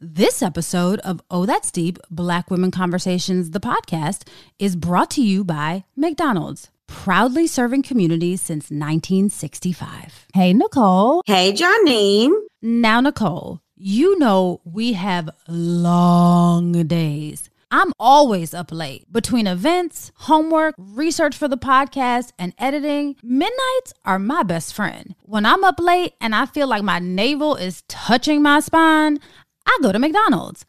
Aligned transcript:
This 0.00 0.42
episode 0.42 1.00
of 1.00 1.20
Oh 1.28 1.44
That's 1.44 1.72
Deep 1.72 1.98
Black 2.08 2.52
Women 2.52 2.70
Conversations, 2.70 3.50
the 3.50 3.58
podcast, 3.58 4.28
is 4.56 4.76
brought 4.76 5.10
to 5.12 5.22
you 5.22 5.42
by 5.42 5.86
McDonald's, 5.96 6.70
proudly 6.86 7.48
serving 7.48 7.82
communities 7.82 8.40
since 8.40 8.70
1965. 8.70 10.26
Hey, 10.32 10.52
Nicole. 10.52 11.22
Hey, 11.26 11.52
Janine. 11.52 12.30
Now, 12.62 13.00
Nicole, 13.00 13.60
you 13.74 14.16
know 14.20 14.60
we 14.64 14.92
have 14.92 15.30
long 15.48 16.86
days. 16.86 17.50
I'm 17.72 17.92
always 17.98 18.54
up 18.54 18.70
late 18.70 19.12
between 19.12 19.48
events, 19.48 20.12
homework, 20.14 20.76
research 20.78 21.36
for 21.36 21.48
the 21.48 21.58
podcast, 21.58 22.30
and 22.38 22.54
editing. 22.56 23.16
Midnights 23.22 23.94
are 24.04 24.20
my 24.20 24.44
best 24.44 24.74
friend. 24.74 25.16
When 25.22 25.44
I'm 25.44 25.64
up 25.64 25.80
late 25.80 26.14
and 26.20 26.36
I 26.36 26.46
feel 26.46 26.68
like 26.68 26.84
my 26.84 27.00
navel 27.00 27.56
is 27.56 27.82
touching 27.88 28.42
my 28.42 28.60
spine, 28.60 29.18
I 29.68 29.78
go 29.82 29.92
to 29.92 29.98
McDonald's. 29.98 30.64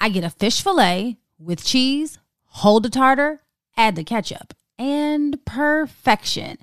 I 0.00 0.08
get 0.08 0.24
a 0.24 0.30
fish 0.30 0.60
fillet 0.60 1.18
with 1.38 1.64
cheese, 1.64 2.18
hold 2.46 2.82
the 2.82 2.90
tartar, 2.90 3.42
add 3.76 3.94
the 3.94 4.02
ketchup, 4.02 4.54
and 4.76 5.42
perfection. 5.44 6.58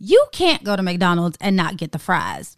You 0.00 0.26
can't 0.32 0.64
go 0.64 0.74
to 0.74 0.82
McDonald's 0.82 1.38
and 1.40 1.54
not 1.54 1.76
get 1.76 1.92
the 1.92 1.98
fries. 2.00 2.56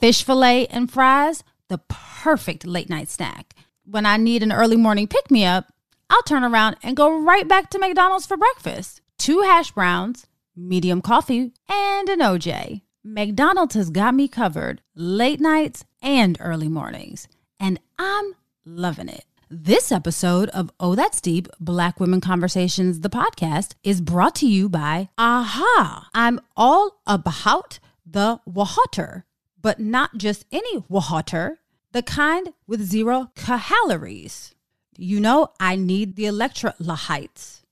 Fish 0.00 0.24
fillet 0.24 0.66
and 0.66 0.90
fries, 0.90 1.44
the 1.68 1.78
perfect 1.88 2.66
late 2.66 2.90
night 2.90 3.08
snack. 3.08 3.54
When 3.84 4.06
I 4.06 4.16
need 4.16 4.42
an 4.42 4.52
early 4.52 4.76
morning 4.76 5.06
pick 5.06 5.30
me 5.30 5.44
up, 5.44 5.72
I'll 6.10 6.22
turn 6.22 6.42
around 6.42 6.78
and 6.82 6.96
go 6.96 7.16
right 7.16 7.46
back 7.46 7.70
to 7.70 7.78
McDonald's 7.78 8.26
for 8.26 8.36
breakfast. 8.36 9.02
Two 9.18 9.42
hash 9.42 9.70
browns, 9.70 10.26
medium 10.56 11.00
coffee, 11.00 11.52
and 11.68 12.08
an 12.08 12.18
OJ. 12.18 12.82
McDonald's 13.04 13.76
has 13.76 13.88
got 13.88 14.16
me 14.16 14.26
covered 14.26 14.82
late 14.96 15.40
nights 15.40 15.84
and 16.02 16.36
early 16.40 16.68
mornings 16.68 17.28
and 17.60 17.78
I'm 17.98 18.34
loving 18.64 19.08
it. 19.08 19.26
This 19.50 19.92
episode 19.92 20.48
of 20.50 20.72
Oh 20.80 20.94
That's 20.94 21.20
Deep 21.20 21.48
Black 21.60 22.00
Women 22.00 22.20
Conversations, 22.20 23.00
the 23.00 23.10
podcast, 23.10 23.74
is 23.84 24.00
brought 24.00 24.34
to 24.36 24.46
you 24.46 24.68
by 24.68 25.10
Aha. 25.18 26.08
I'm 26.14 26.40
all 26.56 27.00
about 27.06 27.78
the 28.06 28.40
water, 28.46 29.26
but 29.60 29.78
not 29.78 30.16
just 30.16 30.46
any 30.50 30.78
water, 30.88 31.58
the 31.92 32.02
kind 32.02 32.54
with 32.66 32.80
zero 32.80 33.30
calories. 33.34 34.54
You 34.96 35.20
know, 35.20 35.48
I 35.58 35.76
need 35.76 36.16
the 36.16 36.24
electrolytes. 36.24 37.62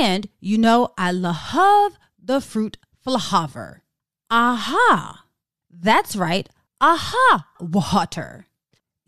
And 0.00 0.28
you 0.40 0.56
know, 0.56 0.92
I 0.96 1.12
love 1.12 1.98
the 2.22 2.40
fruit 2.40 2.78
flavor. 3.02 3.82
Aha. 4.30 5.24
That's 5.70 6.14
right. 6.14 6.48
Aha 6.80 7.46
water 7.60 8.47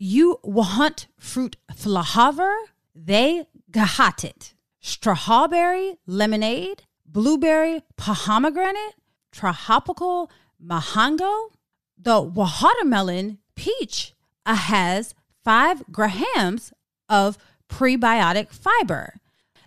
you 0.01 0.39
want 0.41 1.05
fruit 1.19 1.57
flavor, 1.75 2.51
they 2.95 3.45
got 3.69 4.23
it. 4.23 4.55
Strawberry 4.79 5.97
lemonade, 6.07 6.81
blueberry 7.05 7.83
pomegranate, 7.97 8.95
tropical 9.31 10.31
mango. 10.59 11.51
The 12.01 12.19
watermelon 12.19 13.37
peach 13.53 14.15
has 14.43 15.13
five 15.43 15.83
grams 15.91 16.73
of 17.07 17.37
prebiotic 17.69 18.51
fiber 18.51 19.19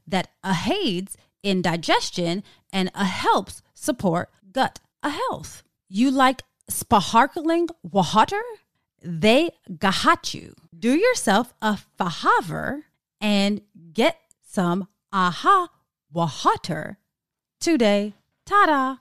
that 0.05 0.31
aids 0.69 1.17
in 1.45 1.63
digestion 1.63 2.43
and 2.73 2.91
helps 2.97 3.63
support 3.73 4.31
gut 4.51 4.81
health. 5.05 5.63
You 5.89 6.11
like 6.11 6.43
sparkling 6.69 7.69
water? 7.85 8.43
They 9.05 9.51
got 9.79 10.35
you. 10.35 10.55
Do 10.77 10.95
yourself 10.95 11.53
a 11.61 11.79
favor 11.99 12.85
and 13.21 13.61
get 13.93 14.19
some 14.43 14.89
aha 15.13 15.69
water 16.13 16.99
today. 17.61 18.15
Ta-da! 18.47 18.97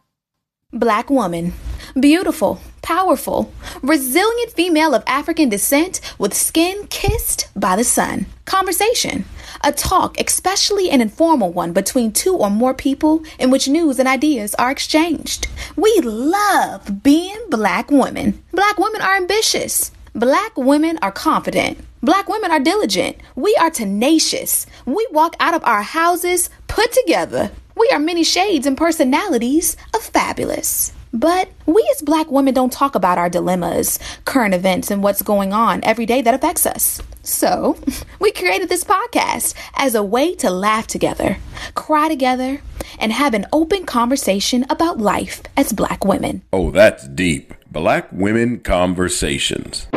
Black 0.72 1.10
woman. 1.10 1.54
Beautiful, 2.00 2.60
powerful, 2.82 3.54
resilient 3.82 4.52
female 4.52 4.96
of 4.96 5.04
African 5.06 5.50
descent 5.50 6.02
with 6.18 6.34
skin 6.34 6.88
kissed 6.88 7.48
by 7.56 7.76
the 7.76 7.84
sun. 7.84 8.26
Conversation. 8.46 9.26
A 9.64 9.72
talk, 9.72 10.20
especially 10.20 10.90
an 10.90 11.00
informal 11.00 11.52
one 11.52 11.72
between 11.74 12.12
two 12.12 12.36
or 12.36 12.50
more 12.50 12.74
people 12.74 13.24
in 13.38 13.52
which 13.52 13.68
news 13.68 14.00
and 14.00 14.08
ideas 14.08 14.56
are 14.56 14.72
exchanged. 14.72 15.48
We 15.76 16.00
love 16.02 17.04
being 17.04 17.38
black 17.50 17.92
women. 17.92 18.44
Black 18.52 18.78
women 18.78 19.02
are 19.02 19.16
ambitious. 19.16 19.92
Black 20.16 20.56
women 20.56 21.00
are 21.02 21.12
confident. 21.12 21.80
Black 22.04 22.30
women 22.30 22.52
are 22.52 22.60
diligent. 22.60 23.18
We 23.36 23.56
are 23.60 23.72
tenacious. 23.72 24.68
We 24.86 25.08
walk 25.10 25.36
out 25.40 25.56
of 25.56 25.64
our 25.64 25.82
houses 25.82 26.52
put 26.68 26.92
together. 26.92 27.50
We 27.76 27.90
are 27.92 27.98
many 27.98 28.24
shades 28.24 28.68
and 28.68 28.78
personalities 28.78 29.76
of 29.96 30.04
fabulous. 30.04 30.94
But 31.12 31.50
we 31.66 31.88
as 31.96 32.04
black 32.04 32.30
women 32.30 32.54
don't 32.54 32.72
talk 32.72 32.94
about 32.94 33.18
our 33.18 33.28
dilemmas, 33.28 33.98
current 34.26 34.54
events, 34.54 34.92
and 34.92 35.02
what's 35.02 35.24
going 35.24 35.52
on 35.52 35.84
every 35.84 36.06
day 36.06 36.22
that 36.22 36.36
affects 36.36 36.68
us. 36.68 37.02
So, 37.24 37.78
we 38.20 38.32
created 38.32 38.70
this 38.70 38.84
podcast 38.84 39.56
as 39.76 39.96
a 39.96 40.04
way 40.04 40.36
to 40.36 40.50
laugh 40.50 40.88
together, 40.88 41.38
cry 41.74 42.10
together, 42.10 42.62
and 43.00 43.12
have 43.12 43.34
an 43.34 43.48
open 43.52 43.86
conversation 43.86 44.66
about 44.70 45.00
life 45.00 45.42
as 45.58 45.74
black 45.74 46.06
women. 46.06 46.44
Oh, 46.52 46.70
that's 46.70 47.08
deep. 47.08 47.54
Black 47.72 48.08
Women 48.12 48.60
Conversations. 48.60 49.88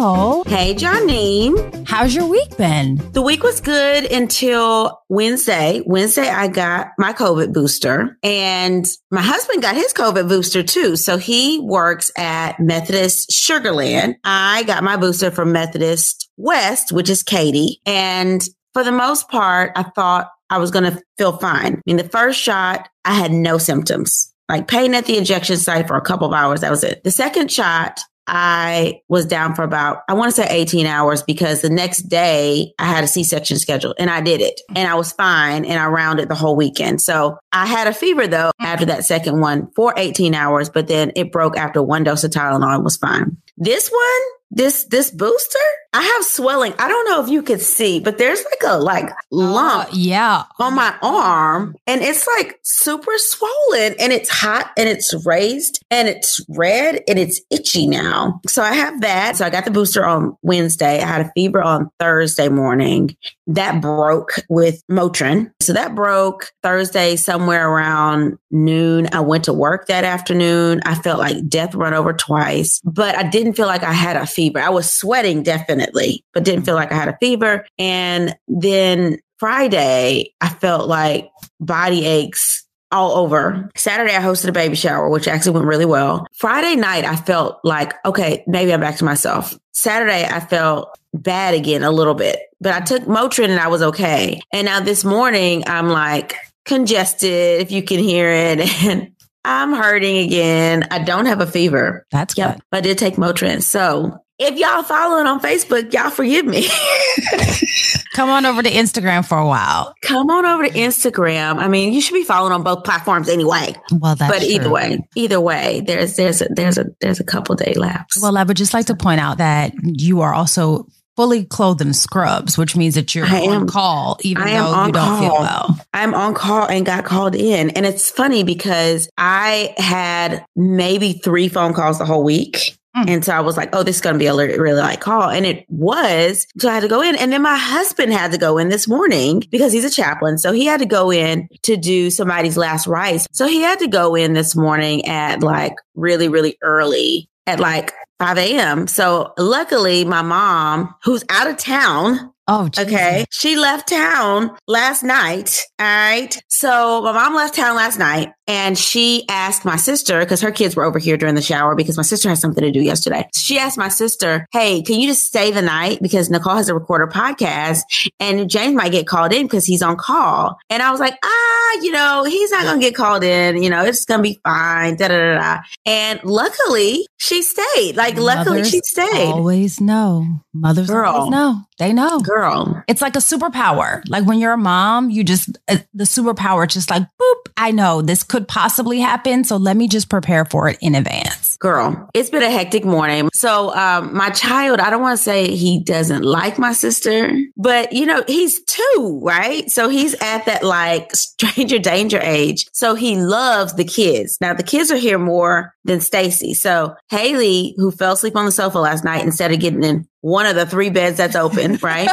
Nicole. 0.00 0.44
Hey, 0.44 0.74
Janine. 0.74 1.86
How's 1.86 2.14
your 2.14 2.26
week 2.26 2.56
been? 2.56 2.96
The 3.12 3.20
week 3.20 3.42
was 3.42 3.60
good 3.60 4.10
until 4.10 4.98
Wednesday. 5.10 5.82
Wednesday, 5.84 6.26
I 6.26 6.48
got 6.48 6.92
my 6.96 7.12
COVID 7.12 7.52
booster 7.52 8.16
and 8.22 8.86
my 9.10 9.20
husband 9.20 9.60
got 9.60 9.74
his 9.74 9.92
COVID 9.92 10.26
booster 10.26 10.62
too. 10.62 10.96
So 10.96 11.18
he 11.18 11.60
works 11.60 12.10
at 12.16 12.58
Methodist 12.58 13.30
Sugar 13.30 13.72
Land. 13.72 14.16
I 14.24 14.62
got 14.62 14.82
my 14.82 14.96
booster 14.96 15.30
from 15.30 15.52
Methodist 15.52 16.30
West, 16.38 16.92
which 16.92 17.10
is 17.10 17.22
Katy. 17.22 17.82
And 17.84 18.42
for 18.72 18.82
the 18.82 18.92
most 18.92 19.28
part, 19.28 19.72
I 19.76 19.82
thought 19.82 20.30
I 20.48 20.56
was 20.56 20.70
going 20.70 20.90
to 20.90 21.02
feel 21.18 21.36
fine. 21.36 21.74
I 21.74 21.80
mean, 21.84 21.98
the 21.98 22.08
first 22.08 22.40
shot, 22.40 22.88
I 23.04 23.12
had 23.12 23.32
no 23.32 23.58
symptoms 23.58 24.32
like 24.50 24.66
pain 24.66 24.94
at 24.94 25.06
the 25.06 25.16
injection 25.16 25.56
site 25.56 25.86
for 25.86 25.96
a 25.96 26.00
couple 26.00 26.26
of 26.26 26.34
hours. 26.34 26.62
That 26.62 26.70
was 26.70 26.82
it. 26.82 27.04
The 27.04 27.12
second 27.12 27.52
shot, 27.52 28.00
I 28.32 29.02
was 29.08 29.26
down 29.26 29.56
for 29.56 29.64
about, 29.64 30.04
I 30.08 30.14
want 30.14 30.32
to 30.32 30.40
say 30.40 30.46
18 30.48 30.86
hours 30.86 31.20
because 31.24 31.62
the 31.62 31.68
next 31.68 32.02
day 32.02 32.72
I 32.78 32.84
had 32.84 33.02
a 33.02 33.08
C 33.08 33.24
section 33.24 33.58
scheduled 33.58 33.96
and 33.98 34.08
I 34.08 34.20
did 34.20 34.40
it 34.40 34.60
and 34.76 34.88
I 34.88 34.94
was 34.94 35.10
fine 35.10 35.64
and 35.64 35.80
I 35.80 35.86
rounded 35.86 36.28
the 36.28 36.36
whole 36.36 36.54
weekend. 36.54 37.02
So 37.02 37.38
I 37.50 37.66
had 37.66 37.88
a 37.88 37.92
fever 37.92 38.28
though 38.28 38.52
after 38.60 38.86
that 38.86 39.04
second 39.04 39.40
one 39.40 39.72
for 39.74 39.92
18 39.96 40.32
hours, 40.32 40.70
but 40.70 40.86
then 40.86 41.10
it 41.16 41.32
broke 41.32 41.56
after 41.56 41.82
one 41.82 42.04
dose 42.04 42.22
of 42.22 42.30
Tylenol 42.30 42.76
and 42.76 42.84
was 42.84 42.96
fine. 42.96 43.36
This 43.56 43.90
one, 43.90 44.22
this 44.52 44.84
this 44.84 45.10
booster 45.10 45.58
i 45.92 46.02
have 46.02 46.24
swelling. 46.24 46.72
I 46.78 46.88
don't 46.88 47.08
know 47.08 47.22
if 47.22 47.28
you 47.28 47.42
could 47.42 47.60
see 47.60 48.00
but 48.00 48.18
there's 48.18 48.42
like 48.44 48.62
a 48.72 48.78
like 48.78 49.10
lump 49.30 49.88
uh, 49.88 49.90
yeah. 49.92 50.44
on 50.58 50.74
my 50.74 50.94
arm 51.02 51.74
and 51.86 52.00
it's 52.02 52.26
like 52.38 52.60
super 52.62 53.12
swollen 53.16 53.94
and 53.98 54.12
it's 54.12 54.28
hot 54.28 54.70
and 54.76 54.88
it's 54.88 55.14
raised 55.26 55.82
and 55.90 56.08
it's 56.08 56.40
red 56.50 57.02
and 57.08 57.18
it's 57.18 57.40
itchy 57.50 57.86
now. 57.86 58.40
So 58.46 58.62
i 58.62 58.72
have 58.72 59.00
that. 59.00 59.36
So 59.36 59.44
i 59.44 59.50
got 59.50 59.64
the 59.64 59.70
booster 59.70 60.06
on 60.06 60.36
wednesday. 60.42 61.00
I 61.00 61.06
had 61.06 61.26
a 61.26 61.32
fever 61.32 61.62
on 61.62 61.90
thursday 61.98 62.48
morning. 62.48 63.16
That 63.46 63.80
broke 63.80 64.44
with 64.48 64.82
motrin. 64.88 65.50
So 65.60 65.72
that 65.72 65.94
broke 65.94 66.52
thursday 66.62 67.16
somewhere 67.16 67.68
around 67.68 68.38
noon. 68.52 69.08
I 69.12 69.20
went 69.20 69.44
to 69.44 69.52
work 69.52 69.86
that 69.86 70.04
afternoon. 70.04 70.80
I 70.84 70.94
felt 70.94 71.18
like 71.18 71.48
death 71.48 71.74
run 71.74 71.94
over 71.94 72.12
twice 72.12 72.80
but 72.84 73.16
i 73.16 73.22
didn't 73.22 73.54
feel 73.54 73.66
like 73.66 73.82
i 73.82 73.92
had 73.92 74.16
a 74.16 74.26
fever. 74.26 74.60
I 74.60 74.68
was 74.68 74.92
sweating 74.92 75.42
definitely 75.42 75.79
definitely, 75.80 76.24
but 76.32 76.44
didn't 76.44 76.64
feel 76.64 76.74
like 76.74 76.92
I 76.92 76.96
had 76.96 77.08
a 77.08 77.16
fever. 77.20 77.66
And 77.78 78.34
then 78.48 79.18
Friday, 79.38 80.34
I 80.40 80.48
felt 80.48 80.88
like 80.88 81.30
body 81.60 82.04
aches 82.06 82.66
all 82.92 83.12
over. 83.18 83.70
Saturday, 83.76 84.14
I 84.14 84.20
hosted 84.20 84.48
a 84.48 84.52
baby 84.52 84.74
shower, 84.74 85.08
which 85.08 85.28
actually 85.28 85.52
went 85.52 85.66
really 85.66 85.84
well. 85.86 86.26
Friday 86.36 86.74
night, 86.76 87.04
I 87.04 87.16
felt 87.16 87.60
like, 87.64 87.94
okay, 88.04 88.42
maybe 88.46 88.72
I'm 88.72 88.80
back 88.80 88.96
to 88.96 89.04
myself. 89.04 89.56
Saturday, 89.72 90.26
I 90.26 90.40
felt 90.40 90.98
bad 91.14 91.54
again 91.54 91.82
a 91.84 91.90
little 91.90 92.14
bit, 92.14 92.40
but 92.60 92.72
I 92.74 92.80
took 92.80 93.02
Motrin 93.04 93.48
and 93.50 93.60
I 93.60 93.68
was 93.68 93.82
okay. 93.82 94.40
And 94.52 94.64
now 94.66 94.80
this 94.80 95.04
morning, 95.04 95.64
I'm 95.66 95.88
like 95.88 96.34
congested, 96.64 97.60
if 97.60 97.70
you 97.72 97.82
can 97.82 97.98
hear 98.00 98.28
it. 98.30 98.60
And 98.86 99.12
I'm 99.42 99.72
hurting 99.72 100.18
again. 100.18 100.86
I 100.90 100.98
don't 101.02 101.24
have 101.24 101.40
a 101.40 101.46
fever. 101.46 102.04
That's 102.12 102.36
Yep. 102.36 102.52
good. 102.56 102.62
But 102.70 102.76
I 102.78 102.80
did 102.82 102.98
take 102.98 103.14
Motrin. 103.14 103.62
So 103.62 104.18
if 104.40 104.58
y'all 104.58 104.82
following 104.82 105.26
on 105.26 105.38
Facebook, 105.40 105.92
y'all 105.92 106.10
forgive 106.10 106.46
me. 106.46 106.66
Come 108.14 108.30
on 108.30 108.46
over 108.46 108.62
to 108.62 108.70
Instagram 108.70 109.24
for 109.26 109.38
a 109.38 109.46
while. 109.46 109.94
Come 110.02 110.30
on 110.30 110.44
over 110.46 110.66
to 110.66 110.70
Instagram. 110.72 111.58
I 111.58 111.68
mean, 111.68 111.92
you 111.92 112.00
should 112.00 112.14
be 112.14 112.24
following 112.24 112.52
on 112.52 112.62
both 112.62 112.82
platforms 112.82 113.28
anyway. 113.28 113.74
Well, 113.92 114.16
that's 114.16 114.32
but 114.32 114.42
either 114.42 114.64
true. 114.64 114.72
way, 114.72 114.98
either 115.14 115.40
way, 115.40 115.82
there's 115.86 116.16
there's 116.16 116.40
a, 116.42 116.48
there's 116.50 116.78
a 116.78 116.86
there's 117.00 117.20
a 117.20 117.24
couple 117.24 117.54
day 117.54 117.74
lapse. 117.74 118.20
Well, 118.20 118.36
I 118.36 118.42
would 118.42 118.56
just 118.56 118.74
like 118.74 118.86
to 118.86 118.96
point 118.96 119.20
out 119.20 119.38
that 119.38 119.72
you 119.84 120.22
are 120.22 120.34
also 120.34 120.86
fully 121.16 121.44
clothed 121.44 121.82
in 121.82 121.92
scrubs, 121.92 122.56
which 122.56 122.74
means 122.74 122.94
that 122.94 123.14
you're 123.14 123.26
I 123.26 123.40
on 123.46 123.52
am- 123.52 123.66
call, 123.68 124.18
even 124.22 124.42
I 124.42 124.54
though 124.54 124.86
you 124.86 124.92
don't 124.92 125.20
feel 125.20 125.34
well. 125.34 125.78
I'm 125.92 126.14
on 126.14 126.34
call 126.34 126.66
and 126.66 126.86
got 126.86 127.04
called 127.04 127.34
in, 127.34 127.70
and 127.70 127.84
it's 127.84 128.10
funny 128.10 128.42
because 128.42 129.08
I 129.18 129.74
had 129.76 130.44
maybe 130.56 131.12
three 131.12 131.48
phone 131.48 131.74
calls 131.74 131.98
the 131.98 132.06
whole 132.06 132.24
week. 132.24 132.76
Mm. 132.96 133.08
And 133.08 133.24
so 133.24 133.32
I 133.32 133.40
was 133.40 133.56
like, 133.56 133.74
oh, 133.74 133.82
this 133.82 133.96
is 133.96 134.02
going 134.02 134.14
to 134.14 134.18
be 134.18 134.26
a 134.26 134.34
really, 134.34 134.58
really 134.58 134.80
light 134.80 135.00
call. 135.00 135.30
And 135.30 135.46
it 135.46 135.64
was. 135.68 136.46
So 136.58 136.68
I 136.68 136.74
had 136.74 136.80
to 136.80 136.88
go 136.88 137.02
in. 137.02 137.16
And 137.16 137.32
then 137.32 137.42
my 137.42 137.56
husband 137.56 138.12
had 138.12 138.32
to 138.32 138.38
go 138.38 138.58
in 138.58 138.68
this 138.68 138.88
morning 138.88 139.44
because 139.50 139.72
he's 139.72 139.84
a 139.84 139.90
chaplain. 139.90 140.38
So 140.38 140.52
he 140.52 140.66
had 140.66 140.80
to 140.80 140.86
go 140.86 141.12
in 141.12 141.48
to 141.62 141.76
do 141.76 142.10
somebody's 142.10 142.56
last 142.56 142.86
rites. 142.86 143.26
So 143.32 143.46
he 143.46 143.60
had 143.60 143.78
to 143.80 143.88
go 143.88 144.14
in 144.16 144.32
this 144.32 144.56
morning 144.56 145.06
at 145.06 145.42
like 145.42 145.74
really, 145.94 146.28
really 146.28 146.56
early 146.62 147.28
at 147.46 147.60
like 147.60 147.92
5 148.18 148.38
a.m. 148.38 148.86
So 148.86 149.32
luckily, 149.38 150.04
my 150.04 150.22
mom, 150.22 150.94
who's 151.04 151.24
out 151.28 151.48
of 151.48 151.56
town, 151.56 152.32
Oh, 152.52 152.68
Jesus. 152.68 152.92
Okay. 152.92 153.24
She 153.30 153.54
left 153.54 153.90
town 153.90 154.56
last 154.66 155.04
night. 155.04 155.56
All 155.78 155.86
right. 155.86 156.36
So 156.48 157.00
my 157.00 157.12
mom 157.12 157.36
left 157.36 157.54
town 157.54 157.76
last 157.76 157.96
night 157.96 158.32
and 158.50 158.76
she 158.76 159.24
asked 159.28 159.64
my 159.64 159.76
sister, 159.76 160.18
because 160.18 160.40
her 160.40 160.50
kids 160.50 160.74
were 160.74 160.82
over 160.82 160.98
here 160.98 161.16
during 161.16 161.36
the 161.36 161.40
shower 161.40 161.76
because 161.76 161.96
my 161.96 162.02
sister 162.02 162.28
has 162.28 162.40
something 162.40 162.64
to 162.64 162.72
do 162.72 162.80
yesterday. 162.80 163.28
She 163.32 163.60
asked 163.60 163.78
my 163.78 163.88
sister, 163.88 164.48
Hey, 164.50 164.82
can 164.82 164.98
you 164.98 165.06
just 165.06 165.22
stay 165.22 165.52
the 165.52 165.62
night? 165.62 166.02
Because 166.02 166.30
Nicole 166.30 166.56
has 166.56 166.68
a 166.68 166.74
recorder 166.74 167.06
podcast 167.06 167.82
and 168.18 168.50
James 168.50 168.74
might 168.74 168.90
get 168.90 169.06
called 169.06 169.32
in 169.32 169.46
because 169.46 169.64
he's 169.64 169.82
on 169.82 169.96
call. 169.96 170.58
And 170.68 170.82
I 170.82 170.90
was 170.90 170.98
like, 170.98 171.16
ah, 171.24 171.78
you 171.80 171.92
know, 171.92 172.24
he's 172.24 172.50
not 172.50 172.64
going 172.64 172.80
to 172.80 172.84
get 172.84 172.96
called 172.96 173.22
in. 173.22 173.62
You 173.62 173.70
know, 173.70 173.84
it's 173.84 174.04
going 174.04 174.18
to 174.18 174.22
be 174.28 174.40
fine. 174.42 174.96
Da, 174.96 175.06
da, 175.06 175.16
da, 175.16 175.38
da. 175.38 175.62
And 175.86 176.20
luckily 176.24 177.06
she 177.18 177.42
stayed. 177.42 177.94
Like, 177.94 178.16
luckily 178.16 178.58
Mothers 178.58 178.70
she 178.70 178.80
stayed. 178.84 179.30
Always 179.30 179.80
know. 179.80 180.26
Mothers 180.52 180.88
Girl. 180.88 181.08
always 181.08 181.30
know. 181.30 181.62
They 181.78 181.92
know. 181.92 182.18
Girl. 182.18 182.82
It's 182.88 183.00
like 183.00 183.14
a 183.14 183.20
superpower. 183.20 184.02
Like 184.08 184.26
when 184.26 184.40
you're 184.40 184.54
a 184.54 184.58
mom, 184.58 185.10
you 185.10 185.22
just, 185.22 185.56
uh, 185.68 185.78
the 185.94 186.04
superpower, 186.04 186.68
just 186.68 186.90
like, 186.90 187.02
boop, 187.02 187.39
I 187.60 187.72
know 187.72 188.00
this 188.00 188.22
could 188.22 188.48
possibly 188.48 189.00
happen. 189.00 189.44
So 189.44 189.58
let 189.58 189.76
me 189.76 189.86
just 189.86 190.08
prepare 190.08 190.46
for 190.46 190.70
it 190.70 190.78
in 190.80 190.94
advance. 190.94 191.58
Girl, 191.58 192.08
it's 192.14 192.30
been 192.30 192.42
a 192.42 192.50
hectic 192.50 192.86
morning. 192.86 193.28
So, 193.34 193.74
um, 193.76 194.16
my 194.16 194.30
child, 194.30 194.80
I 194.80 194.88
don't 194.88 195.02
want 195.02 195.18
to 195.18 195.22
say 195.22 195.54
he 195.54 195.84
doesn't 195.84 196.22
like 196.22 196.58
my 196.58 196.72
sister, 196.72 197.30
but 197.58 197.92
you 197.92 198.06
know, 198.06 198.24
he's 198.26 198.64
two, 198.64 199.20
right? 199.22 199.70
So 199.70 199.90
he's 199.90 200.14
at 200.22 200.46
that 200.46 200.64
like 200.64 201.14
stranger 201.14 201.78
danger 201.78 202.18
age. 202.22 202.66
So 202.72 202.94
he 202.94 203.16
loves 203.16 203.74
the 203.74 203.84
kids. 203.84 204.38
Now 204.40 204.54
the 204.54 204.62
kids 204.62 204.90
are 204.90 204.96
here 204.96 205.18
more 205.18 205.74
than 205.84 206.00
Stacy. 206.00 206.54
So 206.54 206.94
Haley, 207.10 207.74
who 207.76 207.90
fell 207.90 208.14
asleep 208.14 208.36
on 208.36 208.46
the 208.46 208.52
sofa 208.52 208.78
last 208.78 209.04
night 209.04 209.22
instead 209.22 209.52
of 209.52 209.60
getting 209.60 209.84
in 209.84 210.08
one 210.22 210.46
of 210.46 210.54
the 210.54 210.66
three 210.66 210.90
beds 210.90 211.16
that's 211.16 211.36
open, 211.36 211.76
right? 211.82 212.08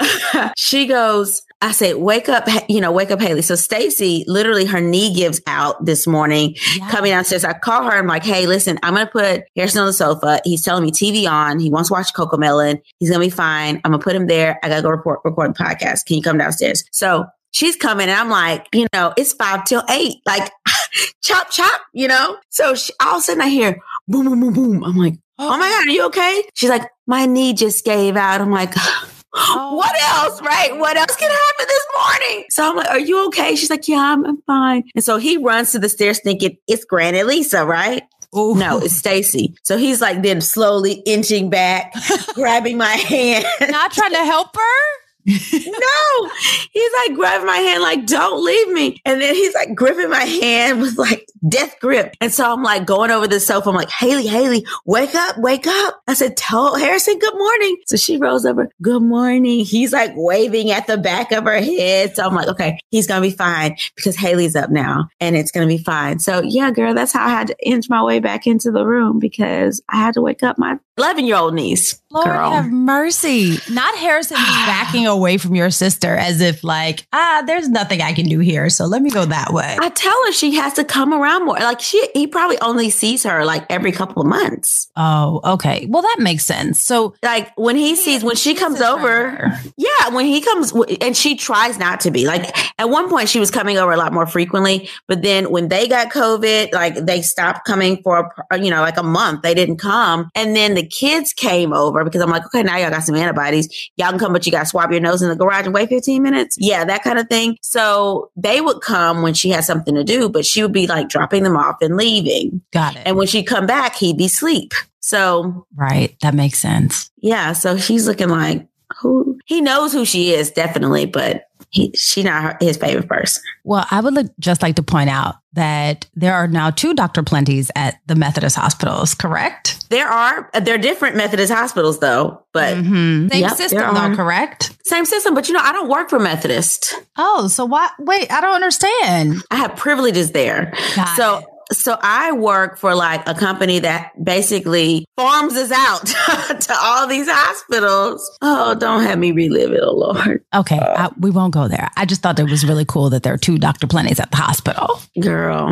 she 0.56 0.86
goes, 0.86 1.42
I 1.60 1.72
say, 1.72 1.94
wake 1.94 2.28
up, 2.28 2.46
you 2.68 2.80
know, 2.80 2.92
wake 2.92 3.10
up, 3.10 3.20
Haley. 3.20 3.42
So 3.42 3.54
Stacy, 3.54 4.24
literally 4.26 4.66
her 4.66 4.80
knee 4.80 5.14
gives 5.14 5.40
out 5.46 5.84
this 5.84 6.06
morning 6.06 6.54
Yeah. 6.76 6.90
coming 6.90 7.10
downstairs. 7.12 7.44
I 7.44 7.54
call 7.54 7.84
her. 7.84 7.92
I'm 7.96 8.06
like, 8.06 8.24
hey, 8.24 8.46
listen, 8.46 8.78
I'm 8.82 8.94
going 8.94 9.06
to 9.06 9.12
put 9.12 9.42
Harrison 9.56 9.80
on 9.80 9.86
the 9.86 9.92
sofa. 9.92 10.40
He's 10.44 10.62
telling 10.62 10.84
me 10.84 10.90
TV 10.90 11.28
on. 11.30 11.58
He 11.58 11.70
wants 11.70 11.88
to 11.88 11.94
watch 11.94 12.12
Cocomelon. 12.12 12.80
He's 12.98 13.08
going 13.10 13.20
to 13.20 13.26
be 13.26 13.30
fine. 13.34 13.80
I'm 13.84 13.90
going 13.92 14.00
to 14.00 14.04
put 14.04 14.14
him 14.14 14.26
there. 14.26 14.58
I 14.62 14.68
got 14.68 14.76
to 14.76 14.82
go 14.82 14.90
report, 14.90 15.20
record 15.24 15.54
the 15.54 15.64
podcast. 15.64 16.04
Can 16.06 16.16
you 16.16 16.22
come 16.22 16.36
downstairs? 16.38 16.84
So 16.92 17.24
she's 17.52 17.76
coming 17.76 18.08
and 18.08 18.18
I'm 18.20 18.28
like, 18.28 18.66
you 18.74 18.86
know, 18.92 19.14
it's 19.16 19.32
five 19.32 19.64
till 19.64 19.82
eight, 19.88 20.16
like 20.26 20.50
chop, 21.22 21.50
chop, 21.50 21.80
you 21.94 22.06
know? 22.08 22.36
So 22.50 22.74
she, 22.74 22.92
all 23.02 23.16
of 23.16 23.20
a 23.20 23.22
sudden 23.22 23.40
I 23.40 23.48
hear 23.48 23.78
boom, 24.08 24.26
boom, 24.26 24.40
boom, 24.40 24.52
boom. 24.52 24.84
I'm 24.84 24.96
like, 24.96 25.14
oh 25.38 25.56
my 25.56 25.68
God, 25.68 25.86
are 25.86 25.90
you 25.90 26.06
okay? 26.06 26.42
She's 26.54 26.68
like, 26.70 26.82
my 27.06 27.26
knee 27.26 27.52
just 27.52 27.84
gave 27.84 28.16
out. 28.16 28.40
I'm 28.40 28.50
like, 28.50 28.72
oh. 29.34 29.74
what 29.76 29.94
else, 30.02 30.40
right? 30.42 30.76
What 30.76 30.96
else 30.96 31.16
can 31.16 31.30
happen 31.30 31.66
this 31.68 31.86
morning? 31.94 32.44
So 32.50 32.70
I'm 32.70 32.76
like, 32.76 32.88
are 32.88 32.98
you 32.98 33.26
okay? 33.28 33.56
She's 33.56 33.70
like, 33.70 33.88
yeah, 33.88 34.12
I'm, 34.12 34.24
I'm 34.24 34.42
fine. 34.42 34.84
And 34.94 35.04
so 35.04 35.18
he 35.18 35.36
runs 35.36 35.72
to 35.72 35.78
the 35.78 35.88
stairs 35.88 36.20
thinking 36.20 36.56
it's 36.66 36.84
Granny 36.84 37.22
Lisa, 37.22 37.64
right? 37.64 38.02
Ooh. 38.36 38.54
No, 38.54 38.78
it's 38.78 38.96
Stacy. 38.96 39.54
So 39.62 39.78
he's 39.78 40.00
like 40.00 40.22
then 40.22 40.40
slowly 40.40 40.94
inching 41.06 41.48
back, 41.48 41.94
grabbing 42.34 42.76
my 42.76 42.92
hand. 42.92 43.46
Not 43.70 43.92
trying 43.92 44.12
to 44.12 44.24
help 44.24 44.54
her. 44.54 45.05
No, 45.26 46.30
he's 46.70 46.92
like 47.00 47.16
grabbing 47.16 47.46
my 47.46 47.56
hand, 47.56 47.82
like, 47.82 48.06
don't 48.06 48.44
leave 48.44 48.68
me. 48.68 49.00
And 49.04 49.20
then 49.20 49.34
he's 49.34 49.54
like 49.54 49.74
gripping 49.74 50.08
my 50.08 50.22
hand 50.22 50.80
with 50.80 50.96
like 50.96 51.26
death 51.48 51.76
grip. 51.80 52.14
And 52.20 52.32
so 52.32 52.52
I'm 52.52 52.62
like 52.62 52.86
going 52.86 53.10
over 53.10 53.26
the 53.26 53.40
sofa. 53.40 53.68
I'm 53.68 53.74
like, 53.74 53.90
Haley, 53.90 54.26
Haley, 54.26 54.64
wake 54.84 55.14
up, 55.14 55.36
wake 55.38 55.66
up. 55.66 56.00
I 56.06 56.14
said, 56.14 56.36
tell 56.36 56.76
Harrison, 56.76 57.18
good 57.18 57.36
morning. 57.36 57.76
So 57.86 57.96
she 57.96 58.18
rolls 58.18 58.46
over, 58.46 58.68
good 58.80 59.02
morning. 59.02 59.64
He's 59.64 59.92
like 59.92 60.12
waving 60.14 60.70
at 60.70 60.86
the 60.86 60.96
back 60.96 61.32
of 61.32 61.44
her 61.44 61.60
head. 61.60 62.14
So 62.14 62.24
I'm 62.24 62.34
like, 62.34 62.48
okay, 62.48 62.78
he's 62.90 63.08
going 63.08 63.20
to 63.20 63.28
be 63.28 63.34
fine 63.34 63.76
because 63.96 64.16
Haley's 64.16 64.54
up 64.54 64.70
now 64.70 65.08
and 65.20 65.36
it's 65.36 65.50
going 65.50 65.68
to 65.68 65.74
be 65.74 65.82
fine. 65.82 66.20
So 66.20 66.40
yeah, 66.42 66.70
girl, 66.70 66.94
that's 66.94 67.12
how 67.12 67.26
I 67.26 67.30
had 67.30 67.48
to 67.48 67.56
inch 67.68 67.88
my 67.88 68.02
way 68.02 68.20
back 68.20 68.46
into 68.46 68.70
the 68.70 68.86
room 68.86 69.18
because 69.18 69.82
I 69.88 69.96
had 69.96 70.14
to 70.14 70.22
wake 70.22 70.44
up 70.44 70.56
my 70.56 70.78
11 70.98 71.26
year 71.26 71.36
old 71.36 71.54
niece. 71.54 72.00
Lord 72.10 72.26
girl. 72.26 72.52
have 72.52 72.70
mercy. 72.70 73.58
Not 73.70 73.96
Harrison 73.96 74.36
backing 74.66 75.06
away 75.06 75.15
from 75.38 75.54
your 75.54 75.70
sister 75.70 76.14
as 76.16 76.40
if 76.40 76.62
like, 76.62 77.06
ah, 77.12 77.42
there's 77.46 77.68
nothing 77.68 78.00
I 78.02 78.12
can 78.12 78.26
do 78.26 78.38
here. 78.38 78.68
So 78.70 78.84
let 78.86 79.02
me 79.02 79.10
go 79.10 79.24
that 79.24 79.52
way. 79.52 79.76
I 79.80 79.88
tell 79.88 80.26
her 80.26 80.32
she 80.32 80.54
has 80.54 80.74
to 80.74 80.84
come 80.84 81.12
around 81.12 81.46
more. 81.46 81.56
Like 81.56 81.80
she, 81.80 82.08
he 82.14 82.26
probably 82.26 82.58
only 82.60 82.90
sees 82.90 83.24
her 83.24 83.44
like 83.44 83.64
every 83.70 83.92
couple 83.92 84.22
of 84.22 84.28
months. 84.28 84.90
oh, 84.96 85.40
okay. 85.44 85.86
Well, 85.88 86.02
that 86.02 86.16
makes 86.20 86.44
sense. 86.44 86.82
So 86.82 87.14
Like 87.22 87.52
when 87.56 87.76
he 87.76 87.96
sees 87.96 88.22
when 88.22 88.36
she 88.36 88.54
comes 88.54 88.80
over, 88.80 89.52
yeah, 89.76 90.08
when 90.10 90.26
he 90.26 90.40
comes 90.40 90.72
and 91.00 91.16
she 91.16 91.36
tries 91.36 91.78
not 91.78 92.00
to 92.00 92.10
be. 92.10 92.26
Like 92.26 92.54
at 92.78 92.88
one 92.90 93.08
point 93.08 93.28
she 93.28 93.40
was 93.40 93.50
coming 93.50 93.78
over 93.78 93.92
a 93.92 93.96
lot 93.96 94.12
more 94.12 94.26
frequently, 94.26 94.88
but 95.08 95.22
then 95.22 95.50
when 95.50 95.68
they 95.68 95.88
got 95.88 96.12
COVID, 96.12 96.72
like 96.72 96.94
they 96.94 97.22
stopped 97.22 97.66
coming 97.66 98.02
for 98.02 98.32
a, 98.50 98.58
you 98.58 98.70
know 98.70 98.80
like 98.80 98.96
a 98.96 99.02
month. 99.02 99.42
They 99.42 99.54
didn't 99.54 99.78
come, 99.78 100.30
and 100.34 100.54
then 100.54 100.74
the 100.74 100.86
kids 100.86 101.32
came 101.32 101.72
over 101.72 102.04
because 102.04 102.20
I'm 102.20 102.30
like, 102.30 102.44
okay, 102.46 102.62
now 102.62 102.76
y'all 102.76 102.90
got 102.90 103.02
some 103.02 103.14
antibodies. 103.16 103.68
Y'all 103.96 104.10
can 104.10 104.18
come, 104.18 104.32
but 104.32 104.46
you 104.46 104.52
got 104.52 104.60
to 104.60 104.66
swab 104.66 104.90
your 104.90 105.00
nose 105.06 105.22
in 105.22 105.28
the 105.28 105.36
garage 105.36 105.64
and 105.66 105.74
wait 105.74 105.88
15 105.88 106.22
minutes. 106.22 106.56
Yeah, 106.58 106.84
that 106.84 107.02
kind 107.02 107.18
of 107.18 107.28
thing. 107.28 107.56
So 107.62 108.30
they 108.36 108.60
would 108.60 108.80
come 108.80 109.22
when 109.22 109.34
she 109.34 109.50
had 109.50 109.64
something 109.64 109.94
to 109.94 110.04
do, 110.04 110.28
but 110.28 110.44
she 110.44 110.62
would 110.62 110.72
be 110.72 110.86
like 110.86 111.08
dropping 111.08 111.42
them 111.42 111.56
off 111.56 111.76
and 111.80 111.96
leaving. 111.96 112.60
got 112.72 112.96
it. 112.96 113.02
And 113.06 113.16
when 113.16 113.26
she'd 113.26 113.44
come 113.44 113.66
back, 113.66 113.96
he'd 113.96 114.18
be 114.18 114.26
asleep. 114.26 114.72
So 115.00 115.66
right. 115.74 116.16
That 116.22 116.34
makes 116.34 116.58
sense. 116.58 117.10
yeah, 117.18 117.52
so 117.52 117.76
she's 117.78 118.06
looking 118.06 118.28
like 118.28 118.66
who 119.00 119.38
he 119.46 119.60
knows 119.60 119.92
who 119.92 120.04
she 120.04 120.32
is 120.32 120.50
definitely, 120.50 121.06
but 121.06 121.45
he 121.70 121.92
she 121.96 122.22
not 122.22 122.42
her, 122.42 122.56
his 122.60 122.76
favorite 122.76 123.08
person. 123.08 123.42
Well, 123.64 123.86
I 123.90 124.00
would 124.00 124.14
li- 124.14 124.28
just 124.38 124.62
like 124.62 124.76
to 124.76 124.82
point 124.82 125.10
out 125.10 125.36
that 125.54 126.06
there 126.14 126.34
are 126.34 126.46
now 126.46 126.70
two 126.70 126.94
Dr. 126.94 127.22
Plenties 127.22 127.70
at 127.74 127.96
the 128.06 128.14
Methodist 128.14 128.56
hospitals, 128.56 129.14
correct? 129.14 129.88
There 129.90 130.06
are 130.06 130.50
they're 130.62 130.78
different 130.78 131.16
Methodist 131.16 131.52
hospitals 131.52 131.98
though, 132.00 132.42
but 132.52 132.76
Mhm. 132.76 133.30
Same 133.32 133.40
Yep, 133.40 133.56
system, 133.56 133.78
there 133.94 134.08
though, 134.10 134.14
correct? 134.16 134.72
same 134.84 135.04
system. 135.04 135.34
But 135.34 135.48
you 135.48 135.54
know, 135.54 135.60
I 135.62 135.72
don't 135.72 135.88
work 135.88 136.10
for 136.10 136.18
Methodist. 136.18 136.94
Oh, 137.16 137.48
so 137.48 137.64
why? 137.64 137.88
Wait, 137.98 138.30
I 138.30 138.40
don't 138.40 138.54
understand. 138.54 139.42
I 139.50 139.56
have 139.56 139.76
privileges 139.76 140.32
there. 140.32 140.72
Got 140.94 141.16
so 141.16 141.38
it. 141.38 141.44
So 141.72 141.96
I 142.00 142.32
work 142.32 142.78
for 142.78 142.94
like 142.94 143.26
a 143.28 143.34
company 143.34 143.78
that 143.80 144.12
basically 144.22 145.04
farms 145.16 145.54
us 145.54 145.70
out 145.72 146.06
to 146.60 146.74
all 146.80 147.06
these 147.06 147.28
hospitals. 147.28 148.38
Oh, 148.42 148.74
don't 148.74 149.02
have 149.02 149.18
me 149.18 149.32
relive 149.32 149.72
it, 149.72 149.80
oh 149.82 149.92
Lord. 149.92 150.44
Okay, 150.54 150.78
Uh, 150.78 151.08
I, 151.08 151.10
we 151.18 151.30
won't 151.30 151.54
go 151.54 151.68
there. 151.68 151.88
I 151.96 152.04
just 152.06 152.22
thought 152.22 152.38
it 152.38 152.44
was 152.50 152.64
really 152.66 152.84
cool 152.84 153.10
that 153.10 153.22
there 153.22 153.34
are 153.34 153.38
two 153.38 153.58
Dr. 153.58 153.86
Plenties 153.86 154.20
at 154.20 154.30
the 154.30 154.36
hospital. 154.36 155.00
Girl. 155.20 155.68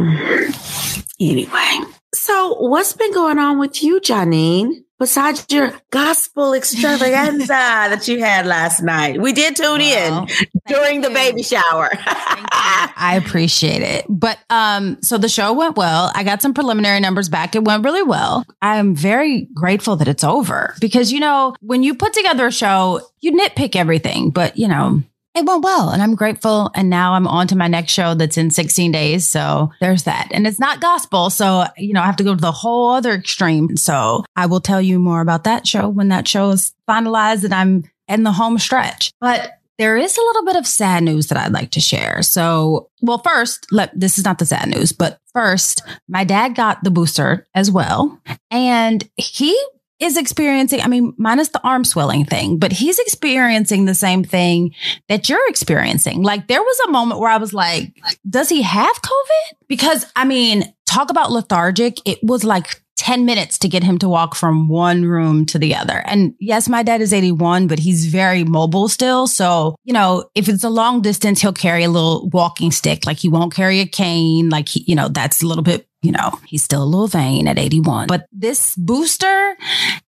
Anyway. 1.20 1.78
So 2.14 2.54
what's 2.60 2.92
been 2.92 3.12
going 3.12 3.38
on 3.38 3.58
with 3.58 3.82
you, 3.82 4.00
Janine? 4.00 4.83
Besides 4.98 5.46
your 5.50 5.72
gospel 5.90 6.54
extravaganza 6.54 7.46
that 7.48 8.06
you 8.08 8.20
had 8.20 8.46
last 8.46 8.82
night? 8.82 9.20
We 9.20 9.32
did 9.32 9.56
tune 9.56 9.80
in 9.80 10.26
during 10.66 11.00
the 11.00 11.08
you. 11.08 11.14
baby 11.14 11.42
shower. 11.42 11.90
I 11.92 13.20
appreciate 13.24 13.82
it. 13.82 14.06
But 14.08 14.38
um, 14.50 15.02
so 15.02 15.18
the 15.18 15.28
show 15.28 15.52
went 15.52 15.76
well. 15.76 16.10
I 16.14 16.24
got 16.24 16.42
some 16.42 16.54
preliminary 16.54 17.00
numbers 17.00 17.28
back. 17.28 17.54
It 17.54 17.64
went 17.64 17.84
really 17.84 18.02
well. 18.02 18.44
I 18.62 18.76
am 18.76 18.94
very 18.94 19.48
grateful 19.54 19.96
that 19.96 20.08
it's 20.08 20.24
over 20.24 20.74
because 20.80 21.12
you 21.12 21.20
know, 21.20 21.54
when 21.60 21.82
you 21.82 21.94
put 21.94 22.12
together 22.12 22.46
a 22.46 22.52
show, 22.52 23.00
you 23.20 23.32
nitpick 23.32 23.76
everything, 23.76 24.30
but 24.30 24.56
you 24.56 24.68
know, 24.68 25.02
it 25.34 25.44
went 25.44 25.64
well 25.64 25.90
and 25.90 26.02
I'm 26.02 26.14
grateful. 26.14 26.70
And 26.74 26.88
now 26.88 27.14
I'm 27.14 27.26
on 27.26 27.48
to 27.48 27.56
my 27.56 27.66
next 27.66 27.92
show 27.92 28.14
that's 28.14 28.38
in 28.38 28.50
16 28.50 28.92
days. 28.92 29.26
So 29.26 29.70
there's 29.80 30.04
that. 30.04 30.28
And 30.30 30.46
it's 30.46 30.60
not 30.60 30.80
gospel. 30.80 31.30
So, 31.30 31.64
you 31.76 31.92
know, 31.92 32.02
I 32.02 32.06
have 32.06 32.16
to 32.16 32.24
go 32.24 32.34
to 32.34 32.40
the 32.40 32.52
whole 32.52 32.90
other 32.90 33.12
extreme. 33.12 33.76
So 33.76 34.24
I 34.36 34.46
will 34.46 34.60
tell 34.60 34.80
you 34.80 34.98
more 34.98 35.20
about 35.20 35.44
that 35.44 35.66
show 35.66 35.88
when 35.88 36.08
that 36.08 36.28
show 36.28 36.50
is 36.50 36.72
finalized 36.88 37.44
and 37.44 37.54
I'm 37.54 37.84
in 38.06 38.22
the 38.22 38.32
home 38.32 38.58
stretch. 38.58 39.10
But 39.20 39.58
there 39.76 39.96
is 39.96 40.16
a 40.16 40.20
little 40.20 40.44
bit 40.44 40.56
of 40.56 40.66
sad 40.66 41.02
news 41.02 41.26
that 41.28 41.38
I'd 41.38 41.52
like 41.52 41.72
to 41.72 41.80
share. 41.80 42.22
So, 42.22 42.90
well, 43.02 43.18
first, 43.18 43.66
let, 43.72 43.98
this 43.98 44.18
is 44.18 44.24
not 44.24 44.38
the 44.38 44.46
sad 44.46 44.68
news, 44.68 44.92
but 44.92 45.18
first, 45.32 45.82
my 46.08 46.22
dad 46.22 46.54
got 46.54 46.84
the 46.84 46.92
booster 46.92 47.44
as 47.56 47.72
well. 47.72 48.20
And 48.52 49.08
he 49.16 49.58
is 50.00 50.16
experiencing, 50.16 50.80
I 50.80 50.88
mean, 50.88 51.14
minus 51.16 51.50
the 51.50 51.60
arm 51.62 51.84
swelling 51.84 52.24
thing, 52.24 52.58
but 52.58 52.72
he's 52.72 52.98
experiencing 52.98 53.84
the 53.84 53.94
same 53.94 54.24
thing 54.24 54.74
that 55.08 55.28
you're 55.28 55.48
experiencing. 55.48 56.22
Like, 56.22 56.48
there 56.48 56.62
was 56.62 56.80
a 56.80 56.90
moment 56.90 57.20
where 57.20 57.30
I 57.30 57.36
was 57.36 57.54
like, 57.54 57.96
does 58.28 58.48
he 58.48 58.62
have 58.62 58.96
COVID? 58.96 59.56
Because, 59.68 60.06
I 60.16 60.24
mean, 60.24 60.74
talk 60.84 61.10
about 61.10 61.30
lethargic. 61.30 61.98
It 62.06 62.18
was 62.22 62.44
like 62.44 62.82
10 62.96 63.24
minutes 63.24 63.58
to 63.58 63.68
get 63.68 63.82
him 63.82 63.98
to 63.98 64.08
walk 64.08 64.34
from 64.34 64.68
one 64.68 65.04
room 65.04 65.44
to 65.46 65.58
the 65.58 65.74
other. 65.74 66.02
And 66.06 66.34
yes, 66.38 66.68
my 66.68 66.82
dad 66.82 67.00
is 67.00 67.12
81, 67.12 67.66
but 67.66 67.78
he's 67.78 68.06
very 68.06 68.44
mobile 68.44 68.88
still. 68.88 69.26
So, 69.26 69.76
you 69.84 69.92
know, 69.92 70.30
if 70.34 70.48
it's 70.48 70.64
a 70.64 70.70
long 70.70 71.02
distance, 71.02 71.40
he'll 71.40 71.52
carry 71.52 71.84
a 71.84 71.90
little 71.90 72.28
walking 72.32 72.70
stick. 72.70 73.04
Like 73.04 73.18
he 73.18 73.28
won't 73.28 73.54
carry 73.54 73.80
a 73.80 73.86
cane. 73.86 74.48
Like 74.48 74.68
he, 74.68 74.84
you 74.86 74.94
know, 74.94 75.08
that's 75.08 75.42
a 75.42 75.46
little 75.46 75.64
bit, 75.64 75.88
you 76.02 76.12
know, 76.12 76.38
he's 76.46 76.62
still 76.62 76.82
a 76.82 76.84
little 76.84 77.08
vain 77.08 77.48
at 77.48 77.58
81. 77.58 78.06
But 78.06 78.26
this 78.30 78.76
booster, 78.76 79.56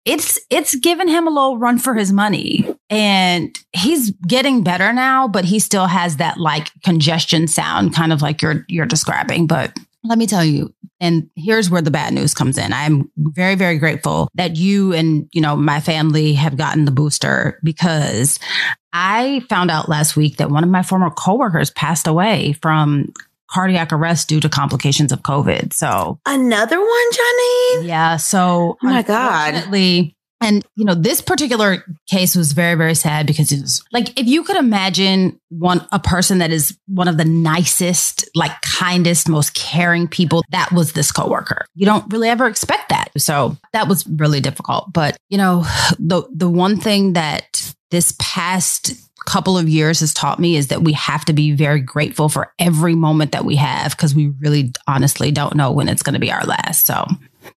it's 0.04 0.40
it's 0.50 0.76
given 0.76 1.08
him 1.08 1.26
a 1.26 1.30
little 1.30 1.58
run 1.58 1.80
for 1.80 1.94
his 1.94 2.12
money. 2.12 2.68
And 2.90 3.56
he's 3.72 4.12
getting 4.28 4.64
better 4.64 4.92
now, 4.92 5.28
but 5.28 5.46
he 5.46 5.60
still 5.60 5.88
has 5.88 6.18
that 6.18 6.38
like 6.38 6.70
congestion 6.84 7.48
sound, 7.48 7.96
kind 7.96 8.12
of 8.12 8.22
like 8.22 8.42
you're 8.42 8.66
you're 8.68 8.86
describing. 8.86 9.48
But 9.48 9.78
let 10.04 10.18
me 10.18 10.28
tell 10.28 10.44
you, 10.44 10.74
and 11.00 11.30
here's 11.36 11.70
where 11.70 11.82
the 11.82 11.92
bad 11.92 12.14
news 12.14 12.34
comes 12.34 12.58
in. 12.58 12.74
I'm 12.74 13.10
very, 13.18 13.56
very 13.56 13.78
grateful 13.78 14.30
that 14.36 14.56
you 14.56 14.94
and, 14.94 15.28
you 15.34 15.42
know, 15.42 15.56
my 15.56 15.80
family 15.80 16.34
have 16.34 16.58
gotten 16.58 16.86
the 16.86 16.92
booster 16.92 17.60
because 17.64 18.40
I 18.94 19.42
found 19.50 19.72
out 19.72 19.90
last 19.90 20.16
week 20.16 20.38
that 20.38 20.50
one 20.52 20.64
of 20.64 20.70
my 20.70 20.84
former 20.84 21.10
coworkers 21.10 21.72
passed 21.72 22.08
away 22.08 22.54
from 22.62 23.12
cardiac 23.50 23.92
arrest 23.94 24.30
due 24.30 24.40
to 24.40 24.50
complications 24.50 25.12
of 25.12 25.22
COVID. 25.22 25.74
So, 25.74 26.20
Another 26.26 26.80
one, 26.80 27.12
Janine? 27.12 27.88
yeah. 27.88 28.18
So, 28.18 28.78
Oh 28.82 28.86
my 28.86 29.04
God. 29.04 29.68
And, 30.44 30.66
you 30.76 30.84
know, 30.84 30.94
this 30.94 31.22
particular 31.22 31.86
case 32.10 32.36
was 32.36 32.52
very, 32.52 32.76
very 32.76 32.96
sad 32.96 33.26
because 33.26 33.54
it 33.54 33.62
was 33.62 33.82
like, 33.94 34.20
if 34.20 34.28
you 34.28 34.44
could 34.44 34.58
imagine 34.58 35.40
one, 35.50 35.88
a 35.94 36.00
person 36.00 36.40
that 36.40 36.52
is 36.52 36.78
one 36.88 37.08
of 37.08 37.18
the 37.18 37.24
nicest, 37.24 38.30
like 38.36 38.52
kindest, 38.62 39.30
most 39.30 39.54
caring 39.54 40.06
people, 40.06 40.44
that 40.50 40.74
was 40.74 40.92
this 40.92 41.14
coworker. 41.14 41.66
You 41.76 41.86
don't 41.86 42.12
really 42.12 42.28
ever 42.28 42.48
expect 42.48 42.90
that. 42.90 43.10
So 43.18 43.56
that 43.72 43.88
was 43.88 44.06
really 44.06 44.42
difficult. 44.42 44.92
But, 44.92 45.16
you 45.30 45.38
know, 45.38 45.64
the, 45.98 46.24
the 46.36 46.50
one 46.50 46.78
thing 46.78 47.14
that 47.14 47.74
this 47.92 48.14
past 48.20 48.94
couple 49.26 49.58
of 49.58 49.70
years 49.70 50.02
has 50.02 50.14
taught 50.14 50.40
me 50.40 50.58
is 50.58 50.68
that 50.68 50.82
we 50.82 50.92
have 50.92 51.24
to 51.24 51.32
be 51.32 51.54
very 51.54 51.80
grateful 51.80 52.28
for 52.28 52.52
every 52.60 52.96
moment 52.96 53.32
that 53.32 53.46
we 53.46 53.56
have 53.56 53.92
because 53.92 54.14
we 54.14 54.34
really 54.42 54.74
honestly 54.88 55.32
don't 55.32 55.56
know 55.56 55.72
when 55.72 55.88
it's 55.88 56.04
going 56.04 56.14
to 56.14 56.20
be 56.20 56.32
our 56.32 56.44
last. 56.44 56.86
So 56.86 57.06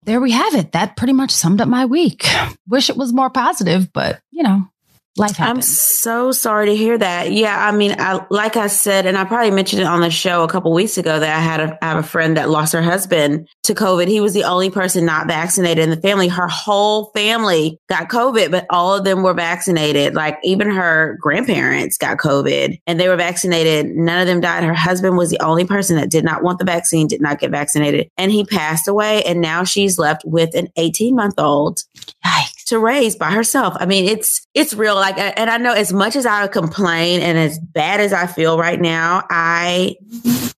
there 0.04 0.22
we 0.22 0.32
have 0.32 0.56
it. 0.56 0.72
That 0.72 0.96
pretty 0.96 1.14
much 1.14 1.32
summed 1.32 1.62
up 1.62 1.68
my 1.68 1.86
week. 1.86 2.26
Wish 2.68 2.90
it 2.90 2.98
was 2.98 3.14
more 3.14 3.30
positive, 3.30 3.92
but 3.94 4.20
you 4.32 4.44
know, 4.44 4.68
life 5.18 5.40
I'm 5.40 5.62
so 5.62 6.32
sorry 6.32 6.68
to 6.68 6.76
hear 6.76 6.98
that. 6.98 7.32
Yeah, 7.32 7.68
I 7.68 7.72
mean, 7.72 7.96
I, 7.98 8.26
like 8.30 8.58
I 8.58 8.68
said, 8.68 9.06
and 9.06 9.18
I 9.18 9.24
probably 9.24 9.52
mentioned 9.52 9.82
it 9.82 9.88
on 9.88 10.02
the 10.02 10.10
show 10.10 10.44
a 10.44 10.48
couple 10.48 10.74
weeks 10.74 10.98
ago 10.98 11.20
that 11.20 11.36
I 11.36 11.40
had 11.40 11.60
a, 11.62 11.78
I 11.82 11.88
have 11.88 11.98
a 11.98 12.08
friend 12.08 12.36
that 12.36 12.50
lost 12.50 12.74
her 12.74 12.82
husband 12.82 13.48
to 13.64 13.74
COVID. 13.74 14.08
He 14.08 14.20
was 14.20 14.34
the 14.34 14.44
only 14.44 14.70
person 14.70 15.06
not 15.06 15.28
vaccinated 15.28 15.84
in 15.84 15.90
the 15.90 15.98
family. 15.98 16.28
Her 16.28 16.48
whole 16.48 17.12
family 17.16 17.80
got 17.88 18.10
COVID, 18.10 18.52
but 18.52 18.66
all 18.70 18.96
of 18.96 19.06
them 19.06 19.24
were 19.24 19.34
vaccinated. 19.34 20.16
Like 20.16 20.38
even 20.44 20.70
her 20.70 21.18
grandparents 21.22 21.98
got 21.98 22.18
COVID 22.18 22.80
and 22.86 23.00
they 23.00 23.08
were 23.08 23.16
vaccinated. 23.16 23.88
None 23.96 24.22
of 24.22 24.28
them 24.28 24.42
died. 24.42 24.64
Her 24.64 24.74
husband 24.74 25.18
was 25.18 25.30
the 25.30 25.42
only 25.42 25.66
person 25.66 25.96
that 25.96 26.12
did 26.12 26.26
not 26.26 26.44
want 26.44 26.60
the 26.60 26.66
vaccine, 26.66 27.08
did 27.08 27.22
not 27.22 27.40
get 27.40 27.52
vaccinated, 27.52 28.10
and 28.18 28.32
he 28.32 28.44
passed 28.44 28.88
away. 28.88 29.24
And 29.24 29.40
now 29.40 29.64
she's 29.64 29.98
left 29.98 30.24
with 30.26 30.56
an 30.56 30.68
18 30.76 31.16
month 31.16 31.36
old 31.38 31.80
Yikes. 32.26 32.65
To 32.66 32.80
raise 32.80 33.16
by 33.16 33.32
herself. 33.32 33.76
I 33.80 33.86
mean, 33.86 34.06
it's 34.06 34.46
it's 34.54 34.74
real. 34.74 34.96
Like, 34.96 35.18
and 35.18 35.50
I 35.50 35.58
know 35.58 35.74
as 35.74 35.94
much 35.94 36.16
as 36.16 36.26
I 36.26 36.48
complain 36.48 37.22
and 37.22 37.38
as 37.38 37.60
bad 37.60 38.00
as 38.00 38.14
I 38.14 38.28
feel 38.28 38.58
right 38.58 38.80
now, 38.80 39.24
I 39.30 39.96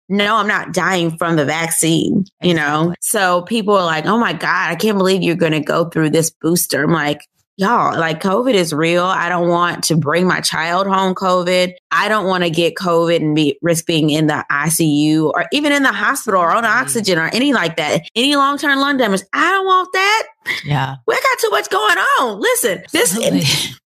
know 0.09 0.37
I'm 0.37 0.47
not 0.47 0.73
dying 0.73 1.17
from 1.17 1.35
the 1.35 1.45
vaccine. 1.45 2.25
You 2.41 2.53
know, 2.53 2.93
so 3.01 3.41
people 3.43 3.75
are 3.75 3.85
like, 3.85 4.05
"Oh 4.05 4.17
my 4.17 4.33
god, 4.33 4.71
I 4.71 4.75
can't 4.75 4.97
believe 4.97 5.21
you're 5.21 5.35
going 5.35 5.51
to 5.51 5.59
go 5.59 5.85
through 5.89 6.11
this 6.11 6.29
booster." 6.29 6.83
I'm 6.83 6.91
like. 6.91 7.21
Y'all, 7.59 7.97
like 7.97 8.21
COVID 8.21 8.53
is 8.53 8.71
real. 8.71 9.03
I 9.03 9.29
don't 9.29 9.49
want 9.49 9.83
to 9.85 9.95
bring 9.97 10.27
my 10.27 10.41
child 10.41 10.85
home 10.85 11.15
COVID. 11.15 11.73
I 11.89 12.07
don't 12.07 12.27
want 12.27 12.43
to 12.43 12.51
get 12.51 12.75
COVID 12.75 13.15
and 13.17 13.35
be 13.35 13.57
risk 13.63 13.87
being 13.87 14.11
in 14.11 14.27
the 14.27 14.45
ICU 14.51 15.31
or 15.31 15.45
even 15.51 15.71
in 15.71 15.81
the 15.81 15.91
hospital 15.91 16.39
or 16.39 16.51
on 16.51 16.63
mm-hmm. 16.63 16.79
oxygen 16.81 17.17
or 17.17 17.29
any 17.33 17.53
like 17.53 17.75
that. 17.77 18.03
Any 18.15 18.35
long 18.35 18.59
term 18.59 18.77
lung 18.77 18.97
damage. 18.97 19.23
I 19.33 19.51
don't 19.51 19.65
want 19.65 19.89
that 19.93 20.27
Yeah. 20.65 20.95
we 21.07 21.15
got 21.15 21.39
too 21.39 21.49
much 21.49 21.67
going 21.71 21.97
on. 21.97 22.39
Listen, 22.39 22.83
this 22.91 23.17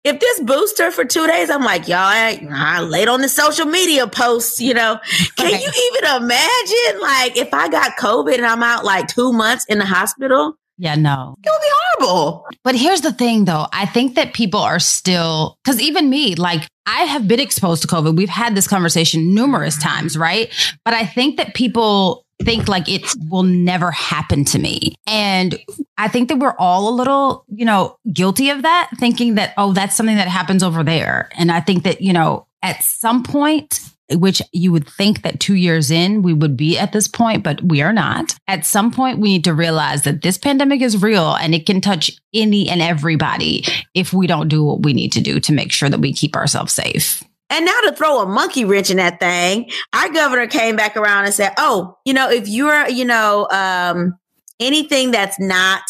if 0.06 0.22
this 0.22 0.40
booster 0.40 0.90
for 0.90 1.04
two 1.04 1.28
days, 1.28 1.50
I'm 1.50 1.66
like, 1.66 1.90
y'all, 1.90 1.98
I, 1.98 2.40
I 2.50 2.80
laid 2.80 3.10
on 3.10 3.20
the 3.20 3.28
social 3.28 3.66
media 3.66 4.08
posts, 4.08 4.62
you 4.62 4.74
know. 4.74 4.98
Can 5.36 5.52
Right. 5.52 5.62
you 5.62 5.92
even 5.92 6.24
imagine 6.24 7.02
like 7.02 7.36
if 7.38 7.54
I 7.54 7.68
got 7.68 7.98
COVID 7.98 8.36
and 8.36 8.46
I'm 8.46 8.64
out 8.64 8.86
like 8.86 9.10
two 9.10 9.34
months 9.34 9.66
in 9.66 9.78
the 9.80 9.86
hospital? 9.86 10.56
Yeah, 10.78 10.96
no. 10.96 11.36
It 11.44 11.50
would 11.50 11.62
be 11.62 11.68
horrible. 11.74 12.46
But 12.64 12.76
here's 12.76 13.02
the 13.02 13.14
thing 13.14 13.46
though. 13.46 13.68
I 13.74 13.86
think 13.86 14.16
that 14.16 14.34
people 14.34 14.60
are 14.60 14.80
still, 14.80 15.58
because 15.64 15.82
even 15.82 16.10
me, 16.10 16.36
like 16.36 16.68
I 16.86 17.04
have 17.04 17.28
been 17.28 17.40
exposed 17.40 17.82
to 17.82 17.88
COVID. 17.88 18.16
We've 18.16 18.30
had 18.30 18.56
this 18.56 18.68
conversation 18.68 19.34
numerous 19.34 19.78
times, 19.78 20.18
right? 20.18 20.52
But 20.86 20.94
I 20.94 21.06
think 21.06 21.38
that 21.38 21.54
people 21.54 22.24
think 22.44 22.68
like 22.68 22.88
it 22.88 23.04
will 23.30 23.44
never 23.44 23.90
happen 23.92 24.46
to 24.46 24.60
me. 24.60 24.94
And 25.08 25.60
I 25.98 26.08
think 26.08 26.30
that 26.30 26.38
we're 26.38 26.56
all 26.60 26.90
a 26.90 26.96
little, 26.96 27.44
you 27.48 27.66
know, 27.66 27.98
guilty 28.14 28.52
of 28.52 28.62
that, 28.62 28.92
thinking 29.00 29.36
that, 29.36 29.54
oh, 29.58 29.74
that's 29.74 29.96
something 29.96 30.18
that 30.18 30.28
happens 30.28 30.62
over 30.62 30.84
there. 30.84 31.30
And 31.36 31.52
I 31.52 31.62
think 31.62 31.84
that, 31.84 32.02
you 32.02 32.14
know, 32.14 32.46
at 32.62 32.84
some 32.84 33.24
point, 33.24 33.80
which 34.14 34.42
you 34.54 34.72
would 34.72 34.88
think 34.88 35.22
that 35.22 35.40
two 35.40 35.56
years 35.56 35.92
in 35.92 36.22
we 36.22 36.34
would 36.34 36.56
be 36.56 36.78
at 36.78 36.94
this 36.94 37.08
point, 37.08 37.44
but 37.44 37.62
we 37.62 37.82
are 37.82 37.94
not. 37.94 38.36
At 38.48 38.66
some 38.66 38.92
point, 38.92 39.20
we 39.20 39.30
need 39.30 39.44
to 39.46 39.54
realize 39.54 40.04
that 40.04 40.22
this 40.22 40.38
pandemic 40.38 40.82
is 40.82 41.02
real 41.02 41.34
and 41.36 41.54
it 41.54 41.66
can 41.66 41.82
touch 41.82 42.12
any 42.34 42.70
and 42.70 42.82
everybody 42.82 43.64
if 43.94 44.14
we 44.14 44.28
don't 44.28 44.48
do 44.48 44.64
what 44.64 44.84
we 44.84 44.94
need 44.94 45.12
to 45.14 45.22
do 45.22 45.40
to 45.42 45.54
make 45.54 45.72
sure 45.72 45.90
that 45.90 46.00
we 46.00 46.14
keep 46.14 46.36
ourselves 46.36 46.74
safe. 46.74 47.24
And 47.50 47.66
now 47.66 47.80
to 47.86 47.94
throw 47.94 48.22
a 48.22 48.26
monkey 48.26 48.66
wrench 48.66 48.90
in 48.90 48.98
that 48.98 49.20
thing, 49.20 49.70
our 49.94 50.10
governor 50.10 50.48
came 50.48 50.76
back 50.76 50.98
around 50.98 51.26
and 51.26 51.34
said, 51.34 51.54
"Oh, 51.58 51.98
you 52.04 52.14
know, 52.14 52.30
if 52.30 52.48
you're, 52.48 52.90
you 52.90 53.06
know, 53.06 53.48
um, 53.52 54.18
anything 54.60 55.12
that's 55.12 55.40
not 55.40 55.84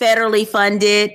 federally 0.00 0.46
funded, 0.46 1.12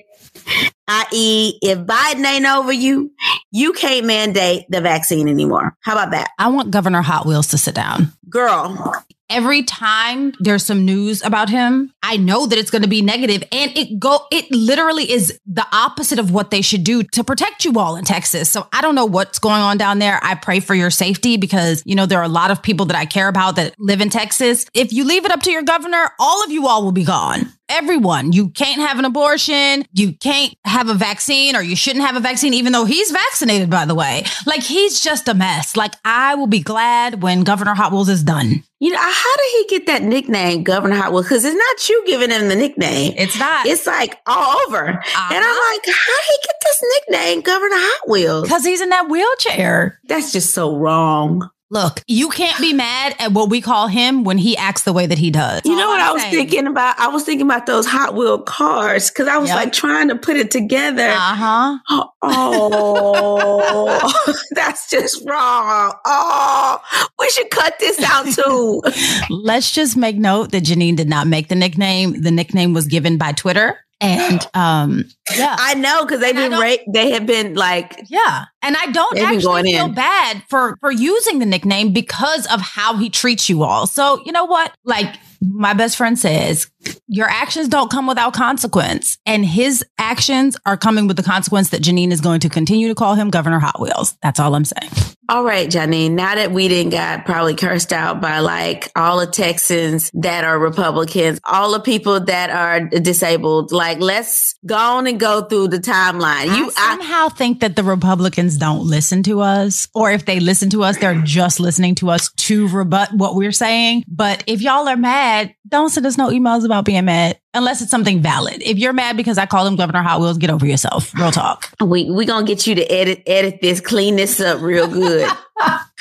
i.e., 0.88 1.58
if 1.62 1.80
Biden 1.80 2.26
ain't 2.26 2.46
over 2.46 2.72
you, 2.72 3.12
you 3.52 3.74
can't 3.74 4.06
mandate 4.06 4.66
the 4.70 4.82
vaccine 4.82 5.28
anymore. 5.28 5.76
How 5.82 5.94
about 5.94 6.12
that, 6.12 6.32
I 6.38 6.48
want 6.50 6.72
Governor 6.72 7.02
Hot 7.02 7.26
Wheels 7.26 7.48
to 7.48 7.58
sit 7.58 7.76
down. 7.76 8.12
girl? 8.30 9.04
Every 9.28 9.64
time 9.64 10.34
there's 10.40 10.64
some 10.64 10.86
news 10.86 11.24
about 11.24 11.50
him, 11.50 11.92
I 12.04 12.16
know 12.18 12.46
that 12.46 12.60
it's 12.60 12.70
going 12.70 12.84
to 12.84 12.88
be 12.88 13.02
negative 13.02 13.44
and 13.52 13.76
it 13.76 13.98
go 13.98 14.20
it 14.32 14.46
literally 14.52 15.10
is 15.10 15.40
the 15.48 15.66
opposite 15.72 16.20
of 16.20 16.30
what 16.30 16.52
they 16.52 16.62
should 16.62 16.84
do 16.84 17.02
to 17.02 17.24
protect 17.24 17.66
you 17.66 17.74
all 17.80 17.96
in 17.96 18.06
Texas. 18.06 18.52
So 18.52 18.68
I 18.72 18.82
don't 18.82 18.94
know 18.94 19.06
what's 19.06 19.40
going 19.40 19.64
on 19.64 19.78
down 19.78 19.98
there. 19.98 20.20
I 20.22 20.36
pray 20.36 20.60
for 20.60 20.76
your 20.76 20.92
safety 20.92 21.38
because 21.38 21.82
you 21.88 21.96
know 21.96 22.06
there 22.06 22.20
are 22.20 22.24
a 22.24 22.28
lot 22.28 22.52
of 22.52 22.62
people 22.62 22.86
that 22.86 22.96
I 22.96 23.08
care 23.08 23.28
about 23.28 23.56
that 23.56 23.74
live 23.80 24.00
in 24.00 24.12
Texas. 24.12 24.68
If 24.76 24.94
you 24.94 25.04
leave 25.06 25.26
it 25.26 25.32
up 25.32 25.42
to 25.42 25.52
your 25.52 25.64
governor, 25.64 26.12
all 26.20 26.44
of 26.44 26.52
you 26.52 26.68
all 26.68 26.84
will 26.84 26.92
be 26.92 27.04
gone. 27.04 27.52
Everyone. 27.70 28.32
You 28.32 28.50
can't 28.50 28.82
have 28.82 29.00
an 29.00 29.06
abortion. 29.06 29.86
You 29.94 30.14
can't 30.14 30.54
have 30.66 30.90
a 30.90 30.94
vaccine 30.94 31.56
or 31.56 31.62
you 31.62 31.76
shouldn't 31.76 32.06
have 32.06 32.16
a 32.16 32.20
vaccine, 32.20 32.54
even 32.54 32.74
though 32.74 32.86
he's 32.86 33.12
vaccinated, 33.12 33.70
by 33.70 33.86
the 33.86 33.96
way. 33.96 34.24
Like 34.46 34.64
he's 34.64 35.02
just 35.02 35.28
a 35.28 35.34
mess. 35.34 35.76
Like 35.76 35.94
I 36.04 36.36
will 36.36 36.48
be 36.48 36.60
glad 36.60 37.22
when 37.22 37.44
Governor 37.44 37.74
Hot 37.74 37.92
Wheels 37.92 38.10
is 38.10 38.24
done. 38.24 38.64
You 38.80 38.92
know, 38.92 39.00
how 39.00 39.36
did 39.38 39.52
he 39.52 39.78
get 39.78 39.88
that 39.88 40.04
nickname, 40.04 40.64
Governor 40.64 40.98
Hot 40.98 41.12
Wheels? 41.12 41.26
Because 41.26 41.46
it's 41.46 41.56
not 41.56 41.90
you 41.90 42.04
giving 42.06 42.30
him 42.30 42.50
the 42.50 42.56
nickname. 42.56 43.14
It's 43.18 43.40
not. 43.40 43.66
It's 43.66 43.88
like 43.88 44.20
all 44.28 44.60
over. 44.68 44.90
Uh-huh. 44.90 45.34
And 45.34 45.44
I'm 45.44 45.74
like, 45.74 45.86
how 45.86 46.16
did 46.18 46.28
he 46.30 46.38
get 46.44 46.56
this 46.62 46.84
nickname, 46.94 47.42
Governor 47.42 47.78
Hot 47.78 48.10
Wheels? 48.10 48.44
Because 48.44 48.66
he's 48.66 48.82
in 48.82 48.90
that 48.90 49.10
wheelchair. 49.10 50.00
That's 50.04 50.32
just 50.32 50.54
so 50.54 50.76
wrong. 50.76 51.50
Look, 51.72 52.04
you 52.08 52.30
can't 52.30 52.60
be 52.62 52.74
mad 52.74 53.16
at 53.18 53.32
what 53.32 53.50
we 53.50 53.60
call 53.60 53.88
him 53.88 54.24
when 54.24 54.38
he 54.38 54.56
acts 54.56 54.84
the 54.84 54.94
way 54.94 55.08
that 55.08 55.18
he 55.18 55.32
does. 55.32 55.62
You 55.66 55.76
know 55.76 55.88
what 55.88 56.00
I'm 56.00 56.10
I 56.10 56.14
was 56.14 56.22
saying. 56.22 56.34
thinking 56.36 56.68
about? 56.68 57.00
I 57.00 57.08
was 57.08 57.24
thinking 57.24 57.48
about 57.48 57.66
those 57.66 57.88
Hot 57.88 58.14
Wheel 58.14 58.38
cars 58.40 59.10
because 59.10 59.28
I 59.28 59.38
was 59.38 59.50
Yep. 59.50 59.56
like 59.58 59.74
trying 59.74 60.10
to 60.10 60.16
put 60.16 60.38
it 60.38 60.52
together. 60.52 61.08
Uh 61.10 61.78
huh. 61.90 61.90
Oh, 62.28 64.34
that's 64.52 64.90
just 64.90 65.24
wrong. 65.28 65.94
Oh, 66.06 66.78
we 67.20 67.30
should 67.30 67.50
cut 67.52 67.76
this 67.80 68.02
out 68.04 68.26
too. 68.32 68.82
Let's 69.36 69.72
just 69.72 69.96
make 69.96 70.16
note 70.18 70.52
that 70.52 70.64
Janine 70.64 70.96
did 70.96 71.08
not 71.10 71.28
make 71.28 71.50
the 71.50 71.56
nickname. 71.56 72.22
The 72.22 72.32
nickname 72.32 72.74
was 72.74 72.88
given 72.88 73.18
by 73.18 73.32
Twitter. 73.34 73.78
And 74.02 74.46
um 74.54 75.06
yeah. 75.36 75.56
I 75.58 75.74
know 75.76 76.04
because 76.06 76.20
they've 76.20 76.36
I 76.36 76.50
been 76.50 76.60
ra- 76.60 76.84
they 76.94 77.12
have 77.12 77.26
been 77.26 77.56
like 77.56 78.04
Yeah. 78.08 78.46
And 78.62 78.76
I 78.76 78.88
don't 78.88 79.18
actually 79.20 79.72
feel 79.72 79.86
in. 79.86 79.94
bad 79.94 80.44
for 80.50 80.78
for 80.82 80.92
using 80.92 81.40
the 81.40 81.46
nickname 81.46 81.94
because 81.94 82.46
of 82.48 82.62
how 82.62 82.98
he 82.98 83.10
treats 83.10 83.50
you 83.50 83.64
all. 83.64 83.88
So, 83.88 84.22
you 84.26 84.32
know 84.32 84.46
what? 84.46 84.76
Like 84.84 85.16
my 85.42 85.74
best 85.74 85.98
friend 85.98 86.18
says, 86.18 86.68
your 87.08 87.28
actions 87.28 87.68
don't 87.68 87.92
come 87.92 88.08
without 88.08 88.34
consequence. 88.34 89.18
And 89.26 89.46
his 89.46 89.84
actions 89.98 90.58
are 90.66 90.78
coming 90.78 91.08
with 91.08 91.18
the 91.18 91.24
consequence 91.24 91.70
that 91.70 91.82
Janine 91.82 92.12
is 92.12 92.22
going 92.22 92.40
to 92.42 92.50
continue 92.50 92.88
to 92.88 92.96
call 92.96 93.16
him 93.16 93.30
Governor 93.30 93.60
Hot 93.60 93.80
Wheels. 93.80 94.18
That's 94.22 94.40
all 94.40 94.56
I'm 94.56 94.66
saying. 94.66 94.92
All 95.28 95.44
right, 95.44 95.68
Janine, 95.68 96.12
now 96.12 96.36
that 96.36 96.52
we 96.52 96.68
didn't 96.68 96.92
got 96.92 97.26
probably 97.26 97.56
cursed 97.56 97.92
out 97.92 98.22
by 98.22 98.40
like 98.40 98.92
all 98.96 99.20
the 99.20 99.26
Texans 99.26 100.12
that 100.14 100.44
are 100.44 100.60
Republicans, 100.60 101.40
all 101.44 101.72
the 101.72 101.80
people 101.80 102.20
that 102.20 102.52
are 102.52 102.82
disabled, 102.82 103.72
like 103.72 104.00
let's 104.00 104.54
go 104.68 104.76
on 104.76 105.08
and 105.08 105.20
go 105.20 105.42
through 105.42 105.70
the 105.70 105.80
timeline. 105.80 106.56
You, 106.56 106.72
I 106.78 106.86
I, 106.86 106.98
somehow 106.98 107.30
think 107.30 107.62
that 107.62 107.76
the 107.76 107.84
Republicans 107.84 108.58
don't 108.58 108.86
listen 108.86 109.24
to 109.24 109.42
us, 109.42 109.88
or 109.96 110.12
if 110.12 110.26
they 110.26 110.40
listen 110.40 110.70
to 110.72 110.84
us, 110.84 110.98
they're 110.98 111.22
just 111.22 111.60
listening 111.60 111.96
to 111.96 112.12
us 112.12 112.32
to 112.34 112.68
rebut 112.68 113.12
what 113.14 113.36
we're 113.36 113.52
saying. 113.52 114.04
But 114.08 114.44
if 114.46 114.62
y'all 114.62 114.88
are 114.88 114.96
mad, 114.96 115.56
don't 115.68 115.90
send 115.90 116.06
us 116.06 116.18
no 116.18 116.30
emails 116.30 116.66
about 116.66 116.75
being 116.82 117.06
mad 117.06 117.40
unless 117.54 117.82
it's 117.82 117.92
something 117.92 118.20
valid. 118.22 118.62
If 118.62 118.78
you're 118.78 118.94
mad 118.94 119.16
because 119.18 119.38
I 119.38 119.46
called 119.46 119.68
him 119.68 119.76
Governor 119.76 120.02
Hot 120.04 120.20
Wheels, 120.20 120.38
get 120.38 120.50
over 120.50 120.66
yourself. 120.66 121.14
Real 121.16 121.32
talk. 121.32 121.72
we 121.82 122.10
we 122.10 122.26
gonna 122.26 122.46
get 122.46 122.68
you 122.68 122.76
to 122.76 122.86
edit 122.92 123.24
edit 123.28 123.60
this, 123.62 123.80
clean 123.80 124.16
this 124.16 124.40
up 124.40 124.62
real 124.62 124.88
good. 124.88 125.30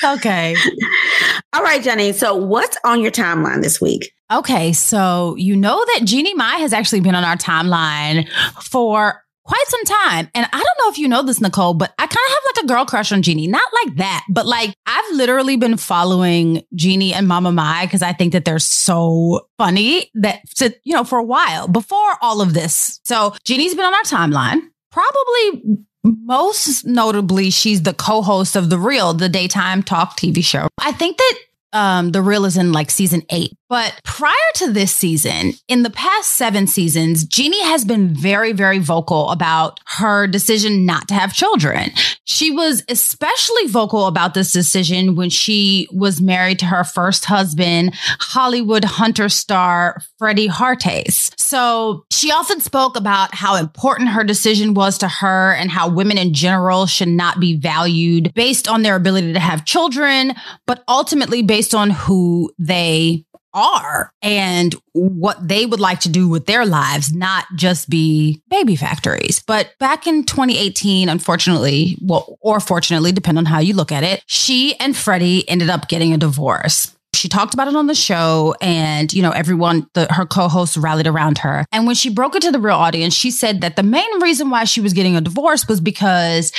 Okay. 0.05 0.57
all 1.53 1.63
right, 1.63 1.81
Janine. 1.81 2.13
So 2.13 2.35
what's 2.35 2.77
on 2.85 3.01
your 3.01 3.13
timeline 3.13 3.63
this 3.63 3.81
week? 3.81 4.13
Okay. 4.31 4.73
So 4.73 5.37
you 5.39 5.55
know 5.57 5.83
that 5.95 6.01
Jeannie 6.05 6.35
Mai 6.35 6.57
has 6.57 6.73
actually 6.73 7.01
been 7.01 7.15
on 7.15 7.23
our 7.25 7.37
timeline 7.37 8.29
for 8.61 9.23
quite 9.45 9.65
some 9.67 9.85
time. 9.85 10.29
And 10.35 10.47
I 10.47 10.57
don't 10.57 10.79
know 10.85 10.91
if 10.91 10.99
you 10.99 11.09
know 11.09 11.23
this, 11.23 11.41
Nicole, 11.41 11.75
but 11.75 11.93
I 11.99 12.07
kind 12.07 12.13
of 12.13 12.33
have 12.33 12.57
like 12.57 12.65
a 12.65 12.67
girl 12.69 12.85
crush 12.85 13.13
on 13.13 13.23
Jeannie. 13.23 13.47
Not 13.47 13.71
like 13.85 13.97
that, 13.97 14.25
but 14.29 14.47
like 14.47 14.75
I've 14.87 15.15
literally 15.15 15.57
been 15.57 15.77
following 15.77 16.65
Jeannie 16.75 17.15
and 17.15 17.29
Mama 17.29 17.53
Mai 17.53 17.85
because 17.87 18.03
I 18.03 18.13
think 18.13 18.33
that 18.33 18.45
they're 18.45 18.59
so 18.59 19.49
funny 19.59 20.11
that, 20.15 20.41
to, 20.57 20.75
you 20.85 20.95
know, 20.95 21.05
for 21.05 21.19
a 21.19 21.25
while 21.25 21.69
before 21.69 22.17
all 22.23 22.41
of 22.41 22.55
this. 22.55 23.01
So 23.05 23.35
Jeannie's 23.45 23.75
been 23.75 23.85
on 23.85 23.95
our 23.95 24.03
timeline. 24.03 24.61
Probably 24.91 25.85
most 26.05 26.87
notably, 26.87 27.51
she's 27.51 27.83
the 27.83 27.95
co-host 27.95 28.57
of 28.57 28.71
The 28.71 28.79
Real, 28.79 29.15
the 29.15 29.29
daytime 29.29 29.83
talk 29.83 30.17
TV 30.17 30.45
show. 30.45 30.69
I 30.79 30.93
think 30.93 31.17
that 31.17 31.35
um, 31.73 32.13
The 32.13 32.23
Real 32.23 32.45
is 32.45 32.57
in 32.57 32.73
like 32.73 32.91
season 32.91 33.23
eight. 33.31 33.53
But 33.69 34.01
prior 34.05 34.35
to 34.57 34.73
this 34.73 34.95
season, 34.95 35.55
in 35.69 35.83
the 35.83 35.91
past 35.91 36.33
seven 36.33 36.67
seasons, 36.67 37.25
Jeannie 37.25 37.65
has 37.65 37.85
been 37.85 38.09
very, 38.15 38.53
very 38.53 38.79
vocal 38.79 39.31
about 39.31 39.81
her 39.87 40.27
decision 40.27 40.85
not 40.85 41.09
to 41.09 41.15
have 41.15 41.33
children. 41.33 41.91
She 42.25 42.51
was 42.51 42.85
especially 42.89 43.67
vocal 43.67 44.07
about 44.07 44.35
this 44.35 44.53
decision 44.53 45.15
when 45.15 45.31
she 45.31 45.89
was 45.93 46.21
married 46.21 46.59
to 46.61 46.67
her 46.67 46.85
first 46.85 47.25
husband, 47.25 47.95
Hollywood 48.21 48.85
Hunter 48.85 49.29
star 49.29 50.01
Freddie 50.19 50.49
Harteis. 50.49 51.33
So 51.39 52.05
she 52.11 52.31
often 52.31 52.61
spoke 52.61 52.97
about 52.97 53.35
how 53.35 53.57
important 53.57 54.11
her 54.11 54.25
decision 54.25 54.75
was 54.75 54.99
to 54.99 55.09
her 55.09 55.55
and 55.55 55.71
how 55.71 55.89
women 55.89 56.19
in 56.19 56.35
general 56.35 56.87
should 56.87 57.09
not 57.09 57.41
be 57.41 57.57
valued 57.57 58.33
based 58.35 58.69
on 58.69 58.83
their 58.83 58.97
ability 58.97 59.33
to 59.33 59.41
have 59.41 59.65
children, 59.65 60.35
but 60.67 60.85
ultimately 60.89 61.43
based 61.43 61.75
on 61.75 61.91
who 61.91 62.51
they 62.59 63.25
are 63.55 64.13
and 64.21 64.75
what 64.93 65.47
they 65.47 65.65
would 65.65 65.81
like 65.81 66.01
to 66.01 66.09
do 66.09 66.29
with 66.29 66.47
their 66.47 66.67
lives, 66.67 67.13
not 67.13 67.47
just 67.57 67.89
be 67.89 68.43
baby 68.49 68.77
factories. 68.77 69.43
But 69.47 69.73
back 69.79 70.07
in 70.07 70.25
2018, 70.25 71.09
unfortunately, 71.09 71.97
well, 72.03 72.37
or 72.41 72.61
fortunately, 72.61 73.13
depending 73.13 73.41
on 73.41 73.47
how 73.47 73.61
you 73.61 73.75
look 73.75 73.93
at 73.93 74.03
it, 74.03 74.23
she 74.27 74.79
and 74.81 74.97
Freddie 74.97 75.49
ended 75.49 75.71
up 75.71 75.89
getting 75.89 76.13
a 76.13 76.19
divorce. 76.19 76.94
She 77.15 77.29
talked 77.29 77.55
about 77.55 77.69
it 77.69 77.77
on 77.77 77.87
the 77.87 77.95
show 77.95 78.55
and, 78.61 79.13
you 79.13 79.23
know, 79.23 79.31
everyone, 79.31 79.87
the, 79.95 80.07
her 80.13 80.27
co-hosts 80.27 80.77
rallied 80.77 81.07
around 81.07 81.39
her. 81.39 81.65
And 81.73 81.87
when 81.87 81.95
she 81.95 82.11
broke 82.11 82.37
it 82.37 82.43
to 82.43 82.51
the 82.51 82.61
real 82.61 82.77
audience, 82.77 83.15
she 83.15 83.31
said 83.31 83.61
that 83.61 83.77
the 83.77 83.83
main 83.83 84.21
reason 84.21 84.51
why 84.51 84.65
she 84.65 84.81
was 84.81 84.93
getting 84.93 85.17
a 85.17 85.21
divorce 85.21 85.67
was 85.69 85.81
because 85.81 86.53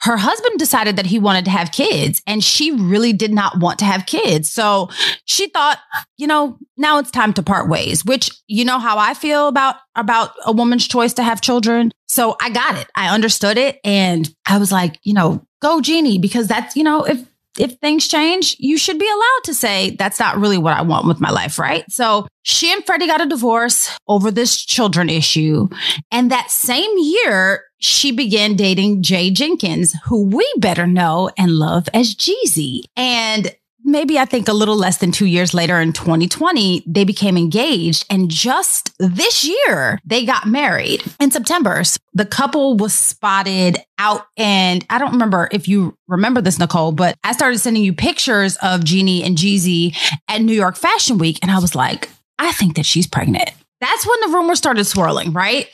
her 0.00 0.16
husband 0.16 0.58
decided 0.58 0.96
that 0.96 1.06
he 1.06 1.18
wanted 1.18 1.44
to 1.46 1.50
have 1.50 1.72
kids 1.72 2.22
and 2.26 2.42
she 2.42 2.70
really 2.70 3.12
did 3.12 3.32
not 3.32 3.58
want 3.58 3.78
to 3.80 3.84
have 3.84 4.06
kids. 4.06 4.50
So 4.50 4.88
she 5.24 5.48
thought, 5.48 5.78
you 6.16 6.26
know, 6.26 6.58
now 6.76 6.98
it's 6.98 7.10
time 7.10 7.32
to 7.34 7.42
part 7.42 7.68
ways, 7.68 8.04
which 8.04 8.30
you 8.46 8.64
know 8.64 8.78
how 8.78 8.98
I 8.98 9.14
feel 9.14 9.48
about 9.48 9.76
about 9.94 10.32
a 10.44 10.52
woman's 10.52 10.86
choice 10.86 11.14
to 11.14 11.22
have 11.22 11.40
children. 11.40 11.90
So 12.06 12.36
I 12.40 12.50
got 12.50 12.76
it. 12.76 12.88
I 12.94 13.12
understood 13.12 13.58
it 13.58 13.80
and 13.82 14.32
I 14.46 14.58
was 14.58 14.70
like, 14.70 14.98
you 15.02 15.14
know, 15.14 15.44
go 15.60 15.80
Jeannie 15.80 16.18
because 16.18 16.46
that's, 16.46 16.76
you 16.76 16.84
know, 16.84 17.04
if 17.04 17.24
if 17.58 17.74
things 17.74 18.08
change, 18.08 18.56
you 18.58 18.78
should 18.78 18.98
be 18.98 19.08
allowed 19.08 19.44
to 19.44 19.54
say 19.54 19.96
that's 19.98 20.20
not 20.20 20.38
really 20.38 20.58
what 20.58 20.76
I 20.76 20.82
want 20.82 21.06
with 21.06 21.20
my 21.20 21.30
life, 21.30 21.58
right? 21.58 21.84
So 21.90 22.26
she 22.42 22.72
and 22.72 22.84
Freddie 22.84 23.06
got 23.06 23.20
a 23.20 23.26
divorce 23.26 23.90
over 24.08 24.30
this 24.30 24.64
children 24.64 25.08
issue. 25.08 25.68
And 26.10 26.30
that 26.30 26.50
same 26.50 26.90
year, 26.96 27.64
she 27.78 28.12
began 28.12 28.56
dating 28.56 29.02
Jay 29.02 29.30
Jenkins, 29.30 29.94
who 30.04 30.26
we 30.26 30.50
better 30.58 30.86
know 30.86 31.30
and 31.36 31.52
love 31.52 31.88
as 31.92 32.14
Jeezy. 32.14 32.82
And 32.96 33.54
maybe 33.86 34.18
I 34.18 34.24
think 34.24 34.48
a 34.48 34.52
little 34.52 34.76
less 34.76 34.98
than 34.98 35.12
two 35.12 35.26
years 35.26 35.54
later 35.54 35.80
in 35.80 35.92
2020, 35.92 36.82
they 36.86 37.04
became 37.04 37.36
engaged. 37.36 38.04
And 38.10 38.30
just 38.30 38.92
this 38.98 39.44
year, 39.44 40.00
they 40.04 40.26
got 40.26 40.46
married 40.46 41.02
in 41.20 41.30
September. 41.30 41.82
The 42.12 42.26
couple 42.26 42.76
was 42.76 42.92
spotted 42.92 43.78
out. 43.98 44.26
And 44.36 44.84
I 44.90 44.98
don't 44.98 45.12
remember 45.12 45.48
if 45.52 45.68
you 45.68 45.96
remember 46.08 46.40
this, 46.40 46.58
Nicole, 46.58 46.92
but 46.92 47.16
I 47.24 47.32
started 47.32 47.58
sending 47.58 47.84
you 47.84 47.92
pictures 47.92 48.56
of 48.56 48.84
Jeannie 48.84 49.22
and 49.22 49.38
Jeezy 49.38 49.96
at 50.28 50.42
New 50.42 50.54
York 50.54 50.76
Fashion 50.76 51.18
Week. 51.18 51.38
And 51.42 51.50
I 51.50 51.58
was 51.58 51.74
like, 51.74 52.10
I 52.38 52.52
think 52.52 52.76
that 52.76 52.86
she's 52.86 53.06
pregnant. 53.06 53.50
That's 53.80 54.06
when 54.06 54.20
the 54.22 54.36
rumors 54.36 54.58
started 54.58 54.84
swirling, 54.84 55.32
right? 55.32 55.68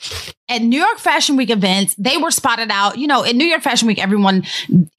At 0.49 0.61
New 0.61 0.79
York 0.79 0.97
Fashion 0.97 1.37
Week 1.37 1.49
events, 1.49 1.95
they 1.95 2.17
were 2.17 2.31
spotted 2.31 2.69
out. 2.69 2.97
You 2.97 3.07
know, 3.07 3.23
in 3.23 3.37
New 3.37 3.45
York 3.45 3.61
Fashion 3.61 3.87
Week, 3.87 4.01
everyone, 4.01 4.43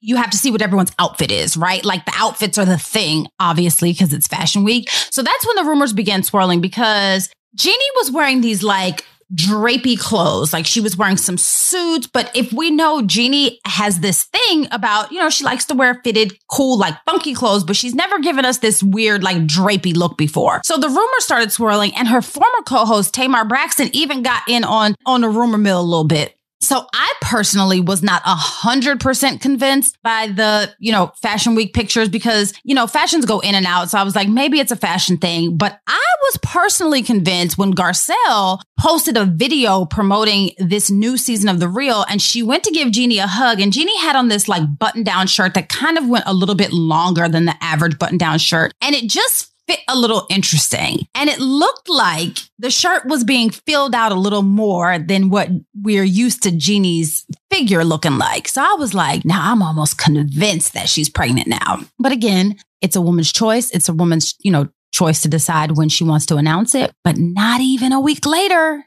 you 0.01 0.15
have 0.15 0.31
to 0.31 0.37
see 0.37 0.49
what 0.49 0.61
everyone's 0.61 0.91
outfit 0.97 1.31
is, 1.31 1.55
right? 1.55 1.85
Like 1.85 2.05
the 2.05 2.13
outfits 2.15 2.57
are 2.57 2.65
the 2.65 2.79
thing, 2.79 3.27
obviously, 3.39 3.91
because 3.91 4.11
it's 4.11 4.27
Fashion 4.27 4.63
Week. 4.63 4.89
So 4.89 5.21
that's 5.21 5.45
when 5.45 5.55
the 5.55 5.69
rumors 5.69 5.93
began 5.93 6.23
swirling 6.23 6.61
because 6.61 7.29
Jeannie 7.55 7.77
was 7.97 8.11
wearing 8.11 8.41
these 8.41 8.63
like 8.63 9.05
drapey 9.33 9.97
clothes. 9.99 10.53
Like 10.53 10.65
she 10.65 10.81
was 10.81 10.97
wearing 10.97 11.17
some 11.17 11.37
suits. 11.37 12.07
But 12.07 12.31
if 12.35 12.53
we 12.53 12.71
know 12.71 13.01
Jeannie 13.01 13.59
has 13.65 13.99
this 13.99 14.23
thing 14.25 14.67
about, 14.71 15.11
you 15.11 15.19
know, 15.19 15.29
she 15.29 15.43
likes 15.43 15.65
to 15.65 15.75
wear 15.75 16.01
fitted, 16.03 16.37
cool, 16.47 16.77
like 16.77 16.95
funky 17.05 17.33
clothes, 17.33 17.63
but 17.63 17.75
she's 17.75 17.95
never 17.95 18.19
given 18.19 18.45
us 18.45 18.59
this 18.59 18.83
weird, 18.83 19.23
like 19.23 19.37
drapey 19.37 19.95
look 19.95 20.17
before. 20.17 20.61
So 20.63 20.77
the 20.77 20.89
rumor 20.89 21.19
started 21.19 21.51
swirling 21.51 21.95
and 21.95 22.07
her 22.07 22.21
former 22.21 22.61
co-host 22.65 23.13
Tamar 23.13 23.45
Braxton 23.45 23.89
even 23.93 24.21
got 24.21 24.43
in 24.47 24.63
on, 24.63 24.95
on 25.05 25.21
the 25.21 25.29
rumor 25.29 25.57
mill 25.57 25.81
a 25.81 25.83
little 25.83 26.03
bit. 26.03 26.34
So 26.61 26.85
I 26.93 27.13
personally 27.21 27.79
was 27.79 28.01
not 28.01 28.21
a 28.25 28.35
hundred 28.35 28.99
percent 28.99 29.41
convinced 29.41 29.97
by 30.01 30.27
the, 30.27 30.73
you 30.79 30.91
know, 30.91 31.11
fashion 31.21 31.53
week 31.53 31.73
pictures 31.73 32.09
because, 32.09 32.53
you 32.63 32.73
know, 32.73 32.87
fashions 32.87 33.25
go 33.25 33.39
in 33.39 33.55
and 33.55 33.65
out. 33.65 33.91
So 33.91 33.97
I 33.97 34.03
was 34.03 34.15
like, 34.15 34.27
maybe 34.27 34.59
it's 34.59 34.71
a 34.71 34.75
fashion 34.75 35.17
thing. 35.17 35.57
But 35.57 35.79
I 35.85 36.05
was 36.23 36.37
personally 36.41 37.03
convinced 37.03 37.57
when 37.57 37.73
Garcelle 37.73 38.61
posted 38.79 39.17
a 39.17 39.25
video 39.25 39.85
promoting 39.85 40.51
this 40.57 40.89
new 40.89 41.17
season 41.17 41.49
of 41.49 41.59
The 41.59 41.69
Real 41.69 42.05
and 42.09 42.21
she 42.21 42.41
went 42.41 42.63
to 42.63 42.71
give 42.71 42.91
Jeannie 42.91 43.19
a 43.19 43.27
hug 43.27 43.59
and 43.59 43.71
Jeannie 43.71 43.99
had 43.99 44.15
on 44.15 44.29
this 44.29 44.47
like 44.47 44.63
button 44.79 45.03
down 45.03 45.27
shirt 45.27 45.53
that 45.53 45.69
kind 45.69 45.97
of 45.97 46.07
went 46.07 46.25
a 46.25 46.33
little 46.33 46.55
bit 46.55 46.73
longer 46.73 47.27
than 47.27 47.45
the 47.45 47.55
average 47.61 47.99
button 47.99 48.17
down 48.17 48.39
shirt. 48.39 48.73
And 48.81 48.95
it 48.95 49.09
just 49.09 49.54
fit 49.67 49.79
a 49.87 49.97
little 49.97 50.25
interesting. 50.29 51.07
And 51.15 51.29
it 51.29 51.39
looked 51.39 51.89
like 51.89 52.37
the 52.59 52.69
shirt 52.69 53.05
was 53.05 53.23
being 53.23 53.49
filled 53.49 53.95
out 53.95 54.11
a 54.11 54.15
little 54.15 54.41
more 54.41 54.99
than 54.99 55.29
what 55.29 55.49
we're 55.81 56.03
used 56.03 56.43
to 56.43 56.51
Jeannie's 56.51 57.25
figure 57.49 57.83
looking 57.83 58.17
like. 58.17 58.47
So 58.47 58.61
I 58.61 58.75
was 58.77 58.93
like, 58.93 59.25
now 59.25 59.51
I'm 59.51 59.61
almost 59.61 59.97
convinced 59.97 60.73
that 60.73 60.89
she's 60.89 61.09
pregnant 61.09 61.47
now. 61.47 61.81
But 61.99 62.11
again, 62.11 62.57
it's 62.81 62.95
a 62.95 63.01
woman's 63.01 63.31
choice. 63.31 63.71
It's 63.71 63.89
a 63.89 63.93
woman's, 63.93 64.35
you 64.39 64.51
know, 64.51 64.69
choice 64.91 65.21
to 65.21 65.27
decide 65.27 65.75
when 65.77 65.89
she 65.89 66.03
wants 66.03 66.25
to 66.27 66.37
announce 66.37 66.75
it. 66.75 66.91
But 67.03 67.17
not 67.17 67.61
even 67.61 67.91
a 67.91 67.99
week 67.99 68.25
later, 68.25 68.85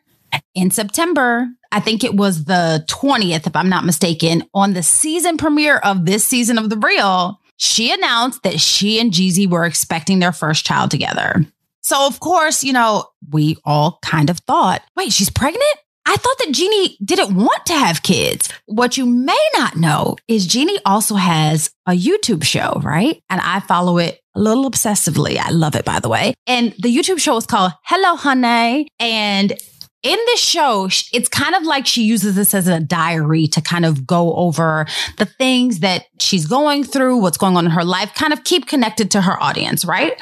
in 0.54 0.70
September, 0.70 1.48
I 1.72 1.80
think 1.80 2.04
it 2.04 2.14
was 2.14 2.44
the 2.44 2.84
20th, 2.88 3.46
if 3.46 3.56
I'm 3.56 3.68
not 3.68 3.84
mistaken, 3.84 4.44
on 4.54 4.72
the 4.72 4.82
season 4.82 5.36
premiere 5.36 5.78
of 5.78 6.06
this 6.06 6.24
season 6.26 6.58
of 6.58 6.70
The 6.70 6.78
Real, 6.78 7.40
she 7.58 7.92
announced 7.92 8.42
that 8.44 8.60
she 8.60 8.98
and 8.98 9.12
Jeezy 9.12 9.48
were 9.48 9.66
expecting 9.66 10.20
their 10.20 10.32
first 10.32 10.64
child 10.64 10.90
together. 10.90 11.44
So, 11.82 12.06
of 12.06 12.20
course, 12.20 12.64
you 12.64 12.72
know, 12.72 13.04
we 13.30 13.56
all 13.64 13.98
kind 14.02 14.30
of 14.30 14.38
thought, 14.40 14.82
wait, 14.96 15.12
she's 15.12 15.30
pregnant? 15.30 15.64
I 16.06 16.16
thought 16.16 16.38
that 16.38 16.52
Jeannie 16.52 16.96
didn't 17.04 17.34
want 17.34 17.66
to 17.66 17.74
have 17.74 18.02
kids. 18.02 18.48
What 18.64 18.96
you 18.96 19.04
may 19.04 19.38
not 19.58 19.76
know 19.76 20.16
is 20.26 20.46
Jeannie 20.46 20.78
also 20.86 21.16
has 21.16 21.70
a 21.86 21.92
YouTube 21.92 22.44
show, 22.44 22.80
right? 22.82 23.22
And 23.28 23.40
I 23.42 23.60
follow 23.60 23.98
it 23.98 24.20
a 24.34 24.40
little 24.40 24.70
obsessively. 24.70 25.36
I 25.36 25.50
love 25.50 25.74
it, 25.74 25.84
by 25.84 26.00
the 26.00 26.08
way. 26.08 26.32
And 26.46 26.72
the 26.78 26.94
YouTube 26.94 27.18
show 27.18 27.36
is 27.36 27.44
called 27.44 27.72
Hello 27.82 28.16
Hunnay. 28.16 28.86
And 28.98 29.52
in 30.02 30.18
this 30.26 30.40
show, 30.40 30.88
it's 31.12 31.28
kind 31.28 31.54
of 31.54 31.64
like 31.64 31.86
she 31.86 32.04
uses 32.04 32.36
this 32.36 32.54
as 32.54 32.68
a 32.68 32.78
diary 32.78 33.46
to 33.48 33.60
kind 33.60 33.84
of 33.84 34.06
go 34.06 34.32
over 34.34 34.86
the 35.16 35.24
things 35.24 35.80
that 35.80 36.04
she's 36.20 36.46
going 36.46 36.84
through, 36.84 37.16
what's 37.16 37.38
going 37.38 37.56
on 37.56 37.64
in 37.64 37.72
her 37.72 37.84
life, 37.84 38.14
kind 38.14 38.32
of 38.32 38.44
keep 38.44 38.66
connected 38.66 39.10
to 39.10 39.22
her 39.22 39.42
audience, 39.42 39.84
right? 39.84 40.14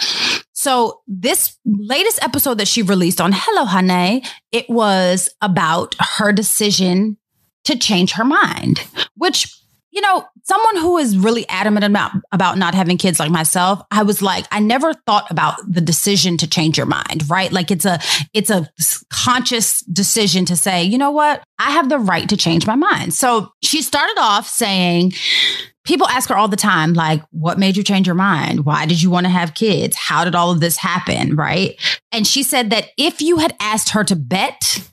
So 0.55 1.03
this 1.07 1.59
latest 1.67 2.23
episode 2.23 2.59
that 2.59 2.69
she 2.69 2.83
released 2.83 3.21
on 3.21 3.33
Hello 3.35 3.67
Hunnay, 3.67 4.27
it 4.51 4.69
was 4.71 5.29
about 5.43 5.95
her 6.01 6.33
decision 6.33 7.19
to 7.65 7.77
change 7.77 8.13
her 8.13 8.25
mind, 8.25 8.81
which 9.17 9.56
you 9.97 10.03
know, 10.03 10.27
someone 10.43 10.77
who 10.77 10.99
is 10.99 11.17
really 11.17 11.49
adamant 11.49 11.87
about, 11.87 12.13
about 12.31 12.59
not 12.59 12.75
having 12.75 12.99
kids 12.99 13.19
like 13.19 13.31
myself, 13.31 13.81
I 13.91 14.03
was 14.03 14.21
like, 14.21 14.45
I 14.53 14.61
never 14.61 14.93
thought 14.93 15.29
about 15.31 15.55
the 15.67 15.81
decision 15.81 16.37
to 16.37 16.47
change 16.47 16.77
your 16.77 16.85
mind, 16.85 17.29
right? 17.31 17.51
Like 17.51 17.71
it's 17.71 17.87
a, 17.87 17.99
it's 18.35 18.51
a 18.51 18.69
conscious 19.09 19.81
decision 19.81 20.45
to 20.45 20.55
say, 20.55 20.85
you 20.85 20.99
know 20.99 21.11
what? 21.11 21.43
I 21.59 21.71
have 21.71 21.89
the 21.89 21.99
right 21.99 22.29
to 22.29 22.37
change 22.37 22.67
my 22.67 22.77
mind. 22.77 23.15
So 23.15 23.51
she 23.63 23.81
started 23.81 24.19
off 24.19 24.47
saying, 24.47 25.15
people 25.85 26.07
ask 26.09 26.29
her 26.29 26.37
all 26.37 26.49
the 26.49 26.57
time, 26.57 26.93
like, 26.93 27.23
what 27.31 27.59
made 27.59 27.79
you 27.79 27.83
change 27.83 28.07
your 28.07 28.17
mind? 28.17 28.67
Why 28.67 28.85
did 28.85 29.01
you 29.01 29.09
want 29.09 29.25
to 29.25 29.31
have 29.31 29.55
kids? 29.55 29.97
How 29.97 30.25
did 30.25 30.35
all 30.35 30.51
of 30.51 30.61
this 30.61 30.77
happen? 30.77 31.37
Right. 31.37 31.81
And 32.13 32.27
she 32.27 32.43
said 32.43 32.69
that 32.69 32.89
if 32.99 33.23
you 33.23 33.39
had 33.39 33.57
asked 33.61 33.89
her 33.91 34.05
to 34.05 34.15
bet, 34.15 34.87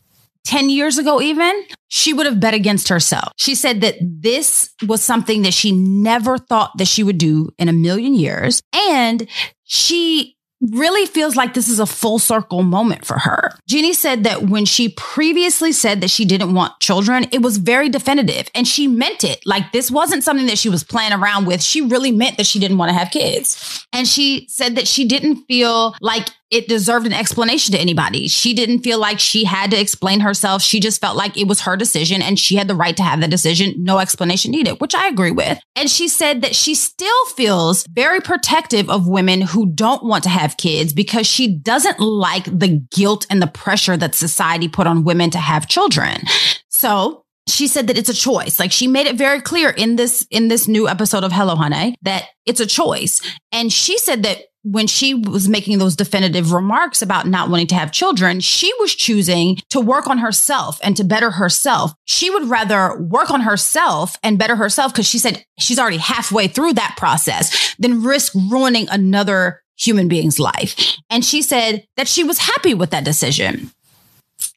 10 0.45 0.69
years 0.69 0.97
ago, 0.97 1.21
even, 1.21 1.63
she 1.87 2.13
would 2.13 2.25
have 2.25 2.39
bet 2.39 2.53
against 2.53 2.89
herself. 2.89 3.31
She 3.37 3.55
said 3.55 3.81
that 3.81 3.95
this 4.01 4.73
was 4.85 5.01
something 5.01 5.43
that 5.43 5.53
she 5.53 5.71
never 5.71 6.37
thought 6.37 6.71
that 6.77 6.87
she 6.87 7.03
would 7.03 7.17
do 7.17 7.49
in 7.57 7.69
a 7.69 7.73
million 7.73 8.13
years. 8.13 8.61
And 8.73 9.27
she 9.63 10.35
really 10.71 11.05
feels 11.05 11.35
like 11.35 11.53
this 11.53 11.67
is 11.67 11.79
a 11.79 11.85
full 11.85 12.19
circle 12.19 12.63
moment 12.63 13.05
for 13.05 13.19
her. 13.19 13.51
Jeannie 13.67 13.93
said 13.93 14.23
that 14.23 14.43
when 14.43 14.65
she 14.65 14.89
previously 14.89 15.71
said 15.71 16.01
that 16.01 16.09
she 16.09 16.25
didn't 16.25 16.53
want 16.53 16.79
children, 16.79 17.25
it 17.31 17.41
was 17.41 17.57
very 17.57 17.89
definitive 17.89 18.49
and 18.55 18.67
she 18.67 18.87
meant 18.87 19.23
it. 19.23 19.41
Like 19.45 19.71
this 19.71 19.91
wasn't 19.91 20.23
something 20.23 20.47
that 20.47 20.57
she 20.57 20.69
was 20.69 20.83
playing 20.83 21.11
around 21.11 21.45
with. 21.45 21.61
She 21.61 21.81
really 21.81 22.11
meant 22.11 22.37
that 22.37 22.45
she 22.45 22.59
didn't 22.59 22.77
want 22.77 22.89
to 22.89 22.97
have 22.97 23.11
kids. 23.11 23.85
And 23.91 24.07
she 24.07 24.47
said 24.49 24.75
that 24.75 24.87
she 24.87 25.05
didn't 25.05 25.45
feel 25.47 25.95
like 25.99 26.29
it 26.51 26.67
deserved 26.67 27.05
an 27.05 27.13
explanation 27.13 27.73
to 27.73 27.79
anybody. 27.79 28.27
She 28.27 28.53
didn't 28.53 28.79
feel 28.79 28.99
like 28.99 29.19
she 29.19 29.43
had 29.43 29.71
to 29.71 29.79
explain 29.79 30.19
herself. 30.19 30.61
She 30.61 30.79
just 30.79 31.01
felt 31.01 31.17
like 31.17 31.37
it 31.37 31.47
was 31.47 31.61
her 31.61 31.75
decision 31.75 32.21
and 32.21 32.37
she 32.37 32.55
had 32.55 32.67
the 32.67 32.75
right 32.75 32.95
to 32.95 33.03
have 33.03 33.21
the 33.21 33.27
decision. 33.27 33.73
No 33.77 33.99
explanation 33.99 34.51
needed, 34.51 34.79
which 34.79 34.93
I 34.93 35.07
agree 35.07 35.31
with. 35.31 35.59
And 35.75 35.89
she 35.89 36.07
said 36.07 36.41
that 36.41 36.55
she 36.55 36.75
still 36.75 37.25
feels 37.35 37.85
very 37.87 38.19
protective 38.19 38.89
of 38.89 39.07
women 39.07 39.41
who 39.41 39.71
don't 39.71 40.03
want 40.03 40.23
to 40.23 40.29
have 40.29 40.57
kids 40.57 40.93
because 40.93 41.25
she 41.25 41.57
doesn't 41.57 41.99
like 41.99 42.45
the 42.45 42.85
guilt 42.91 43.25
and 43.29 43.41
the 43.41 43.47
pressure 43.47 43.97
that 43.97 44.15
society 44.15 44.67
put 44.67 44.87
on 44.87 45.03
women 45.03 45.31
to 45.31 45.39
have 45.39 45.67
children. 45.67 46.21
So 46.69 47.23
she 47.47 47.67
said 47.67 47.87
that 47.87 47.97
it's 47.97 48.09
a 48.09 48.13
choice. 48.13 48.59
Like 48.59 48.71
she 48.71 48.87
made 48.87 49.07
it 49.07 49.15
very 49.15 49.41
clear 49.41 49.69
in 49.69 49.95
this 49.95 50.25
in 50.29 50.47
this 50.47 50.67
new 50.67 50.87
episode 50.87 51.23
of 51.23 51.31
Hello 51.31 51.55
Hunnay 51.55 51.95
that 52.03 52.25
it's 52.45 52.59
a 52.59 52.65
choice. 52.65 53.21
And 53.51 53.71
she 53.71 53.97
said 53.97 54.23
that 54.23 54.43
when 54.63 54.87
she 54.87 55.13
was 55.13 55.49
making 55.49 55.77
those 55.77 55.95
definitive 55.95 56.53
remarks 56.53 57.01
about 57.01 57.27
not 57.27 57.49
wanting 57.49 57.67
to 57.67 57.75
have 57.75 57.91
children, 57.91 58.39
she 58.39 58.71
was 58.79 58.95
choosing 58.95 59.57
to 59.69 59.79
work 59.79 60.07
on 60.07 60.17
herself 60.17 60.79
and 60.81 60.95
to 60.97 61.03
better 61.03 61.31
herself. 61.31 61.93
She 62.05 62.29
would 62.29 62.49
rather 62.49 62.97
work 62.99 63.29
on 63.29 63.41
herself 63.41 64.17
and 64.23 64.39
better 64.39 64.55
herself 64.55 64.93
because 64.93 65.07
she 65.07 65.19
said 65.19 65.45
she's 65.59 65.79
already 65.79 65.97
halfway 65.97 66.47
through 66.47 66.73
that 66.73 66.95
process 66.97 67.75
than 67.77 68.03
risk 68.03 68.33
ruining 68.35 68.87
another 68.89 69.61
human 69.77 70.07
being's 70.07 70.39
life. 70.39 70.97
And 71.09 71.25
she 71.25 71.41
said 71.41 71.85
that 71.97 72.07
she 72.07 72.23
was 72.23 72.37
happy 72.37 72.73
with 72.73 72.91
that 72.91 73.03
decision. 73.03 73.71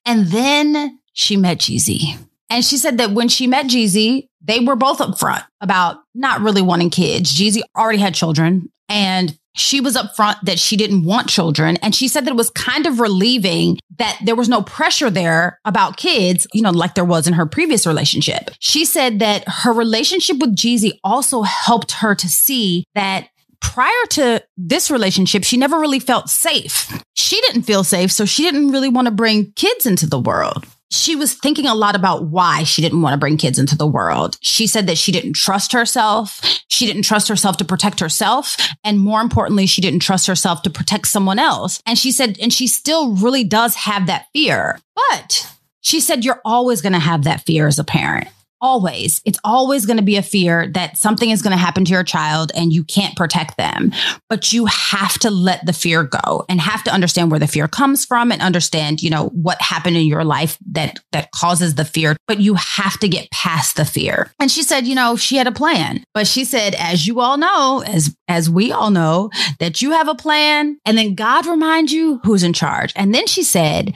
And 0.05 0.27
then 0.27 1.01
she 1.15 1.37
met 1.37 1.59
Jeezy. 1.59 2.17
And 2.49 2.65
she 2.65 2.77
said 2.77 2.99
that 2.99 3.11
when 3.11 3.29
she 3.29 3.49
met 3.49 3.67
Jeezy, 3.67 4.29
they 4.41 4.61
were 4.61 4.77
both 4.77 4.99
upfront 4.99 5.45
about 5.61 5.97
not 6.15 6.43
really 6.43 6.63
wanting 6.63 6.91
kids. 6.91 7.37
Jeezy 7.37 7.63
already 7.77 7.99
had 7.99 8.15
children 8.15 8.71
and 8.89 9.37
she 9.57 9.81
was 9.81 9.97
upfront 9.97 10.41
that 10.43 10.59
she 10.59 10.77
didn't 10.77 11.05
want 11.05 11.29
children. 11.29 11.77
And 11.79 11.95
she 11.95 12.09
said 12.09 12.25
that 12.25 12.31
it 12.31 12.37
was 12.37 12.51
kind 12.51 12.87
of 12.87 13.01
relieving 13.01 13.79
that 13.99 14.19
there 14.25 14.37
was 14.37 14.49
no 14.49 14.63
pressure 14.63 15.11
there 15.11 15.59
about 15.65 15.97
kids, 15.97 16.47
you 16.53 16.63
know, 16.63 16.71
like 16.71 16.95
there 16.95 17.05
was 17.05 17.27
in 17.27 17.35
her 17.35 17.47
previous 17.47 17.87
relationship. 17.87 18.51
She 18.61 18.85
said 18.85 19.19
that 19.19 19.45
her 19.49 19.73
relationship 19.73 20.39
with 20.39 20.55
Jeezy 20.55 20.99
also 21.03 21.43
helped 21.43 21.93
her 21.93 22.15
to 22.15 22.29
see 22.29 22.85
that 22.95 23.29
prior 23.61 23.91
to 24.11 24.45
this 24.57 24.91
relationship, 24.91 25.43
she 25.43 25.57
never 25.57 25.79
really 25.79 26.01
felt 26.01 26.29
safe. 26.29 27.03
She 27.15 27.41
didn't 27.43 27.63
feel 27.63 27.83
safe, 27.83 28.13
so 28.13 28.25
she 28.25 28.43
didn't 28.43 28.71
really 28.71 28.91
want 28.91 29.07
to 29.07 29.13
bring 29.13 29.53
kids 29.53 29.87
into 29.87 30.07
the 30.07 30.19
world 30.21 30.67
she 30.97 31.17
was 31.17 31.35
thinking 31.35 31.67
a 31.67 31.75
lot 31.75 31.95
about 31.95 32.25
why 32.25 32.63
she 32.65 32.83
didn't 32.83 33.03
want 33.03 33.15
to 33.15 33.19
bring 33.19 33.37
kids 33.37 33.59
into 33.59 33.77
the 33.77 33.87
world. 33.87 34.37
She 34.41 34.67
said 34.67 34.87
that 34.87 34.99
she 34.99 35.13
didn't 35.13 35.35
trust 35.35 35.73
herself. 35.73 36.41
She 36.69 36.87
didn't 36.87 37.03
trust 37.03 37.29
herself 37.29 37.57
to 37.59 37.65
protect 37.65 38.01
herself. 38.01 38.57
And 38.85 38.99
more 38.99 39.21
importantly, 39.21 39.67
she 39.67 39.81
didn't 39.81 40.01
trust 40.01 40.27
herself 40.27 40.63
to 40.63 40.71
protect 40.71 41.09
someone 41.09 41.39
else. 41.39 41.83
And 41.87 41.99
she 41.99 42.13
said, 42.13 42.39
and 42.41 42.53
she 42.53 42.67
still 42.67 43.15
really 43.15 43.45
does 43.45 43.75
have 43.75 44.07
that 44.07 44.27
fear. 44.33 44.79
But 44.95 45.53
she 45.81 46.01
said, 46.01 46.25
you're 46.25 46.41
always 46.45 46.81
going 46.81 46.95
to 46.95 46.99
have 46.99 47.25
that 47.25 47.43
fear 47.43 47.67
as 47.67 47.79
a 47.79 47.85
parent. 47.85 48.29
Always. 48.67 49.21
It's 49.25 49.39
always 49.45 49.87
going 49.87 49.99
to 49.99 50.03
be 50.03 50.17
a 50.17 50.23
fear 50.23 50.67
that 50.73 50.99
something 50.99 51.31
is 51.31 51.41
going 51.41 51.53
to 51.53 51.57
happen 51.57 51.85
to 51.85 51.93
your 51.93 52.03
child 52.03 52.51
and 52.57 52.73
you 52.73 52.83
can't 52.83 53.15
protect 53.15 53.57
them. 53.57 53.93
But 54.29 54.53
you 54.53 54.67
have 54.67 55.17
to 55.21 55.31
let 55.31 55.65
the 55.65 55.73
fear 55.73 56.03
go 56.03 56.45
and 56.49 56.61
have 56.61 56.83
to 56.83 56.91
understand 56.91 57.31
where 57.31 57.39
the 57.39 57.47
fear 57.47 57.69
comes 57.69 58.05
from 58.05 58.33
and 58.33 58.43
understand, 58.43 59.05
you 59.05 59.09
know, 59.09 59.29
what 59.29 59.63
happened 59.63 59.97
in 59.97 60.07
your 60.07 60.25
life 60.25 60.59
that 60.73 60.99
that 61.13 61.31
causes 61.31 61.77
the 61.77 61.85
fear, 61.85 62.17
but 62.27 62.41
you 62.41 62.55
have 62.55 62.99
to 62.99 63.09
get 63.09 63.31
past 63.31 63.77
the 63.77 63.85
fear. 63.85 64.33
And 64.41 64.51
she 64.51 64.65
said, 64.65 64.85
you 64.85 64.97
know, 64.97 65.15
she 65.15 65.37
had 65.37 65.47
a 65.47 65.53
plan. 65.53 66.03
But 66.13 66.27
she 66.27 66.45
said 66.45 66.75
as 66.75 67.07
you 67.07 67.21
all 67.21 67.37
know, 67.37 67.85
as 67.87 68.17
as 68.27 68.51
we 68.51 68.73
all 68.73 68.91
know, 68.91 69.31
that 69.61 69.81
you 69.81 69.93
have 69.93 70.09
a 70.09 70.17
plan 70.17 70.81
and 70.85 70.99
then 70.99 71.15
God 71.15 71.47
reminds 71.47 71.93
you 71.93 72.19
who's 72.25 72.43
in 72.43 72.53
charge. 72.53 72.93
And 72.97 73.15
then 73.15 73.29
she 73.29 73.45
said 73.45 73.95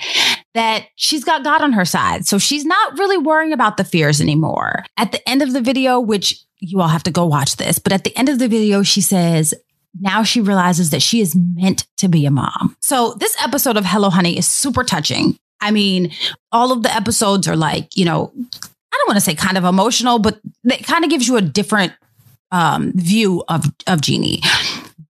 that 0.55 0.87
she's 0.97 1.25
got 1.25 1.45
God 1.45 1.63
on 1.63 1.73
her 1.73 1.85
side. 1.85 2.27
So 2.27 2.39
she's 2.39 2.65
not 2.65 2.99
really 2.99 3.19
worrying 3.19 3.53
about 3.53 3.77
the 3.77 3.85
fears 3.85 4.21
anymore. 4.21 4.85
At 4.97 5.13
the 5.13 5.29
end 5.29 5.43
of 5.43 5.53
the 5.53 5.61
video, 5.61 6.01
which 6.01 6.41
you 6.59 6.81
all 6.81 6.89
have 6.89 7.05
to 7.05 7.11
go 7.11 7.25
watch 7.27 7.57
this, 7.57 7.79
but 7.79 7.93
at 7.93 8.05
the 8.05 8.17
end 8.17 8.29
of 8.29 8.39
the 8.39 8.49
video, 8.49 8.83
she 8.83 9.01
says, 9.01 9.55
now 9.99 10.23
she 10.23 10.41
realizes 10.41 10.91
that 10.91 11.03
she 11.03 11.21
is 11.21 11.35
meant 11.35 11.87
to 11.99 12.09
be 12.09 12.27
a 12.27 12.31
mom. 12.31 12.77
So 12.81 13.15
this 13.15 13.37
episode 13.43 13.77
of 13.77 13.85
Hello 13.85 14.11
Hunnay 14.11 14.37
is 14.37 14.47
super 14.47 14.85
touching. 14.85 15.39
I 15.61 15.71
mean, 15.71 16.13
all 16.53 16.73
of 16.73 16.83
the 16.83 16.95
episodes 16.95 17.47
are 17.49 17.57
like, 17.57 17.97
you 17.97 18.05
know, 18.05 18.33
I 18.35 18.97
don't 18.97 19.09
want 19.09 19.17
to 19.17 19.21
say 19.21 19.35
kind 19.35 19.59
of 19.59 19.65
emotional, 19.65 20.19
but 20.19 20.41
it 20.65 20.87
kind 20.87 21.05
of 21.05 21.11
gives 21.11 21.29
you 21.29 21.37
a 21.37 21.43
different 21.43 21.93
um, 22.51 22.93
view 22.95 23.45
of 23.49 23.67
of 23.87 24.01
Jeannie. 24.01 24.43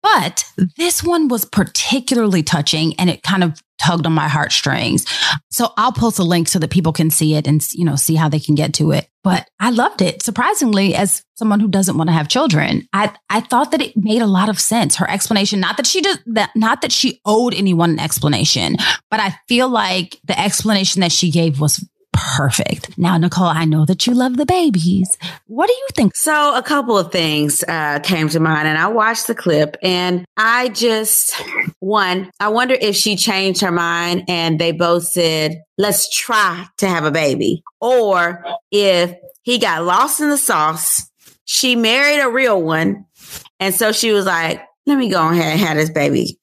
But 0.02 0.44
this 0.76 1.02
one 1.02 1.28
was 1.28 1.44
particularly 1.44 2.42
touching 2.42 2.94
and 2.98 3.10
it 3.10 3.22
kind 3.22 3.44
of 3.44 3.60
tugged 3.80 4.06
on 4.06 4.12
my 4.12 4.28
heartstrings. 4.28 5.06
So 5.50 5.72
I'll 5.76 5.92
post 5.92 6.18
a 6.18 6.22
link 6.22 6.48
so 6.48 6.58
that 6.58 6.70
people 6.70 6.92
can 6.92 7.10
see 7.10 7.34
it 7.34 7.46
and 7.46 7.66
you 7.72 7.84
know 7.84 7.96
see 7.96 8.14
how 8.14 8.28
they 8.28 8.38
can 8.38 8.54
get 8.54 8.74
to 8.74 8.92
it. 8.92 9.08
But 9.22 9.48
I 9.58 9.70
loved 9.70 10.00
it. 10.00 10.22
Surprisingly, 10.22 10.94
as 10.94 11.24
someone 11.34 11.60
who 11.60 11.68
doesn't 11.68 11.96
want 11.96 12.08
to 12.08 12.14
have 12.14 12.28
children, 12.28 12.86
I 12.92 13.12
I 13.28 13.40
thought 13.40 13.70
that 13.72 13.82
it 13.82 13.96
made 13.96 14.22
a 14.22 14.26
lot 14.26 14.48
of 14.48 14.60
sense. 14.60 14.96
Her 14.96 15.10
explanation, 15.10 15.60
not 15.60 15.76
that 15.76 15.86
she 15.86 16.00
did 16.00 16.18
that, 16.26 16.50
not 16.54 16.82
that 16.82 16.92
she 16.92 17.20
owed 17.24 17.54
anyone 17.54 17.90
an 17.90 17.98
explanation, 17.98 18.76
but 19.10 19.20
I 19.20 19.36
feel 19.48 19.68
like 19.68 20.18
the 20.24 20.38
explanation 20.38 21.00
that 21.00 21.12
she 21.12 21.30
gave 21.30 21.60
was 21.60 21.84
perfect. 22.36 22.98
Now, 22.98 23.16
Nicole, 23.16 23.46
I 23.46 23.64
know 23.64 23.84
that 23.86 24.06
you 24.06 24.14
love 24.14 24.36
the 24.36 24.46
babies. 24.46 25.16
What 25.46 25.66
do 25.66 25.72
you 25.72 25.86
think? 25.94 26.14
So, 26.16 26.54
a 26.56 26.62
couple 26.62 26.98
of 26.98 27.12
things 27.12 27.64
uh, 27.66 28.00
came 28.00 28.28
to 28.30 28.40
mind, 28.40 28.68
and 28.68 28.78
I 28.78 28.88
watched 28.88 29.26
the 29.26 29.34
clip, 29.34 29.76
and 29.82 30.24
I 30.36 30.68
just, 30.68 31.34
one, 31.78 32.30
I 32.38 32.48
wonder 32.48 32.76
if 32.80 32.96
she 32.96 33.16
changed 33.16 33.60
her 33.62 33.72
mind 33.72 34.24
and 34.28 34.58
they 34.58 34.72
both 34.72 35.04
said, 35.04 35.62
let's 35.78 36.10
try 36.10 36.66
to 36.78 36.88
have 36.88 37.04
a 37.04 37.10
baby, 37.10 37.62
or 37.80 38.44
if 38.70 39.14
he 39.42 39.58
got 39.58 39.84
lost 39.84 40.20
in 40.20 40.28
the 40.28 40.38
sauce, 40.38 41.10
she 41.44 41.76
married 41.76 42.20
a 42.20 42.28
real 42.28 42.60
one, 42.60 43.06
and 43.58 43.74
so 43.74 43.92
she 43.92 44.12
was 44.12 44.26
like, 44.26 44.62
let 44.86 44.98
me 44.98 45.10
go 45.10 45.28
ahead 45.28 45.52
and 45.52 45.60
have 45.60 45.76
this 45.76 45.90
baby 45.90 46.39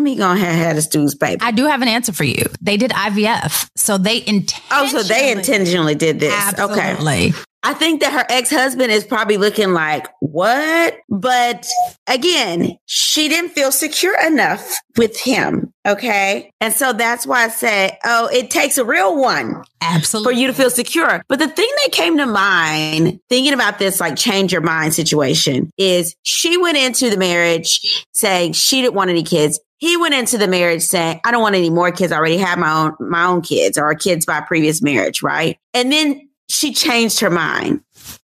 let 0.00 0.04
me 0.04 0.16
go 0.16 0.32
ahead 0.32 0.48
and 0.48 0.58
have 0.62 0.76
this 0.76 0.86
dude's 0.86 1.14
baby. 1.14 1.42
I 1.42 1.50
do 1.50 1.66
have 1.66 1.82
an 1.82 1.88
answer 1.88 2.10
for 2.10 2.24
you. 2.24 2.42
They 2.62 2.78
did 2.78 2.90
IVF. 2.92 3.68
So 3.76 3.98
they 3.98 4.24
intentionally. 4.26 4.62
Oh, 4.70 4.86
so 4.86 5.02
they 5.02 5.30
intentionally 5.30 5.94
did 5.94 6.20
this. 6.20 6.32
Absolutely. 6.32 7.28
Okay. 7.28 7.34
I 7.62 7.74
think 7.74 8.00
that 8.00 8.12
her 8.12 8.24
ex 8.30 8.50
husband 8.50 8.90
is 8.90 9.04
probably 9.04 9.36
looking 9.36 9.72
like, 9.72 10.08
what? 10.20 10.96
But 11.08 11.66
again, 12.06 12.76
she 12.86 13.28
didn't 13.28 13.50
feel 13.50 13.70
secure 13.70 14.18
enough 14.26 14.74
with 14.96 15.18
him. 15.18 15.72
Okay. 15.86 16.50
And 16.60 16.72
so 16.72 16.92
that's 16.92 17.26
why 17.26 17.44
I 17.44 17.48
say, 17.48 17.98
oh, 18.04 18.28
it 18.32 18.50
takes 18.50 18.78
a 18.78 18.84
real 18.84 19.20
one. 19.20 19.62
Absolutely. 19.82 20.32
For 20.32 20.38
you 20.38 20.46
to 20.46 20.52
feel 20.54 20.70
secure. 20.70 21.22
But 21.28 21.38
the 21.38 21.48
thing 21.48 21.68
that 21.84 21.92
came 21.92 22.16
to 22.16 22.26
mind 22.26 23.20
thinking 23.28 23.52
about 23.52 23.78
this, 23.78 24.00
like 24.00 24.16
change 24.16 24.52
your 24.52 24.62
mind 24.62 24.94
situation 24.94 25.70
is 25.76 26.14
she 26.22 26.56
went 26.56 26.78
into 26.78 27.10
the 27.10 27.16
marriage 27.18 28.04
saying 28.12 28.52
she 28.52 28.80
didn't 28.80 28.94
want 28.94 29.10
any 29.10 29.22
kids 29.22 29.60
he 29.80 29.96
went 29.96 30.12
into 30.12 30.36
the 30.36 30.46
marriage 30.46 30.82
saying, 30.82 31.20
I 31.24 31.30
don't 31.30 31.40
want 31.40 31.54
any 31.54 31.70
more 31.70 31.90
kids. 31.90 32.12
I 32.12 32.18
already 32.18 32.36
have 32.36 32.58
my 32.58 32.70
own, 32.70 32.96
my 33.00 33.24
own 33.24 33.40
kids 33.40 33.78
or 33.78 33.94
kids 33.94 34.26
by 34.26 34.42
previous 34.42 34.82
marriage. 34.82 35.22
Right. 35.22 35.56
And 35.72 35.90
then 35.90 36.28
she 36.50 36.74
changed 36.74 37.20
her 37.20 37.30
mind. 37.30 37.80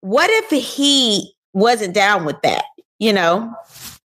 What 0.01 0.29
if 0.29 0.49
he 0.49 1.33
wasn't 1.53 1.93
down 1.93 2.23
with 2.23 2.41
that? 2.43 2.65
You 2.99 3.13
know, 3.13 3.53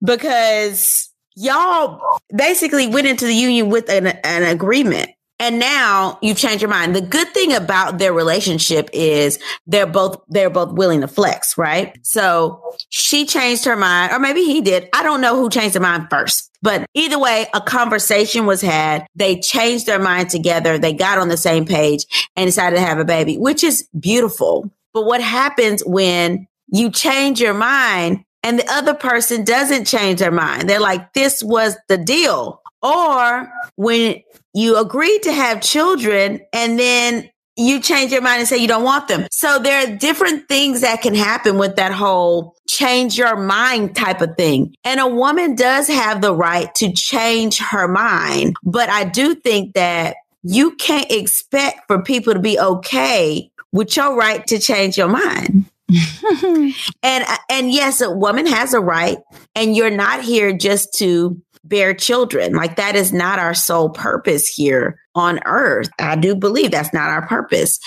because 0.04 1.10
y'all 1.34 2.00
basically 2.34 2.86
went 2.86 3.08
into 3.08 3.26
the 3.26 3.34
union 3.34 3.70
with 3.70 3.90
an, 3.90 4.06
an 4.06 4.44
agreement 4.44 5.10
and 5.40 5.58
now 5.58 6.18
you've 6.22 6.36
changed 6.36 6.62
your 6.62 6.70
mind. 6.70 6.94
The 6.94 7.00
good 7.00 7.28
thing 7.34 7.52
about 7.52 7.98
their 7.98 8.12
relationship 8.12 8.88
is 8.92 9.38
they're 9.66 9.86
both 9.86 10.22
they're 10.28 10.50
both 10.50 10.72
willing 10.72 11.00
to 11.00 11.08
flex, 11.08 11.58
right? 11.58 11.98
So 12.02 12.62
she 12.88 13.26
changed 13.26 13.64
her 13.64 13.76
mind, 13.76 14.12
or 14.12 14.18
maybe 14.18 14.44
he 14.44 14.60
did. 14.60 14.88
I 14.92 15.02
don't 15.02 15.20
know 15.20 15.36
who 15.36 15.50
changed 15.50 15.74
their 15.74 15.82
mind 15.82 16.06
first. 16.08 16.50
But 16.62 16.86
either 16.94 17.18
way, 17.18 17.46
a 17.52 17.60
conversation 17.60 18.46
was 18.46 18.62
had. 18.62 19.06
They 19.14 19.38
changed 19.40 19.86
their 19.86 19.98
mind 19.98 20.30
together. 20.30 20.78
They 20.78 20.94
got 20.94 21.18
on 21.18 21.28
the 21.28 21.36
same 21.36 21.66
page 21.66 22.06
and 22.36 22.46
decided 22.46 22.76
to 22.76 22.82
have 22.82 22.98
a 22.98 23.04
baby, 23.04 23.36
which 23.36 23.62
is 23.62 23.86
beautiful. 23.98 24.70
But 24.94 25.04
what 25.04 25.20
happens 25.20 25.82
when 25.84 26.46
you 26.68 26.90
change 26.90 27.40
your 27.40 27.52
mind 27.52 28.24
and 28.42 28.58
the 28.58 28.72
other 28.72 28.94
person 28.94 29.44
doesn't 29.44 29.86
change 29.86 30.20
their 30.20 30.30
mind? 30.30 30.70
They're 30.70 30.80
like, 30.80 31.12
this 31.12 31.42
was 31.42 31.76
the 31.88 31.98
deal. 31.98 32.62
Or 32.80 33.52
when 33.76 34.22
you 34.54 34.78
agreed 34.78 35.22
to 35.24 35.32
have 35.32 35.60
children 35.60 36.40
and 36.52 36.78
then 36.78 37.28
you 37.56 37.80
change 37.80 38.10
your 38.10 38.20
mind 38.22 38.40
and 38.40 38.48
say 38.48 38.56
you 38.56 38.68
don't 38.68 38.82
want 38.82 39.08
them. 39.08 39.26
So 39.30 39.58
there 39.58 39.86
are 39.86 39.96
different 39.96 40.48
things 40.48 40.80
that 40.80 41.02
can 41.02 41.14
happen 41.14 41.56
with 41.56 41.76
that 41.76 41.92
whole 41.92 42.56
change 42.68 43.16
your 43.16 43.36
mind 43.36 43.94
type 43.94 44.20
of 44.20 44.36
thing. 44.36 44.74
And 44.84 44.98
a 44.98 45.06
woman 45.06 45.54
does 45.54 45.86
have 45.88 46.20
the 46.20 46.34
right 46.34 46.74
to 46.76 46.92
change 46.92 47.58
her 47.58 47.86
mind. 47.86 48.56
But 48.64 48.88
I 48.88 49.04
do 49.04 49.34
think 49.34 49.74
that 49.74 50.16
you 50.42 50.74
can't 50.76 51.10
expect 51.10 51.86
for 51.86 52.02
people 52.02 52.32
to 52.32 52.40
be 52.40 52.58
okay 52.58 53.50
with 53.72 53.96
your 53.96 54.16
right 54.16 54.44
to 54.48 54.58
change 54.58 54.98
your 54.98 55.08
mind. 55.08 55.66
and 57.02 57.24
and 57.50 57.70
yes, 57.70 58.00
a 58.00 58.10
woman 58.10 58.46
has 58.46 58.74
a 58.74 58.80
right 58.80 59.18
and 59.54 59.76
you're 59.76 59.90
not 59.90 60.22
here 60.22 60.52
just 60.52 60.94
to 60.94 61.40
bear 61.64 61.94
children. 61.94 62.54
Like 62.54 62.76
that 62.76 62.94
is 62.94 63.12
not 63.12 63.38
our 63.38 63.54
sole 63.54 63.90
purpose 63.90 64.46
here 64.46 65.00
on 65.14 65.40
earth. 65.46 65.88
I 65.98 66.16
do 66.16 66.34
believe 66.34 66.70
that's 66.70 66.92
not 66.92 67.08
our 67.08 67.26
purpose. 67.26 67.78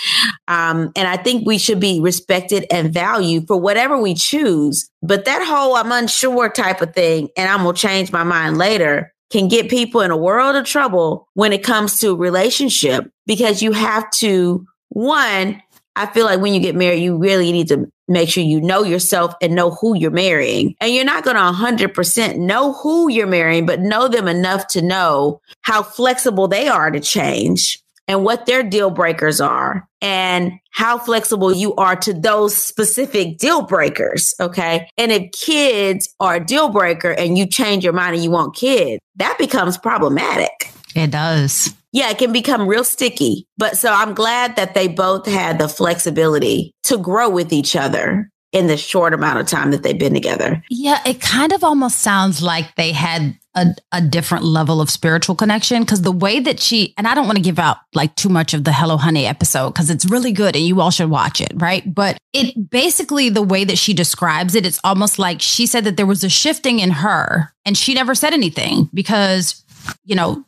Um, 0.48 0.92
and 0.96 1.08
I 1.08 1.18
think 1.18 1.46
we 1.46 1.58
should 1.58 1.80
be 1.80 2.00
respected 2.00 2.66
and 2.72 2.94
valued 2.94 3.48
for 3.48 3.58
whatever 3.58 3.98
we 3.98 4.16
choose. 4.16 4.90
But 5.02 5.26
that 5.26 5.46
whole 5.46 5.76
I'm 5.76 5.92
unsure 5.92 6.50
type 6.50 6.82
of 6.82 6.94
thing, 6.94 7.30
and 7.38 7.50
I'm 7.50 7.64
going 7.64 7.76
to 7.76 7.82
change 7.82 8.12
my 8.12 8.24
mind 8.24 8.58
later 8.58 9.14
can 9.30 9.48
get 9.48 9.70
people 9.70 10.02
in 10.02 10.12
a 10.12 10.18
world 10.18 10.56
of 10.56 10.66
trouble 10.66 11.28
when 11.34 11.52
it 11.52 11.64
comes 11.64 12.00
to 12.00 12.16
relationship 12.16 13.12
because 13.26 13.62
you 13.62 13.74
have 13.74 14.10
to 14.12 14.66
one 14.90 15.62
I 15.98 16.06
feel 16.06 16.26
like 16.26 16.40
when 16.40 16.54
you 16.54 16.60
get 16.60 16.76
married, 16.76 17.02
you 17.02 17.18
really 17.18 17.52
need 17.52 17.68
to 17.70 17.92
make 18.08 18.30
sure 18.30 18.44
you 18.44 18.62
know 18.62 18.84
yourself 18.84 19.34
and 19.42 19.56
know 19.56 19.72
who 19.72 19.98
you're 19.98 20.12
marrying. 20.12 20.76
And 20.80 20.94
you're 20.94 21.04
not 21.04 21.24
going 21.24 21.36
to 21.36 21.42
100% 21.42 22.38
know 22.38 22.74
who 22.74 23.10
you're 23.10 23.28
marrying, 23.28 23.66
but 23.66 23.82
know 23.82 24.08
them 24.08 24.28
enough 24.28 24.68
to 24.68 24.82
know 24.82 25.42
how 25.62 25.84
flexible 25.84 26.48
they 26.48 26.68
are 26.68 26.92
to 26.92 27.00
change 27.00 27.80
and 28.08 28.24
what 28.24 28.46
their 28.46 28.64
deal 28.64 28.90
breakers 28.90 29.42
are 29.42 29.88
and 30.02 30.54
how 30.72 30.98
flexible 30.98 31.54
you 31.54 31.74
are 31.76 31.96
to 31.96 32.14
those 32.14 32.56
specific 32.56 33.38
deal 33.38 33.64
breakers. 33.64 34.34
Okay. 34.40 34.88
And 34.98 35.12
if 35.12 35.32
kids 35.32 36.14
are 36.20 36.36
a 36.36 36.46
deal 36.46 36.70
breaker 36.70 37.12
and 37.12 37.38
you 37.38 37.48
change 37.48 37.84
your 37.84 37.94
mind 37.94 38.16
and 38.16 38.24
you 38.24 38.32
want 38.32 38.56
kids, 38.56 39.02
that 39.18 39.38
becomes 39.38 39.78
problematic. 39.78 40.72
It 40.96 41.12
does 41.12 41.74
yeah, 41.98 42.12
it 42.12 42.20
can 42.20 42.32
become 42.32 42.68
real 42.68 42.84
sticky. 42.84 43.48
But 43.58 43.76
so 43.76 43.92
I'm 43.92 44.14
glad 44.14 44.56
that 44.56 44.76
they 44.76 44.88
both 44.88 45.26
had 45.26 45.58
the 45.58 45.68
flexibility 45.68 46.72
to 46.84 46.96
grow 46.96 47.28
with 47.28 47.52
each 47.52 47.76
other 47.76 48.30
in 48.52 48.68
the 48.68 48.78
short 48.78 49.16
amount 49.16 49.40
of 49.40 49.48
time 49.48 49.72
that 49.72 49.82
they've 49.82 49.98
been 49.98 50.14
together. 50.14 50.64
Yeah, 50.70 51.02
it 51.08 51.20
kind 51.20 51.52
of 51.52 51.64
almost 51.64 51.98
sounds 51.98 52.44
like 52.44 52.76
they 52.76 52.92
had 52.92 53.36
a, 53.56 53.66
a 53.92 54.00
different 54.00 54.46
level 54.46 54.80
of 54.80 54.92
spiritual 54.92 55.34
connection 55.34 55.82
because 55.82 56.04
the 56.04 56.12
way 56.12 56.40
that 56.40 56.60
she, 56.60 56.94
and 56.98 57.08
I 57.08 57.16
don't 57.16 57.26
want 57.26 57.38
to 57.38 57.44
give 57.44 57.58
out 57.58 57.78
like 57.96 58.16
too 58.16 58.30
much 58.30 58.54
of 58.54 58.64
the 58.64 58.72
Hello 58.72 58.98
Hunnay 58.98 59.28
episode 59.28 59.72
because 59.72 59.90
it's 59.90 60.06
really 60.06 60.32
good 60.32 60.56
and 60.56 60.64
you 60.64 60.80
all 60.80 60.92
should 60.92 61.10
watch 61.10 61.42
it, 61.42 61.52
right? 61.56 61.84
But 61.92 62.20
it 62.32 62.70
basically, 62.70 63.30
the 63.30 63.42
way 63.42 63.64
that 63.64 63.80
she 63.80 63.96
describes 63.96 64.54
it, 64.54 64.68
it's 64.68 64.80
almost 64.84 65.18
like 65.18 65.42
she 65.42 65.66
said 65.66 65.84
that 65.86 65.98
there 65.98 66.06
was 66.06 66.24
a 66.24 66.30
shifting 66.30 66.78
in 66.78 66.92
her 66.92 67.52
and 67.66 67.76
she 67.76 67.96
never 67.96 68.14
said 68.14 68.34
anything 68.34 68.88
because, 68.94 69.64
you 70.06 70.16
know, 70.16 70.46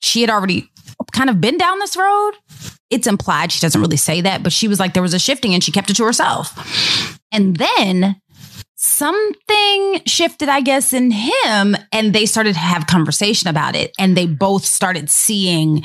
she 0.00 0.20
had 0.20 0.30
already 0.30 0.71
kind 1.12 1.30
of 1.30 1.40
been 1.40 1.58
down 1.58 1.78
this 1.78 1.96
road. 1.96 2.32
It's 2.90 3.06
implied 3.06 3.52
she 3.52 3.60
doesn't 3.60 3.80
really 3.80 3.96
say 3.96 4.20
that, 4.20 4.42
but 4.42 4.52
she 4.52 4.68
was 4.68 4.78
like, 4.78 4.94
there 4.94 5.02
was 5.02 5.14
a 5.14 5.18
shifting 5.18 5.54
and 5.54 5.64
she 5.64 5.72
kept 5.72 5.90
it 5.90 5.96
to 5.96 6.04
herself. 6.04 7.18
And 7.32 7.56
then 7.56 8.20
something 8.76 10.02
shifted, 10.06 10.48
I 10.48 10.60
guess, 10.60 10.92
in 10.92 11.12
him, 11.12 11.76
and 11.92 12.12
they 12.12 12.26
started 12.26 12.54
to 12.54 12.58
have 12.58 12.86
conversation 12.86 13.48
about 13.48 13.76
it. 13.76 13.92
And 13.98 14.16
they 14.16 14.26
both 14.26 14.64
started 14.64 15.08
seeing 15.08 15.84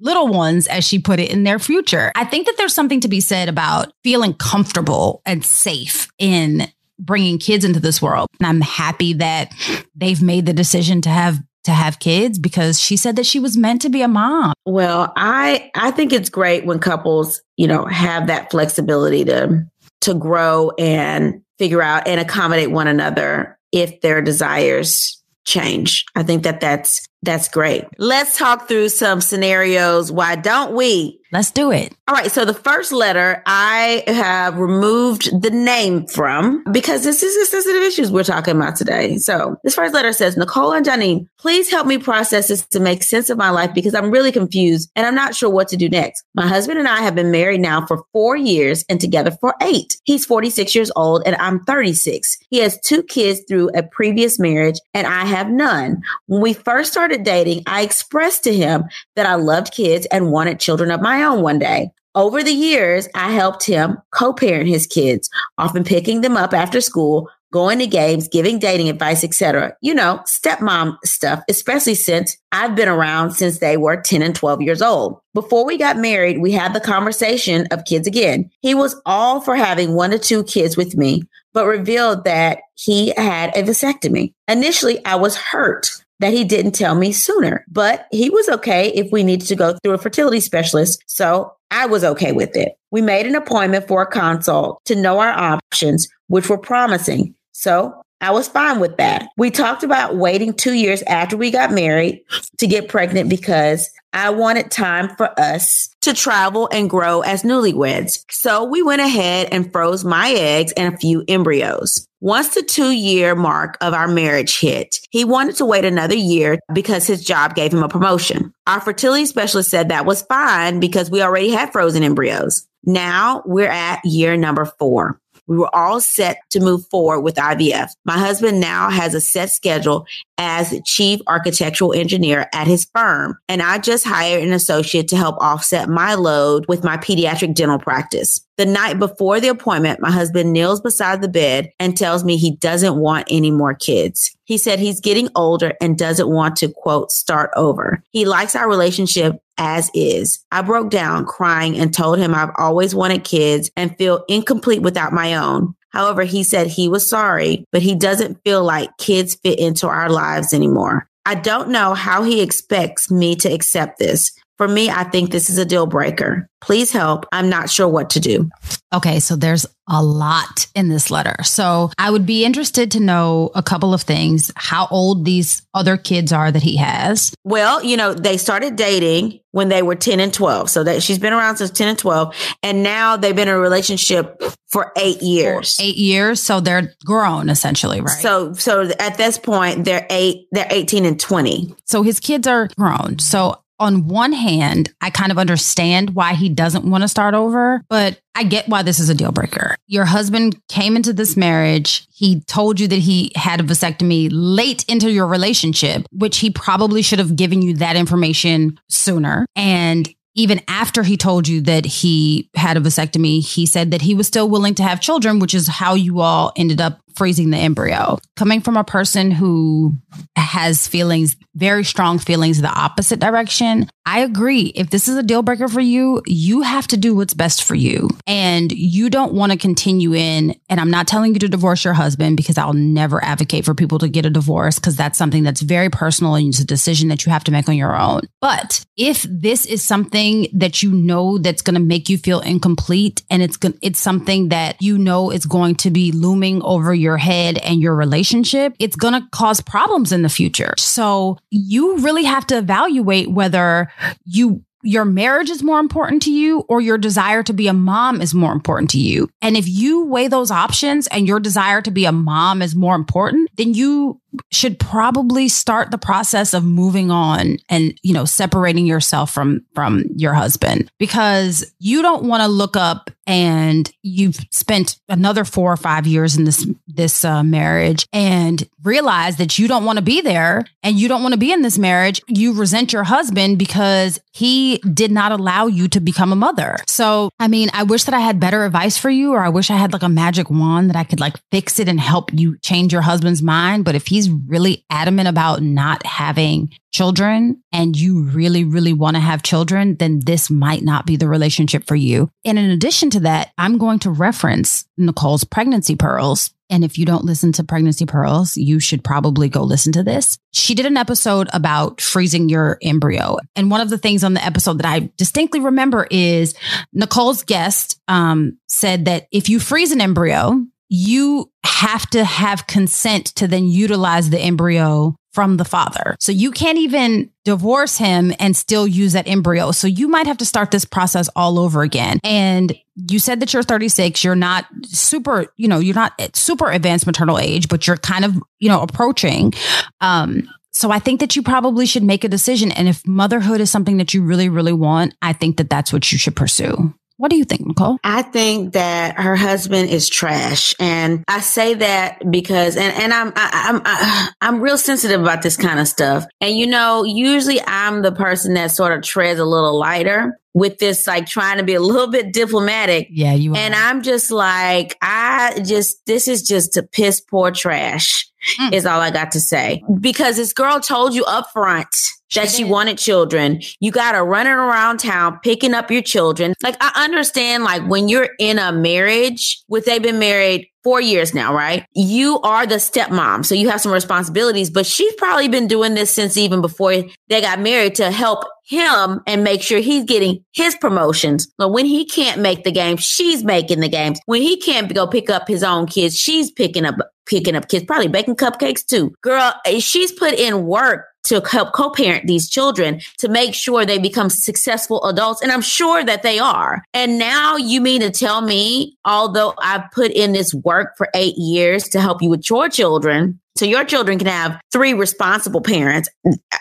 little 0.00 0.26
ones, 0.26 0.66
as 0.66 0.84
she 0.84 0.98
put 0.98 1.20
it, 1.20 1.30
in 1.30 1.44
their 1.44 1.58
future. 1.58 2.10
I 2.14 2.24
think 2.24 2.46
that 2.46 2.56
there's 2.56 2.74
something 2.74 3.00
to 3.00 3.08
be 3.08 3.20
said 3.20 3.48
about 3.48 3.92
feeling 4.02 4.34
comfortable 4.34 5.20
and 5.26 5.44
safe 5.44 6.08
in 6.18 6.66
bringing 6.98 7.38
kids 7.38 7.64
into 7.64 7.80
this 7.80 8.00
world. 8.00 8.28
And 8.40 8.46
I'm 8.46 8.60
happy 8.60 9.12
that 9.14 9.52
they've 9.94 10.22
made 10.22 10.46
the 10.46 10.52
decision 10.52 11.02
to 11.02 11.10
have 11.10 11.40
to 11.64 11.72
have 11.72 11.98
kids 11.98 12.38
because 12.38 12.80
she 12.80 12.96
said 12.96 13.16
that 13.16 13.26
she 13.26 13.40
was 13.40 13.56
meant 13.56 13.82
to 13.82 13.90
be 13.90 14.02
a 14.02 14.08
mom. 14.08 14.54
Well, 14.64 15.12
I 15.16 15.70
I 15.74 15.90
think 15.90 16.12
it's 16.12 16.30
great 16.30 16.64
when 16.64 16.78
couples, 16.78 17.42
you 17.56 17.66
know, 17.66 17.84
have 17.86 18.26
that 18.28 18.50
flexibility 18.50 19.24
to 19.26 19.66
to 20.02 20.14
grow 20.14 20.72
and 20.78 21.42
figure 21.58 21.82
out 21.82 22.06
and 22.08 22.20
accommodate 22.20 22.70
one 22.70 22.86
another 22.86 23.58
if 23.72 24.00
their 24.00 24.22
desires 24.22 25.22
change. 25.46 26.04
I 26.14 26.22
think 26.22 26.42
that 26.44 26.60
that's 26.60 27.06
that's 27.22 27.48
great. 27.48 27.84
Let's 27.98 28.38
talk 28.38 28.66
through 28.66 28.88
some 28.88 29.20
scenarios. 29.20 30.10
Why 30.10 30.36
don't 30.36 30.74
we? 30.74 31.20
Let's 31.32 31.52
do 31.52 31.70
it. 31.70 31.94
All 32.08 32.14
right. 32.14 32.32
So 32.32 32.44
the 32.44 32.54
first 32.54 32.90
letter 32.90 33.40
I 33.46 34.02
have 34.08 34.58
removed 34.58 35.30
the 35.42 35.50
name 35.50 36.08
from 36.08 36.64
because 36.72 37.04
this 37.04 37.22
is 37.22 37.38
the 37.38 37.46
sensitive 37.46 37.82
issues 37.82 38.10
we're 38.10 38.24
talking 38.24 38.56
about 38.56 38.74
today. 38.74 39.16
So 39.18 39.56
this 39.62 39.76
first 39.76 39.94
letter 39.94 40.12
says, 40.12 40.36
Nicole 40.36 40.72
and 40.72 40.84
Janine, 40.84 41.26
please 41.38 41.70
help 41.70 41.86
me 41.86 41.98
process 41.98 42.48
this 42.48 42.66
to 42.68 42.80
make 42.80 43.04
sense 43.04 43.30
of 43.30 43.38
my 43.38 43.50
life 43.50 43.72
because 43.74 43.94
I'm 43.94 44.10
really 44.10 44.32
confused 44.32 44.90
and 44.96 45.06
I'm 45.06 45.14
not 45.14 45.36
sure 45.36 45.48
what 45.48 45.68
to 45.68 45.76
do 45.76 45.88
next. 45.88 46.24
My 46.34 46.48
husband 46.48 46.80
and 46.80 46.88
I 46.88 47.00
have 47.00 47.14
been 47.14 47.30
married 47.30 47.60
now 47.60 47.86
for 47.86 48.02
four 48.12 48.36
years 48.36 48.84
and 48.88 49.00
together 49.00 49.30
for 49.30 49.54
eight. 49.62 49.98
He's 50.02 50.26
46 50.26 50.74
years 50.74 50.90
old 50.96 51.22
and 51.24 51.36
I'm 51.36 51.64
36. 51.64 52.38
He 52.50 52.58
has 52.58 52.80
two 52.80 53.04
kids 53.04 53.42
through 53.46 53.70
a 53.70 53.84
previous 53.84 54.40
marriage 54.40 54.80
and 54.94 55.06
I 55.06 55.26
have 55.26 55.48
none. 55.48 56.02
When 56.26 56.40
we 56.40 56.54
first 56.54 56.90
started 56.90 57.09
started 57.10 57.24
dating, 57.24 57.62
I 57.66 57.82
expressed 57.82 58.44
to 58.44 58.54
him 58.54 58.84
that 59.16 59.26
I 59.26 59.34
loved 59.34 59.72
kids 59.72 60.06
and 60.12 60.30
wanted 60.30 60.60
children 60.60 60.92
of 60.92 61.00
my 61.00 61.24
own 61.24 61.42
one 61.42 61.58
day. 61.58 61.90
Over 62.14 62.42
the 62.42 62.52
years, 62.52 63.08
I 63.16 63.32
helped 63.32 63.64
him 63.66 63.98
co 64.12 64.32
parent 64.32 64.68
his 64.68 64.86
kids, 64.86 65.28
often 65.58 65.82
picking 65.82 66.20
them 66.20 66.36
up 66.36 66.54
after 66.54 66.80
school 66.80 67.28
going 67.52 67.80
to 67.80 67.86
games, 67.88 68.28
giving 68.28 68.60
dating 68.60 68.88
advice, 68.88 69.24
etc. 69.24 69.74
You 69.80 69.92
know, 69.92 70.20
stepmom 70.24 70.98
stuff, 71.04 71.42
especially 71.48 71.96
since 71.96 72.36
I've 72.52 72.76
been 72.76 72.88
around 72.88 73.32
since 73.32 73.58
they 73.58 73.76
were 73.76 74.00
10 74.00 74.22
and 74.22 74.36
12 74.36 74.62
years 74.62 74.80
old. 74.80 75.20
Before 75.34 75.66
we 75.66 75.76
got 75.76 75.96
married, 75.96 76.40
we 76.40 76.52
had 76.52 76.74
the 76.74 76.80
conversation 76.80 77.66
of 77.72 77.86
kids 77.86 78.06
again. 78.06 78.50
He 78.60 78.76
was 78.76 79.00
all 79.04 79.40
for 79.40 79.56
having 79.56 79.94
one 79.94 80.10
to 80.10 80.18
two 80.20 80.44
kids 80.44 80.76
with 80.76 80.96
me, 80.96 81.24
but 81.52 81.66
revealed 81.66 82.22
that 82.22 82.60
he 82.76 83.12
had 83.16 83.50
a 83.56 83.64
vasectomy. 83.64 84.32
Initially, 84.46 85.04
I 85.04 85.16
was 85.16 85.34
hurt 85.36 86.04
that 86.20 86.32
he 86.32 86.44
didn't 86.44 86.72
tell 86.72 86.94
me 86.94 87.12
sooner, 87.12 87.64
but 87.68 88.06
he 88.12 88.30
was 88.30 88.48
okay 88.48 88.88
if 88.92 89.10
we 89.10 89.24
needed 89.24 89.48
to 89.48 89.56
go 89.56 89.76
through 89.82 89.94
a 89.94 89.98
fertility 89.98 90.40
specialist. 90.40 91.02
So 91.06 91.52
I 91.70 91.86
was 91.86 92.04
okay 92.04 92.32
with 92.32 92.56
it. 92.56 92.74
We 92.90 93.02
made 93.02 93.26
an 93.26 93.34
appointment 93.34 93.88
for 93.88 94.02
a 94.02 94.10
consult 94.10 94.84
to 94.84 94.94
know 94.94 95.18
our 95.18 95.30
options, 95.30 96.08
which 96.28 96.48
were 96.48 96.58
promising. 96.58 97.34
So 97.52 98.02
I 98.20 98.32
was 98.32 98.48
fine 98.48 98.80
with 98.80 98.98
that. 98.98 99.28
We 99.38 99.50
talked 99.50 99.82
about 99.82 100.16
waiting 100.16 100.52
two 100.52 100.74
years 100.74 101.02
after 101.02 101.36
we 101.36 101.50
got 101.50 101.72
married 101.72 102.22
to 102.58 102.66
get 102.66 102.88
pregnant 102.88 103.30
because 103.30 103.88
I 104.12 104.30
wanted 104.30 104.70
time 104.70 105.14
for 105.16 105.38
us 105.40 105.88
to 106.02 106.12
travel 106.12 106.68
and 106.70 106.90
grow 106.90 107.20
as 107.20 107.44
newlyweds. 107.44 108.24
So 108.30 108.64
we 108.64 108.82
went 108.82 109.00
ahead 109.00 109.48
and 109.52 109.72
froze 109.72 110.04
my 110.04 110.30
eggs 110.30 110.72
and 110.72 110.92
a 110.92 110.98
few 110.98 111.24
embryos. 111.28 112.06
Once 112.22 112.54
the 112.54 112.62
two 112.62 112.90
year 112.90 113.34
mark 113.34 113.78
of 113.80 113.94
our 113.94 114.06
marriage 114.06 114.60
hit, 114.60 114.96
he 115.10 115.24
wanted 115.24 115.56
to 115.56 115.64
wait 115.64 115.86
another 115.86 116.14
year 116.14 116.58
because 116.74 117.06
his 117.06 117.24
job 117.24 117.54
gave 117.54 117.72
him 117.72 117.82
a 117.82 117.88
promotion. 117.88 118.52
Our 118.66 118.78
fertility 118.78 119.24
specialist 119.24 119.70
said 119.70 119.88
that 119.88 120.04
was 120.04 120.20
fine 120.22 120.80
because 120.80 121.10
we 121.10 121.22
already 121.22 121.48
had 121.48 121.72
frozen 121.72 122.02
embryos. 122.02 122.66
Now 122.84 123.42
we're 123.46 123.70
at 123.70 124.04
year 124.04 124.36
number 124.36 124.66
four. 124.66 125.18
We 125.50 125.58
were 125.58 125.74
all 125.74 126.00
set 126.00 126.38
to 126.50 126.60
move 126.60 126.86
forward 126.92 127.22
with 127.22 127.34
IVF. 127.34 127.90
My 128.04 128.16
husband 128.16 128.60
now 128.60 128.88
has 128.88 129.14
a 129.14 129.20
set 129.20 129.50
schedule 129.50 130.06
as 130.38 130.80
chief 130.84 131.20
architectural 131.26 131.92
engineer 131.92 132.48
at 132.54 132.68
his 132.68 132.86
firm, 132.94 133.36
and 133.48 133.60
I 133.60 133.78
just 133.78 134.06
hired 134.06 134.44
an 134.44 134.52
associate 134.52 135.08
to 135.08 135.16
help 135.16 135.36
offset 135.40 135.88
my 135.88 136.14
load 136.14 136.66
with 136.68 136.84
my 136.84 136.96
pediatric 136.98 137.56
dental 137.56 137.80
practice. 137.80 138.40
The 138.58 138.66
night 138.66 139.00
before 139.00 139.40
the 139.40 139.48
appointment, 139.48 140.00
my 140.00 140.12
husband 140.12 140.52
kneels 140.52 140.80
beside 140.80 141.20
the 141.20 141.28
bed 141.28 141.72
and 141.80 141.96
tells 141.96 142.22
me 142.22 142.36
he 142.36 142.54
doesn't 142.56 142.96
want 142.96 143.26
any 143.28 143.50
more 143.50 143.74
kids. 143.74 144.36
He 144.50 144.58
said 144.58 144.80
he's 144.80 144.98
getting 144.98 145.28
older 145.36 145.74
and 145.80 145.96
doesn't 145.96 146.28
want 146.28 146.56
to 146.56 146.72
quote 146.72 147.12
start 147.12 147.52
over. 147.54 148.02
He 148.10 148.24
likes 148.24 148.56
our 148.56 148.68
relationship 148.68 149.40
as 149.58 149.92
is. 149.94 150.44
I 150.50 150.62
broke 150.62 150.90
down 150.90 151.24
crying 151.24 151.78
and 151.78 151.94
told 151.94 152.18
him 152.18 152.34
I've 152.34 152.50
always 152.58 152.92
wanted 152.92 153.22
kids 153.22 153.70
and 153.76 153.96
feel 153.96 154.24
incomplete 154.28 154.82
without 154.82 155.12
my 155.12 155.36
own. 155.36 155.76
However, 155.90 156.24
he 156.24 156.42
said 156.42 156.66
he 156.66 156.88
was 156.88 157.08
sorry, 157.08 157.64
but 157.70 157.82
he 157.82 157.94
doesn't 157.94 158.42
feel 158.42 158.64
like 158.64 158.90
kids 158.98 159.36
fit 159.36 159.60
into 159.60 159.86
our 159.86 160.10
lives 160.10 160.52
anymore. 160.52 161.08
I 161.24 161.36
don't 161.36 161.68
know 161.68 161.94
how 161.94 162.24
he 162.24 162.40
expects 162.40 163.08
me 163.08 163.36
to 163.36 163.52
accept 163.52 164.00
this. 164.00 164.32
For 164.60 164.68
me, 164.68 164.90
I 164.90 165.04
think 165.04 165.30
this 165.30 165.48
is 165.48 165.56
a 165.56 165.64
deal 165.64 165.86
breaker. 165.86 166.46
Please 166.60 166.92
help. 166.92 167.24
I'm 167.32 167.48
not 167.48 167.70
sure 167.70 167.88
what 167.88 168.10
to 168.10 168.20
do. 168.20 168.50
Okay, 168.92 169.18
so 169.18 169.34
there's 169.34 169.64
a 169.88 170.02
lot 170.02 170.66
in 170.74 170.90
this 170.90 171.10
letter. 171.10 171.42
So 171.44 171.90
I 171.96 172.10
would 172.10 172.26
be 172.26 172.44
interested 172.44 172.90
to 172.90 173.00
know 173.00 173.52
a 173.54 173.62
couple 173.62 173.94
of 173.94 174.02
things 174.02 174.52
how 174.56 174.86
old 174.90 175.24
these 175.24 175.62
other 175.72 175.96
kids 175.96 176.30
are 176.30 176.52
that 176.52 176.62
he 176.62 176.76
has. 176.76 177.32
Well, 177.42 177.82
you 177.82 177.96
know, 177.96 178.12
they 178.12 178.36
started 178.36 178.76
dating 178.76 179.40
when 179.52 179.70
they 179.70 179.80
were 179.80 179.94
10 179.94 180.20
and 180.20 180.34
12. 180.34 180.68
So 180.68 180.84
that 180.84 181.02
she's 181.02 181.18
been 181.18 181.32
around 181.32 181.56
since 181.56 181.70
10 181.70 181.88
and 181.88 181.98
12. 181.98 182.36
And 182.62 182.82
now 182.82 183.16
they've 183.16 183.34
been 183.34 183.48
in 183.48 183.54
a 183.54 183.58
relationship 183.58 184.42
for 184.68 184.92
eight 184.96 185.22
years. 185.22 185.78
Eight 185.80 185.96
years. 185.96 186.42
So 186.42 186.60
they're 186.60 186.92
grown 187.06 187.48
essentially, 187.48 188.02
right? 188.02 188.10
So, 188.10 188.52
so 188.52 188.90
at 188.98 189.16
this 189.16 189.38
point, 189.38 189.86
they're 189.86 190.06
eight, 190.10 190.48
they're 190.52 190.68
18 190.68 191.06
and 191.06 191.18
20. 191.18 191.74
So 191.86 192.02
his 192.02 192.20
kids 192.20 192.46
are 192.46 192.68
grown. 192.76 193.18
So 193.20 193.56
on 193.80 194.06
one 194.06 194.32
hand, 194.32 194.92
I 195.00 195.10
kind 195.10 195.32
of 195.32 195.38
understand 195.38 196.14
why 196.14 196.34
he 196.34 196.50
doesn't 196.50 196.84
want 196.84 197.02
to 197.02 197.08
start 197.08 197.34
over, 197.34 197.82
but 197.88 198.20
I 198.34 198.44
get 198.44 198.68
why 198.68 198.82
this 198.82 199.00
is 199.00 199.08
a 199.08 199.14
deal 199.14 199.32
breaker. 199.32 199.74
Your 199.86 200.04
husband 200.04 200.60
came 200.68 200.94
into 200.96 201.12
this 201.12 201.36
marriage. 201.36 202.06
He 202.12 202.40
told 202.42 202.78
you 202.78 202.86
that 202.88 202.96
he 202.96 203.32
had 203.34 203.58
a 203.58 203.64
vasectomy 203.64 204.28
late 204.30 204.84
into 204.84 205.10
your 205.10 205.26
relationship, 205.26 206.06
which 206.12 206.38
he 206.38 206.50
probably 206.50 207.02
should 207.02 207.18
have 207.18 207.36
given 207.36 207.62
you 207.62 207.74
that 207.74 207.96
information 207.96 208.78
sooner. 208.88 209.46
And 209.56 210.08
even 210.34 210.60
after 210.68 211.02
he 211.02 211.16
told 211.16 211.48
you 211.48 211.60
that 211.62 211.84
he 211.84 212.48
had 212.54 212.76
a 212.76 212.80
vasectomy, 212.80 213.44
he 213.44 213.66
said 213.66 213.90
that 213.90 214.02
he 214.02 214.14
was 214.14 214.26
still 214.26 214.48
willing 214.48 214.74
to 214.76 214.82
have 214.82 215.00
children, 215.00 215.38
which 215.38 215.54
is 215.54 215.66
how 215.66 215.94
you 215.94 216.20
all 216.20 216.52
ended 216.54 216.80
up 216.80 217.00
freezing 217.16 217.50
the 217.50 217.58
embryo. 217.58 218.18
Coming 218.36 218.60
from 218.60 218.76
a 218.76 218.84
person 218.84 219.30
who 219.30 219.94
has 220.36 220.88
feelings, 220.88 221.36
very 221.54 221.84
strong 221.84 222.18
feelings 222.18 222.60
the 222.60 222.68
opposite 222.68 223.20
direction, 223.20 223.88
I 224.06 224.20
agree. 224.20 224.72
If 224.74 224.90
this 224.90 225.08
is 225.08 225.16
a 225.16 225.22
deal 225.22 225.42
breaker 225.42 225.68
for 225.68 225.80
you, 225.80 226.22
you 226.26 226.62
have 226.62 226.86
to 226.88 226.96
do 226.96 227.14
what's 227.14 227.34
best 227.34 227.64
for 227.64 227.74
you. 227.74 228.08
And 228.26 228.72
you 228.72 229.10
don't 229.10 229.34
want 229.34 229.52
to 229.52 229.58
continue 229.58 230.14
in, 230.14 230.54
and 230.68 230.80
I'm 230.80 230.90
not 230.90 231.06
telling 231.06 231.34
you 231.34 231.38
to 231.40 231.48
divorce 231.48 231.84
your 231.84 231.94
husband 231.94 232.36
because 232.36 232.58
I'll 232.58 232.72
never 232.72 233.22
advocate 233.22 233.64
for 233.64 233.74
people 233.74 233.98
to 234.00 234.08
get 234.08 234.26
a 234.26 234.30
divorce 234.30 234.78
because 234.78 234.96
that's 234.96 235.18
something 235.18 235.44
that's 235.44 235.60
very 235.60 235.90
personal 235.90 236.34
and 236.34 236.48
it's 236.48 236.58
a 236.58 236.64
decision 236.64 237.08
that 237.08 237.24
you 237.24 237.32
have 237.32 237.44
to 237.44 237.52
make 237.52 237.68
on 237.68 237.76
your 237.76 237.96
own. 237.96 238.22
But 238.40 238.84
if 238.96 239.22
this 239.22 239.66
is 239.66 239.82
something 239.82 240.48
that 240.54 240.82
you 240.82 240.92
know 240.92 241.38
that's 241.38 241.62
going 241.62 241.74
to 241.74 241.80
make 241.80 242.08
you 242.08 242.18
feel 242.18 242.40
incomplete 242.40 243.22
and 243.30 243.42
it's 243.42 243.58
it's 243.82 244.00
something 244.00 244.48
that 244.48 244.80
you 244.80 244.98
know 244.98 245.30
is 245.30 245.46
going 245.46 245.76
to 245.76 245.90
be 245.90 246.12
looming 246.12 246.62
over 246.62 246.92
your 247.00 247.16
head 247.16 247.58
and 247.58 247.80
your 247.80 247.94
relationship, 247.94 248.74
it's 248.78 248.96
going 248.96 249.14
to 249.14 249.26
cause 249.30 249.60
problems 249.60 250.12
in 250.12 250.22
the 250.22 250.28
future. 250.28 250.74
So 250.78 251.38
you 251.50 251.98
really 251.98 252.24
have 252.24 252.46
to 252.48 252.58
evaluate 252.58 253.30
whether 253.30 253.90
you 254.24 254.62
your 254.82 255.04
marriage 255.04 255.50
is 255.50 255.62
more 255.62 255.78
important 255.78 256.22
to 256.22 256.32
you 256.32 256.60
or 256.68 256.80
your 256.80 256.96
desire 256.96 257.42
to 257.42 257.52
be 257.52 257.68
a 257.68 257.72
mom 257.72 258.20
is 258.20 258.34
more 258.34 258.52
important 258.52 258.90
to 258.90 258.98
you. 258.98 259.28
And 259.42 259.56
if 259.56 259.68
you 259.68 260.04
weigh 260.04 260.28
those 260.28 260.50
options 260.50 261.06
and 261.08 261.28
your 261.28 261.40
desire 261.40 261.82
to 261.82 261.90
be 261.90 262.06
a 262.06 262.12
mom 262.12 262.62
is 262.62 262.74
more 262.74 262.94
important, 262.94 263.50
then 263.56 263.74
you 263.74 264.19
should 264.50 264.78
probably 264.78 265.48
start 265.48 265.90
the 265.90 265.98
process 265.98 266.54
of 266.54 266.64
moving 266.64 267.10
on 267.10 267.56
and 267.68 267.98
you 268.02 268.12
know 268.12 268.24
separating 268.24 268.86
yourself 268.86 269.30
from 269.30 269.64
from 269.74 270.04
your 270.16 270.34
husband 270.34 270.90
because 270.98 271.72
you 271.78 272.02
don't 272.02 272.24
want 272.24 272.42
to 272.42 272.48
look 272.48 272.76
up 272.76 273.10
and 273.26 273.92
you've 274.02 274.38
spent 274.50 274.98
another 275.08 275.44
4 275.44 275.72
or 275.72 275.76
5 275.76 276.06
years 276.06 276.36
in 276.36 276.44
this 276.44 276.66
this 276.86 277.24
uh, 277.24 277.42
marriage 277.42 278.06
and 278.12 278.68
realize 278.82 279.36
that 279.36 279.58
you 279.58 279.68
don't 279.68 279.84
want 279.84 279.98
to 279.98 280.04
be 280.04 280.20
there 280.20 280.64
and 280.82 280.98
you 280.98 281.08
don't 281.08 281.22
want 281.22 281.32
to 281.32 281.38
be 281.38 281.52
in 281.52 281.62
this 281.62 281.78
marriage. 281.78 282.20
You 282.26 282.52
resent 282.52 282.92
your 282.92 283.04
husband 283.04 283.58
because 283.58 284.18
he 284.32 284.78
did 284.78 285.10
not 285.10 285.32
allow 285.32 285.66
you 285.66 285.86
to 285.88 286.00
become 286.00 286.32
a 286.32 286.36
mother. 286.36 286.76
So 286.86 287.30
i 287.38 287.48
mean 287.48 287.68
i 287.72 287.82
wish 287.82 288.04
that 288.04 288.14
i 288.14 288.20
had 288.20 288.40
better 288.40 288.64
advice 288.64 288.96
for 288.96 289.10
you 289.10 289.32
or 289.32 289.42
i 289.42 289.48
wish 289.48 289.70
i 289.70 289.76
had 289.76 289.92
like 289.92 290.02
a 290.02 290.08
magic 290.08 290.50
wand 290.50 290.88
that 290.88 290.96
i 290.96 291.04
could 291.04 291.20
like 291.20 291.36
fix 291.50 291.78
it 291.78 291.88
and 291.88 292.00
help 292.00 292.32
you 292.32 292.58
change 292.58 292.92
your 292.92 293.02
husband's 293.02 293.42
mind. 293.42 293.84
But 293.84 293.94
if 293.94 294.06
he 294.06 294.19
he's 294.20 294.30
really 294.46 294.84
adamant 294.90 295.28
about 295.28 295.62
not 295.62 296.04
having 296.04 296.72
children 296.92 297.62
and 297.72 297.96
you 297.96 298.24
really, 298.24 298.64
really 298.64 298.92
want 298.92 299.16
to 299.16 299.20
have 299.20 299.42
children, 299.42 299.96
then 299.96 300.20
this 300.24 300.50
might 300.50 300.82
not 300.82 301.06
be 301.06 301.16
the 301.16 301.28
relationship 301.28 301.86
for 301.86 301.96
you. 301.96 302.28
And 302.44 302.58
in 302.58 302.70
addition 302.70 303.08
to 303.10 303.20
that, 303.20 303.52
I'm 303.56 303.78
going 303.78 304.00
to 304.00 304.10
reference 304.10 304.84
Nicole's 304.98 305.44
pregnancy 305.44 305.96
pearls. 305.96 306.52
And 306.68 306.84
if 306.84 306.98
you 306.98 307.06
don't 307.06 307.24
listen 307.24 307.50
to 307.52 307.64
Pregnancy 307.64 308.06
Pearls, 308.06 308.56
you 308.56 308.78
should 308.78 309.02
probably 309.02 309.48
go 309.48 309.62
listen 309.62 309.92
to 309.94 310.04
this. 310.04 310.38
She 310.52 310.76
did 310.76 310.86
an 310.86 310.96
episode 310.96 311.48
about 311.52 312.00
freezing 312.00 312.48
your 312.48 312.78
embryo. 312.80 313.38
And 313.56 313.72
one 313.72 313.80
of 313.80 313.90
the 313.90 313.98
things 313.98 314.22
on 314.22 314.34
the 314.34 314.44
episode 314.44 314.78
that 314.78 314.86
I 314.86 315.10
distinctly 315.16 315.58
remember 315.58 316.06
is 316.12 316.54
Nicole's 316.92 317.42
guest 317.42 318.00
um, 318.06 318.58
said 318.68 319.06
that 319.06 319.26
if 319.32 319.48
you 319.48 319.58
freeze 319.58 319.90
an 319.90 320.00
embryo, 320.00 320.64
you 320.90 321.50
have 321.64 322.10
to 322.10 322.24
have 322.24 322.66
consent 322.66 323.26
to 323.36 323.48
then 323.48 323.64
utilize 323.66 324.28
the 324.28 324.38
embryo 324.38 325.14
from 325.32 325.56
the 325.56 325.64
father. 325.64 326.16
So 326.18 326.32
you 326.32 326.50
can't 326.50 326.78
even 326.78 327.30
divorce 327.44 327.96
him 327.96 328.32
and 328.40 328.56
still 328.56 328.88
use 328.88 329.12
that 329.12 329.28
embryo. 329.28 329.70
So 329.70 329.86
you 329.86 330.08
might 330.08 330.26
have 330.26 330.38
to 330.38 330.44
start 330.44 330.72
this 330.72 330.84
process 330.84 331.28
all 331.36 331.60
over 331.60 331.82
again. 331.82 332.18
And 332.24 332.76
you 332.96 333.20
said 333.20 333.38
that 333.38 333.54
you're 333.54 333.62
36, 333.62 334.24
you're 334.24 334.34
not 334.34 334.66
super, 334.84 335.46
you 335.56 335.68
know, 335.68 335.78
you're 335.78 335.94
not 335.94 336.12
super 336.34 336.68
advanced 336.68 337.06
maternal 337.06 337.38
age, 337.38 337.68
but 337.68 337.86
you're 337.86 337.96
kind 337.96 338.24
of, 338.24 338.34
you 338.58 338.68
know, 338.68 338.82
approaching. 338.82 339.54
Um, 340.00 340.48
so 340.72 340.90
I 340.90 340.98
think 340.98 341.20
that 341.20 341.36
you 341.36 341.42
probably 341.42 341.86
should 341.86 342.02
make 342.02 342.24
a 342.24 342.28
decision. 342.28 342.72
And 342.72 342.88
if 342.88 343.06
motherhood 343.06 343.60
is 343.60 343.70
something 343.70 343.98
that 343.98 344.12
you 344.12 344.22
really, 344.22 344.48
really 344.48 344.72
want, 344.72 345.14
I 345.22 345.32
think 345.32 345.56
that 345.58 345.70
that's 345.70 345.92
what 345.92 346.10
you 346.10 346.18
should 346.18 346.34
pursue. 346.34 346.92
What 347.20 347.30
do 347.30 347.36
you 347.36 347.44
think, 347.44 347.66
Nicole? 347.66 347.98
I 348.02 348.22
think 348.22 348.72
that 348.72 349.20
her 349.20 349.36
husband 349.36 349.90
is 349.90 350.08
trash. 350.08 350.74
And 350.80 351.22
I 351.28 351.40
say 351.40 351.74
that 351.74 352.30
because, 352.30 352.78
and, 352.78 352.96
and 352.96 353.12
I'm, 353.12 353.28
I, 353.36 353.50
I'm, 353.52 353.82
I, 353.84 354.30
I'm 354.40 354.60
real 354.62 354.78
sensitive 354.78 355.20
about 355.20 355.42
this 355.42 355.58
kind 355.58 355.78
of 355.78 355.86
stuff. 355.86 356.24
And 356.40 356.56
you 356.56 356.66
know, 356.66 357.04
usually 357.04 357.60
I'm 357.66 358.00
the 358.00 358.10
person 358.10 358.54
that 358.54 358.70
sort 358.70 358.96
of 358.96 359.02
treads 359.02 359.38
a 359.38 359.44
little 359.44 359.78
lighter. 359.78 360.40
with 360.54 360.78
this, 360.78 361.06
like 361.06 361.26
trying 361.26 361.58
to 361.58 361.62
be 361.62 361.74
a 361.74 361.80
little 361.80 362.08
bit 362.08 362.32
diplomatic. 362.32 363.08
Yeah, 363.10 363.34
you. 363.34 363.52
Are. 363.52 363.56
And 363.56 363.74
I'm 363.74 364.02
just 364.02 364.30
like, 364.30 364.96
I 365.00 365.60
just, 365.64 366.04
this 366.06 366.26
is 366.26 366.42
just 366.42 366.74
to 366.74 366.82
piss 366.82 367.20
poor 367.20 367.50
trash. 367.50 368.29
Mm. 368.58 368.72
Is 368.72 368.86
all 368.86 369.00
I 369.00 369.10
got 369.10 369.32
to 369.32 369.40
say. 369.40 369.82
Because 370.00 370.36
this 370.36 370.52
girl 370.52 370.80
told 370.80 371.14
you 371.14 371.24
up 371.24 371.50
front 371.52 371.94
that 372.34 372.48
she, 372.48 372.58
she 372.58 372.64
wanted 372.64 372.96
children. 372.96 373.60
You 373.80 373.90
got 373.90 374.12
to 374.12 374.22
running 374.22 374.52
around 374.52 375.00
town 375.00 375.38
picking 375.42 375.74
up 375.74 375.90
your 375.90 376.02
children. 376.02 376.54
Like 376.62 376.76
I 376.80 377.04
understand, 377.04 377.64
like 377.64 377.86
when 377.88 378.08
you're 378.08 378.30
in 378.38 378.58
a 378.58 378.72
marriage 378.72 379.62
with 379.68 379.84
they've 379.84 380.02
been 380.02 380.18
married 380.18 380.66
four 380.82 381.00
years 381.00 381.34
now, 381.34 381.54
right? 381.54 381.84
You 381.94 382.40
are 382.40 382.66
the 382.66 382.76
stepmom. 382.76 383.44
So 383.44 383.54
you 383.54 383.68
have 383.68 383.80
some 383.80 383.92
responsibilities, 383.92 384.70
but 384.70 384.86
she's 384.86 385.12
probably 385.14 385.48
been 385.48 385.66
doing 385.66 385.94
this 385.94 386.10
since 386.10 386.36
even 386.36 386.62
before 386.62 386.94
they 387.28 387.40
got 387.40 387.60
married 387.60 387.96
to 387.96 388.10
help 388.10 388.44
him 388.66 389.20
and 389.26 389.44
make 389.44 389.62
sure 389.62 389.80
he's 389.80 390.04
getting 390.04 390.42
his 390.52 390.76
promotions. 390.76 391.52
But 391.58 391.72
when 391.72 391.84
he 391.84 392.06
can't 392.06 392.40
make 392.40 392.64
the 392.64 392.72
game, 392.72 392.96
she's 392.96 393.44
making 393.44 393.80
the 393.80 393.88
games. 393.88 394.20
When 394.26 394.40
he 394.40 394.56
can't 394.56 394.92
go 394.94 395.06
pick 395.06 395.28
up 395.28 395.48
his 395.48 395.62
own 395.62 395.86
kids, 395.86 396.16
she's 396.16 396.50
picking 396.50 396.86
up 396.86 396.94
picking 397.26 397.56
up 397.56 397.68
kids, 397.68 397.84
probably 397.84 398.08
baking 398.08 398.36
cupcakes 398.36 398.84
too. 398.84 399.14
Girl, 399.22 399.52
eh, 399.64 399.80
she's 399.80 400.12
put 400.12 400.34
in 400.34 400.66
work 400.66 401.06
to 401.24 401.40
help 401.46 401.72
co-parent 401.72 402.26
these 402.26 402.48
children 402.48 403.00
to 403.18 403.28
make 403.28 403.54
sure 403.54 403.84
they 403.84 403.98
become 403.98 404.30
successful 404.30 405.04
adults. 405.04 405.42
And 405.42 405.52
I'm 405.52 405.60
sure 405.60 406.02
that 406.04 406.22
they 406.22 406.38
are. 406.38 406.82
And 406.94 407.18
now 407.18 407.56
you 407.56 407.80
mean 407.80 408.00
to 408.00 408.10
tell 408.10 408.40
me, 408.40 408.96
although 409.04 409.54
I've 409.58 409.90
put 409.92 410.10
in 410.12 410.32
this 410.32 410.54
work 410.54 410.96
for 410.96 411.08
eight 411.14 411.36
years 411.36 411.84
to 411.90 412.00
help 412.00 412.22
you 412.22 412.30
with 412.30 412.48
your 412.48 412.68
children, 412.68 413.38
so 413.56 413.66
your 413.66 413.84
children 413.84 414.18
can 414.18 414.28
have 414.28 414.58
three 414.72 414.94
responsible 414.94 415.60
parents. 415.60 416.08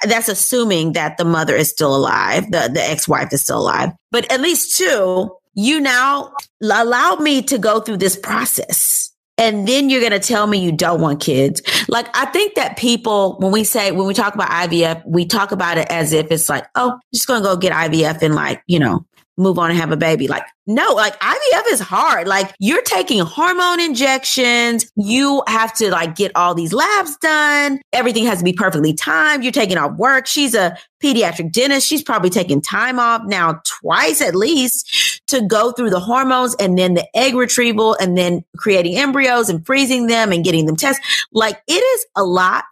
That's 0.03 0.27
assuming 0.27 0.93
that 0.93 1.17
the 1.17 1.25
mother 1.25 1.55
is 1.55 1.69
still 1.69 1.95
alive, 1.95 2.51
the, 2.51 2.69
the 2.73 2.83
ex-wife 2.83 3.31
is 3.31 3.43
still 3.43 3.59
alive, 3.59 3.91
but 4.11 4.29
at 4.31 4.41
least 4.41 4.77
two, 4.77 5.31
you 5.53 5.79
now 5.79 6.33
allow 6.61 7.15
me 7.15 7.41
to 7.43 7.57
go 7.57 7.79
through 7.79 7.97
this 7.97 8.17
process 8.17 9.11
and 9.39 9.67
then 9.67 9.89
you're 9.89 10.01
going 10.01 10.11
to 10.11 10.19
tell 10.19 10.45
me 10.45 10.59
you 10.59 10.73
don't 10.73 10.99
want 10.99 11.21
kids. 11.21 11.61
Like, 11.87 12.07
I 12.13 12.25
think 12.25 12.55
that 12.55 12.77
people, 12.77 13.37
when 13.39 13.53
we 13.53 13.63
say, 13.63 13.91
when 13.91 14.05
we 14.05 14.13
talk 14.13 14.35
about 14.35 14.49
IVF, 14.49 15.01
we 15.07 15.25
talk 15.25 15.53
about 15.53 15.77
it 15.77 15.87
as 15.89 16.11
if 16.11 16.29
it's 16.29 16.49
like, 16.49 16.65
oh, 16.75 16.99
just 17.13 17.25
going 17.25 17.41
to 17.41 17.47
go 17.47 17.55
get 17.55 17.71
IVF 17.71 18.21
and 18.21 18.35
like, 18.35 18.61
you 18.67 18.79
know, 18.79 19.05
move 19.39 19.57
on 19.57 19.71
and 19.71 19.79
have 19.79 19.91
a 19.91 19.97
baby. 19.97 20.27
Like, 20.27 20.43
no, 20.67 20.93
like 20.93 21.19
IVF 21.19 21.63
is 21.71 21.79
hard. 21.79 22.27
Like 22.27 22.53
you're 22.59 22.83
taking 22.83 23.19
hormone 23.21 23.79
injections. 23.79 24.85
You 24.95 25.41
have 25.47 25.73
to 25.75 25.89
like 25.89 26.15
get 26.15 26.31
all 26.35 26.53
these 26.53 26.73
labs 26.73 27.17
done. 27.17 27.81
Everything 27.91 28.25
has 28.25 28.39
to 28.39 28.43
be 28.43 28.53
perfectly 28.53 28.93
timed. 28.93 29.43
You're 29.43 29.51
taking 29.51 29.77
off 29.77 29.97
work. 29.97 30.27
She's 30.27 30.53
a 30.53 30.77
pediatric 31.01 31.51
dentist. 31.51 31.87
She's 31.87 32.03
probably 32.03 32.29
taking 32.29 32.61
time 32.61 32.99
off 32.99 33.23
now 33.25 33.61
twice 33.81 34.21
at 34.21 34.35
least 34.35 35.21
to 35.27 35.41
go 35.41 35.71
through 35.71 35.89
the 35.89 35.99
hormones 35.99 36.55
and 36.59 36.77
then 36.77 36.93
the 36.93 37.07
egg 37.17 37.33
retrieval 37.33 37.95
and 37.99 38.17
then 38.17 38.43
creating 38.57 38.97
embryos 38.97 39.49
and 39.49 39.65
freezing 39.65 40.07
them 40.07 40.31
and 40.31 40.43
getting 40.43 40.65
them 40.65 40.75
tested. 40.75 41.03
Like 41.31 41.61
it 41.67 41.73
is 41.73 42.05
a 42.15 42.23
lot. 42.23 42.65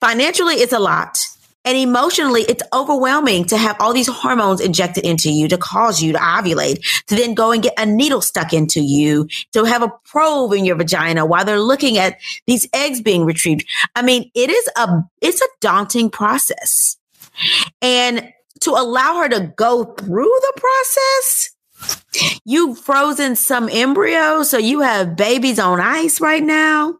Financially, 0.00 0.54
it's 0.54 0.72
a 0.72 0.78
lot. 0.78 1.18
And 1.64 1.78
emotionally, 1.78 2.42
it's 2.42 2.62
overwhelming 2.72 3.46
to 3.46 3.56
have 3.56 3.76
all 3.80 3.92
these 3.92 4.08
hormones 4.08 4.60
injected 4.60 5.04
into 5.04 5.30
you 5.30 5.48
to 5.48 5.56
cause 5.56 6.02
you 6.02 6.12
to 6.12 6.18
ovulate, 6.18 6.84
to 7.06 7.14
then 7.14 7.34
go 7.34 7.52
and 7.52 7.62
get 7.62 7.74
a 7.78 7.86
needle 7.86 8.20
stuck 8.20 8.52
into 8.52 8.80
you, 8.80 9.28
to 9.52 9.64
have 9.64 9.82
a 9.82 9.92
probe 10.04 10.52
in 10.52 10.64
your 10.64 10.76
vagina 10.76 11.24
while 11.24 11.44
they're 11.44 11.60
looking 11.60 11.98
at 11.98 12.18
these 12.46 12.68
eggs 12.74 13.00
being 13.00 13.24
retrieved. 13.24 13.66
I 13.94 14.02
mean, 14.02 14.30
it 14.34 14.50
is 14.50 14.68
a, 14.76 15.02
it's 15.20 15.40
a 15.40 15.48
daunting 15.60 16.10
process. 16.10 16.96
And 17.80 18.32
to 18.60 18.70
allow 18.70 19.16
her 19.16 19.28
to 19.28 19.52
go 19.56 19.84
through 19.84 20.24
the 20.40 20.60
process, 20.60 21.50
you've 22.44 22.78
frozen 22.78 23.36
some 23.36 23.68
embryos. 23.68 24.50
So 24.50 24.58
you 24.58 24.80
have 24.80 25.16
babies 25.16 25.58
on 25.58 25.80
ice 25.80 26.20
right 26.20 26.42
now. 26.42 26.98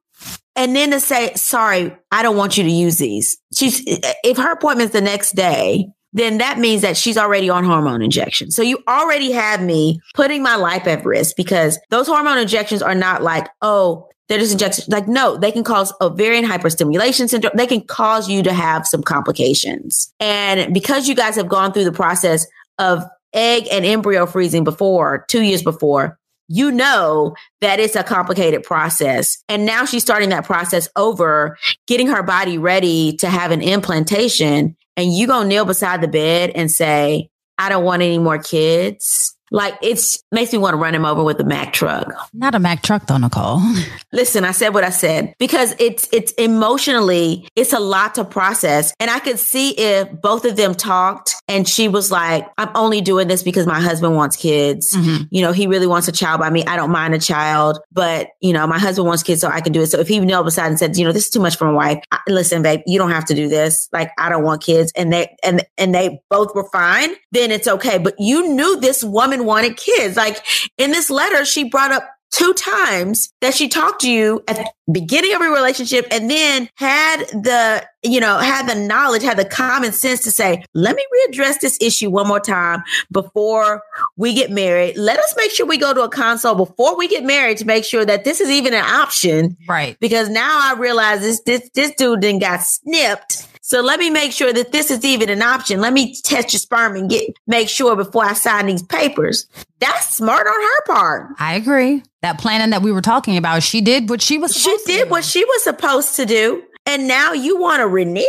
And 0.57 0.75
then 0.75 0.93
to 0.93 1.01
say, 1.01 1.35
sorry, 1.35 1.97
I 2.13 2.23
don't 2.23 2.37
want 2.37 2.57
you 2.57 2.65
to 2.65 2.71
use 2.71 2.99
these. 2.99 3.39
She's, 3.55 3.83
if 3.87 4.37
her 4.37 4.53
appointment's 4.53 4.93
the 4.93 5.01
next 5.01 5.33
day, 5.33 5.89
then 6.13 6.39
that 6.39 6.59
means 6.59 6.83
that 6.83 6.97
she's 6.97 7.19
already 7.19 7.51
on 7.51 7.65
hormone 7.65 8.01
injections. 8.01 8.55
So 8.55 8.63
you 8.63 8.79
already 8.89 9.33
have 9.33 9.61
me 9.61 10.01
putting 10.15 10.43
my 10.43 10.55
life 10.55 10.87
at 10.87 11.05
risk 11.05 11.35
because 11.37 11.79
those 11.91 12.07
hormone 12.07 12.39
injections 12.39 12.83
are 12.83 12.95
not 12.95 13.23
like, 13.23 13.49
oh, 13.63 14.09
they're 14.29 14.39
just 14.39 14.53
injections. 14.53 14.89
Like, 14.89 15.09
no, 15.09 15.37
they 15.37 15.51
can 15.51 15.65
cause 15.65 15.93
ovarian 16.01 16.45
hyperstimulation 16.45 17.29
syndrome. 17.29 17.53
They 17.57 17.67
can 17.67 17.83
cause 17.83 18.31
you 18.31 18.45
to 18.45 18.53
have 18.53 18.87
some 18.87 19.03
complications. 19.03 20.15
And 20.21 20.73
because 20.73 21.09
you 21.09 21.17
guys 21.17 21.35
have 21.35 21.49
gone 21.49 21.73
through 21.73 21.85
the 21.85 21.93
process 21.93 22.47
of 22.79 23.03
egg 23.35 23.67
and 23.71 23.85
embryo 23.85 24.25
freezing 24.25 24.63
before, 24.63 25.27
two 25.29 25.43
years 25.43 25.63
before, 25.63 26.19
you 26.49 26.70
know 26.70 27.34
that 27.61 27.80
it's 27.80 27.97
a 27.97 28.03
complicated 28.03 28.62
process. 28.62 29.42
And 29.49 29.64
now 29.64 29.84
she's 29.84 30.03
starting 30.03 30.28
that 30.30 30.45
process 30.45 30.88
over, 30.97 31.57
getting 31.86 32.07
her 32.09 32.22
body 32.22 32.59
ready 32.59 33.16
to 33.18 33.28
have 33.28 33.51
an 33.51 33.62
implantation. 33.62 34.76
And 34.97 35.12
you 35.12 35.26
gonna 35.26 35.49
kneel 35.49 35.64
beside 35.64 36.01
the 36.01 36.09
bed 36.09 36.51
and 36.55 36.70
say, 36.70 37.28
I 37.59 37.68
don't 37.68 37.84
want 37.84 38.03
any 38.03 38.18
more 38.18 38.38
kids. 38.38 39.34
Like 39.55 39.79
it's 39.83 40.21
makes 40.33 40.53
me 40.53 40.59
want 40.59 40.75
to 40.75 40.79
run 40.79 40.97
him 40.97 41.05
over 41.05 41.23
with 41.23 41.39
a 41.39 41.45
Mack 41.45 41.73
truck. 41.73 42.13
Not 42.33 42.57
a 42.57 42.59
Mack 42.59 42.83
truck 42.83 43.07
though, 43.07 43.19
Nicole. 43.19 43.61
Listen, 44.13 44.45
I 44.45 44.51
said 44.51 44.71
what 44.71 44.83
I 44.83 44.91
said 44.91 45.33
because 45.39 45.77
it's 45.79 46.09
it's 46.13 46.33
emotionally 46.33 47.49
it's 47.55 47.73
a 47.73 47.79
lot 47.79 48.17
to 48.17 48.25
process. 48.25 48.93
And 48.99 49.13
I 49.13 49.21
could 49.21 49.39
see 49.39 49.71
if 49.71 50.11
both 50.11 50.45
of 50.45 50.57
them 50.57 50.75
talked 50.75 51.37
and 51.47 51.69
she 51.69 51.87
was 51.87 52.11
like, 52.11 52.49
I'm 52.59 52.71
only 52.75 53.01
doing 53.01 53.29
this 53.29 53.45
because 53.45 53.65
my 53.65 53.81
husband 53.81 54.17
wants 54.17 54.37
kids. 54.37 54.93
Mm-hmm. 54.93 55.25
You 55.31 55.43
know, 55.43 55.53
he 55.53 55.69
really 55.69 55.87
wants 55.87 56.09
a 56.09 56.13
child 56.13 56.41
by 56.41 56.51
me. 56.51 56.65
I 56.65 56.75
don't 56.75 56.91
mind 56.91 57.15
a 57.15 57.21
child, 57.21 57.79
but 57.93 58.31
you 58.41 58.53
know, 58.53 58.67
my 58.67 58.81
husband 58.81 59.07
wants 59.07 59.23
kids, 59.23 59.41
so 59.41 59.49
I 59.49 59.61
can 59.61 59.73
do 59.73 59.83
it. 59.83 59.87
So 59.87 60.01
if 60.01 60.09
he 60.09 60.19
knelt 60.19 60.47
beside 60.47 60.67
and 60.67 60.81
said, 60.81 60.97
you 60.97 61.05
know, 61.05 61.13
this 61.13 61.27
is 61.27 61.31
too 61.31 61.41
much 61.41 61.57
for 61.57 61.67
my 61.67 61.73
wife. 61.73 62.03
I, 62.11 62.19
listen, 62.27 62.63
babe, 62.63 62.81
you 62.87 62.99
don't 62.99 63.13
have 63.13 63.27
to 63.27 63.35
do 63.35 63.49
this. 63.49 63.89
Like, 63.93 64.11
I 64.19 64.31
don't 64.31 64.43
want 64.43 64.65
kids. 64.65 64.93
And 64.97 65.13
they 65.13 65.37
and 65.45 65.65
and 65.79 65.95
they 65.95 66.21
both 66.29 66.57
were 66.57 66.69
fine, 66.71 67.11
then 67.31 67.53
it's 67.53 67.69
okay. 67.69 67.99
But 67.99 68.15
you 68.19 68.49
knew 68.49 68.81
this 68.81 69.05
woman 69.05 69.43
wanted 69.45 69.76
kids. 69.76 70.16
Like 70.16 70.45
in 70.78 70.90
this 70.90 71.11
letter, 71.11 71.45
she 71.45 71.64
brought 71.64 71.92
up 71.92 72.09
two 72.34 72.53
times 72.55 73.32
that 73.40 73.55
she 73.55 73.68
talked 73.68 74.01
to 74.01 74.11
you 74.11 74.42
at 74.49 74.57
the 74.57 74.68
beginning 74.90 75.32
of 75.34 75.40
your 75.40 75.55
relationship 75.55 76.05
and 76.11 76.28
then 76.28 76.68
had 76.74 77.24
the, 77.28 77.86
you 78.03 78.18
know, 78.18 78.38
had 78.38 78.68
the 78.68 78.74
knowledge, 78.74 79.22
had 79.22 79.38
the 79.38 79.45
common 79.45 79.92
sense 79.92 80.20
to 80.24 80.32
say, 80.32 80.64
let 80.74 80.97
me 80.97 81.05
readdress 81.28 81.61
this 81.61 81.78
issue 81.80 82.11
one 82.11 82.26
more 82.26 82.40
time 82.40 82.82
before 83.12 83.82
we 84.16 84.34
get 84.34 84.51
married. 84.51 84.97
Let 84.97 85.18
us 85.20 85.34
make 85.36 85.53
sure 85.53 85.64
we 85.64 85.78
go 85.78 85.95
to 85.95 86.03
a 86.03 86.09
consult 86.09 86.59
before 86.59 86.99
we 86.99 87.07
get 87.07 87.22
married 87.22 87.59
to 87.59 87.66
make 87.66 87.84
sure 87.84 88.05
that 88.05 88.24
this 88.24 88.40
is 88.40 88.51
even 88.51 88.74
an 88.74 88.84
option. 88.84 89.57
Right. 89.68 89.97
Because 90.01 90.28
now 90.28 90.59
I 90.61 90.74
realize 90.76 91.20
this, 91.20 91.40
this, 91.42 91.70
this 91.74 91.95
dude 91.95 92.20
then 92.20 92.40
got 92.40 92.62
snipped 92.62 93.47
so 93.67 93.81
let 93.81 93.99
me 93.99 94.11
make 94.11 94.33
sure 94.33 94.53
that 94.53 94.73
this 94.73 94.91
is 94.91 95.07
even 95.07 95.31
an 95.31 95.41
option. 95.41 95.81
Let 95.81 95.95
me 95.95 96.15
test 96.15 96.53
your 96.53 96.61
sperm 96.61 96.97
and 96.97 97.09
get 97.09 97.35
make 97.47 97.71
sure 97.71 97.97
before 97.97 98.23
I 98.23 98.35
sign 98.35 98.67
these 98.67 98.83
papers. 98.83 99.49
That's 99.81 100.15
smart 100.15 100.47
on 100.47 100.53
her 100.53 100.85
part. 100.85 101.31
I 101.39 101.55
agree. 101.55 102.03
That 102.21 102.39
planning 102.39 102.69
that 102.71 102.83
we 102.83 102.93
were 102.93 103.01
talking 103.01 103.39
about, 103.39 103.62
she 103.62 103.81
did 103.81 104.11
what 104.11 104.21
she 104.21 104.37
was. 104.37 104.55
She 104.55 104.77
did 104.85 105.09
what 105.09 105.25
she 105.25 105.47
was 105.47 105.65
supposed 105.65 106.15
to 106.17 106.27
do, 106.27 106.62
and 106.85 107.09
now 107.09 107.33
you 107.33 107.59
want 107.59 107.81
to 107.81 107.89
renege? 107.89 108.27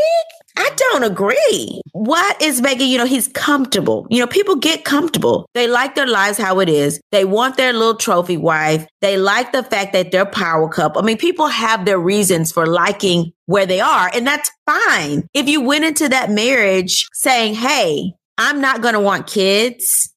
I 0.57 0.71
don't 0.75 1.03
agree. 1.03 1.81
What 1.91 2.41
is 2.41 2.61
making, 2.61 2.89
you 2.89 2.97
know, 2.97 3.05
he's 3.05 3.27
comfortable. 3.27 4.07
You 4.09 4.19
know, 4.19 4.27
people 4.27 4.55
get 4.55 4.85
comfortable. 4.85 5.49
They 5.53 5.67
like 5.67 5.95
their 5.95 6.07
lives 6.07 6.37
how 6.37 6.59
it 6.59 6.69
is. 6.69 7.01
They 7.11 7.25
want 7.25 7.57
their 7.57 7.73
little 7.73 7.95
trophy 7.95 8.37
wife. 8.37 8.87
They 9.01 9.17
like 9.17 9.51
the 9.51 9.63
fact 9.63 9.93
that 9.93 10.11
they're 10.11 10.25
power 10.25 10.69
couple. 10.69 11.01
I 11.01 11.05
mean, 11.05 11.17
people 11.17 11.47
have 11.47 11.85
their 11.85 11.99
reasons 11.99 12.51
for 12.51 12.65
liking 12.65 13.33
where 13.47 13.65
they 13.65 13.79
are, 13.79 14.09
and 14.13 14.25
that's 14.25 14.51
fine. 14.65 15.27
If 15.33 15.47
you 15.47 15.61
went 15.61 15.85
into 15.85 16.09
that 16.09 16.31
marriage 16.31 17.05
saying, 17.13 17.55
Hey, 17.55 18.13
I'm 18.37 18.61
not 18.61 18.81
going 18.81 18.93
to 18.93 18.99
want 18.99 19.27
kids. 19.27 20.11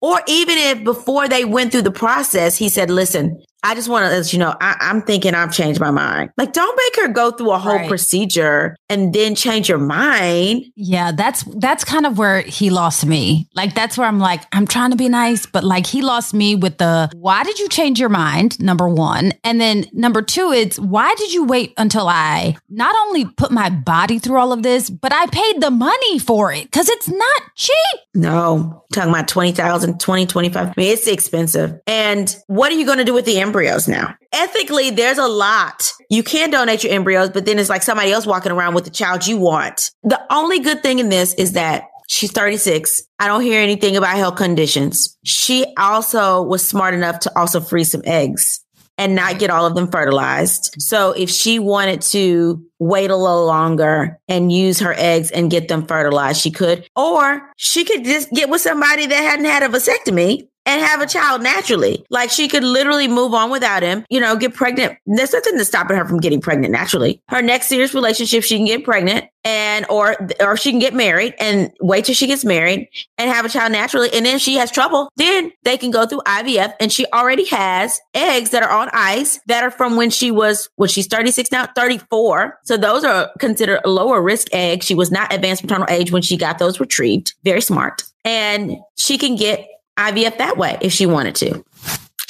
Or 0.00 0.20
even 0.28 0.58
if 0.58 0.84
before 0.84 1.28
they 1.28 1.44
went 1.44 1.72
through 1.72 1.82
the 1.82 1.90
process, 1.90 2.56
he 2.56 2.68
said, 2.68 2.90
listen, 2.90 3.42
I 3.64 3.74
just 3.74 3.88
want 3.88 4.04
to 4.04 4.10
let 4.10 4.30
you 4.30 4.38
know, 4.38 4.54
I, 4.60 4.76
am 4.90 5.00
thinking 5.00 5.34
I've 5.34 5.52
changed 5.52 5.80
my 5.80 5.90
mind. 5.90 6.30
Like, 6.36 6.52
don't 6.52 6.76
make 6.76 7.04
her 7.04 7.12
go 7.12 7.30
through 7.30 7.52
a 7.52 7.58
whole 7.58 7.76
right. 7.76 7.88
procedure 7.88 8.76
and 8.90 9.14
then 9.14 9.34
change 9.34 9.70
your 9.70 9.78
mind. 9.78 10.66
Yeah, 10.76 11.12
that's 11.12 11.44
that's 11.56 11.82
kind 11.82 12.04
of 12.04 12.18
where 12.18 12.42
he 12.42 12.68
lost 12.68 13.06
me. 13.06 13.48
Like, 13.54 13.74
that's 13.74 13.96
where 13.96 14.06
I'm 14.06 14.18
like, 14.18 14.42
I'm 14.52 14.66
trying 14.66 14.90
to 14.90 14.96
be 14.96 15.08
nice, 15.08 15.46
but 15.46 15.64
like 15.64 15.86
he 15.86 16.02
lost 16.02 16.34
me 16.34 16.54
with 16.54 16.76
the 16.76 17.10
why 17.14 17.42
did 17.42 17.58
you 17.58 17.68
change 17.70 17.98
your 17.98 18.10
mind? 18.10 18.60
Number 18.60 18.86
one. 18.86 19.32
And 19.42 19.58
then 19.58 19.86
number 19.92 20.20
two, 20.20 20.52
it's 20.52 20.78
why 20.78 21.14
did 21.14 21.32
you 21.32 21.44
wait 21.44 21.72
until 21.78 22.06
I 22.06 22.56
not 22.68 22.94
only 23.06 23.24
put 23.24 23.50
my 23.50 23.70
body 23.70 24.18
through 24.18 24.38
all 24.38 24.52
of 24.52 24.62
this, 24.62 24.90
but 24.90 25.12
I 25.12 25.26
paid 25.26 25.62
the 25.62 25.70
money 25.70 26.18
for 26.18 26.52
it 26.52 26.64
because 26.64 26.90
it's 26.90 27.08
not 27.08 27.42
cheap. 27.54 28.00
No, 28.14 28.84
talking 28.92 29.10
about 29.10 29.28
20,000, 29.28 29.98
20, 29.98 30.26
25. 30.26 30.74
It's 30.76 31.06
expensive. 31.06 31.80
And 31.86 32.34
what 32.46 32.70
are 32.70 32.76
you 32.76 32.86
going 32.86 32.98
to 32.98 33.04
do 33.04 33.14
with 33.14 33.24
the 33.24 33.40
embryos 33.54 33.86
now. 33.86 34.16
Ethically, 34.32 34.90
there's 34.90 35.18
a 35.18 35.28
lot. 35.28 35.92
You 36.10 36.22
can 36.22 36.50
donate 36.50 36.82
your 36.82 36.92
embryos, 36.92 37.30
but 37.30 37.46
then 37.46 37.58
it's 37.58 37.70
like 37.70 37.82
somebody 37.82 38.10
else 38.10 38.26
walking 38.26 38.52
around 38.52 38.74
with 38.74 38.84
the 38.84 38.90
child 38.90 39.26
you 39.26 39.38
want. 39.38 39.90
The 40.02 40.20
only 40.30 40.58
good 40.58 40.82
thing 40.82 40.98
in 40.98 41.08
this 41.08 41.34
is 41.34 41.52
that 41.52 41.84
She's 42.06 42.32
36. 42.32 43.02
I 43.18 43.26
don't 43.26 43.40
hear 43.40 43.62
anything 43.62 43.96
about 43.96 44.14
health 44.16 44.36
conditions. 44.36 45.16
She 45.24 45.64
also 45.78 46.42
was 46.42 46.62
smart 46.62 46.92
enough 46.92 47.20
to 47.20 47.32
also 47.34 47.60
freeze 47.60 47.92
some 47.92 48.02
eggs 48.04 48.62
and 48.98 49.14
not 49.14 49.38
get 49.38 49.48
all 49.48 49.64
of 49.64 49.74
them 49.74 49.90
fertilized. 49.90 50.74
So 50.78 51.12
if 51.12 51.30
she 51.30 51.58
wanted 51.58 52.02
to 52.02 52.62
wait 52.78 53.10
a 53.10 53.16
little 53.16 53.46
longer 53.46 54.18
and 54.28 54.52
use 54.52 54.80
her 54.80 54.94
eggs 54.94 55.30
and 55.30 55.50
get 55.50 55.68
them 55.68 55.86
fertilized, 55.86 56.42
she 56.42 56.50
could. 56.50 56.86
Or 56.94 57.50
she 57.56 57.84
could 57.84 58.04
just 58.04 58.30
get 58.32 58.50
with 58.50 58.60
somebody 58.60 59.06
that 59.06 59.16
hadn't 59.16 59.46
had 59.46 59.62
a 59.62 59.68
vasectomy 59.68 60.48
and 60.66 60.80
have 60.80 61.00
a 61.00 61.06
child 61.06 61.42
naturally. 61.42 62.04
Like 62.10 62.30
she 62.30 62.48
could 62.48 62.64
literally 62.64 63.08
move 63.08 63.34
on 63.34 63.50
without 63.50 63.82
him, 63.82 64.04
you 64.08 64.20
know, 64.20 64.36
get 64.36 64.54
pregnant. 64.54 64.98
There's 65.06 65.32
nothing 65.32 65.58
to 65.58 65.64
stopping 65.64 65.96
her 65.96 66.06
from 66.06 66.20
getting 66.20 66.40
pregnant 66.40 66.72
naturally. 66.72 67.22
Her 67.28 67.42
next 67.42 67.68
serious 67.68 67.94
relationship, 67.94 68.44
she 68.44 68.56
can 68.56 68.66
get 68.66 68.84
pregnant 68.84 69.26
and 69.44 69.84
or 69.90 70.16
or 70.40 70.56
she 70.56 70.70
can 70.70 70.80
get 70.80 70.94
married 70.94 71.34
and 71.38 71.70
wait 71.80 72.06
till 72.06 72.14
she 72.14 72.26
gets 72.26 72.44
married 72.44 72.88
and 73.18 73.30
have 73.30 73.44
a 73.44 73.48
child 73.48 73.72
naturally. 73.72 74.08
And 74.12 74.24
then 74.24 74.38
she 74.38 74.54
has 74.54 74.70
trouble, 74.70 75.10
then 75.16 75.52
they 75.64 75.76
can 75.76 75.90
go 75.90 76.06
through 76.06 76.22
IVF 76.26 76.74
and 76.80 76.90
she 76.90 77.06
already 77.12 77.44
has 77.46 78.00
eggs 78.14 78.50
that 78.50 78.62
are 78.62 78.70
on 78.70 78.88
ice 78.92 79.38
that 79.46 79.62
are 79.62 79.70
from 79.70 79.96
when 79.96 80.10
she 80.10 80.30
was 80.30 80.68
when 80.76 80.88
she's 80.88 81.06
36 81.06 81.52
now, 81.52 81.66
34. 81.76 82.58
So 82.64 82.76
those 82.76 83.04
are 83.04 83.30
considered 83.38 83.80
lower 83.84 84.22
risk 84.22 84.48
eggs. 84.52 84.86
She 84.86 84.94
was 84.94 85.10
not 85.10 85.32
advanced 85.32 85.62
maternal 85.62 85.86
age 85.90 86.10
when 86.10 86.22
she 86.22 86.36
got 86.36 86.58
those 86.58 86.80
retrieved. 86.80 87.34
Very 87.44 87.60
smart. 87.60 88.04
And 88.24 88.76
she 88.96 89.18
can 89.18 89.36
get 89.36 89.66
IVF 89.98 90.38
that 90.38 90.56
way 90.56 90.78
if 90.80 90.92
she 90.92 91.06
wanted 91.06 91.34
to. 91.36 91.64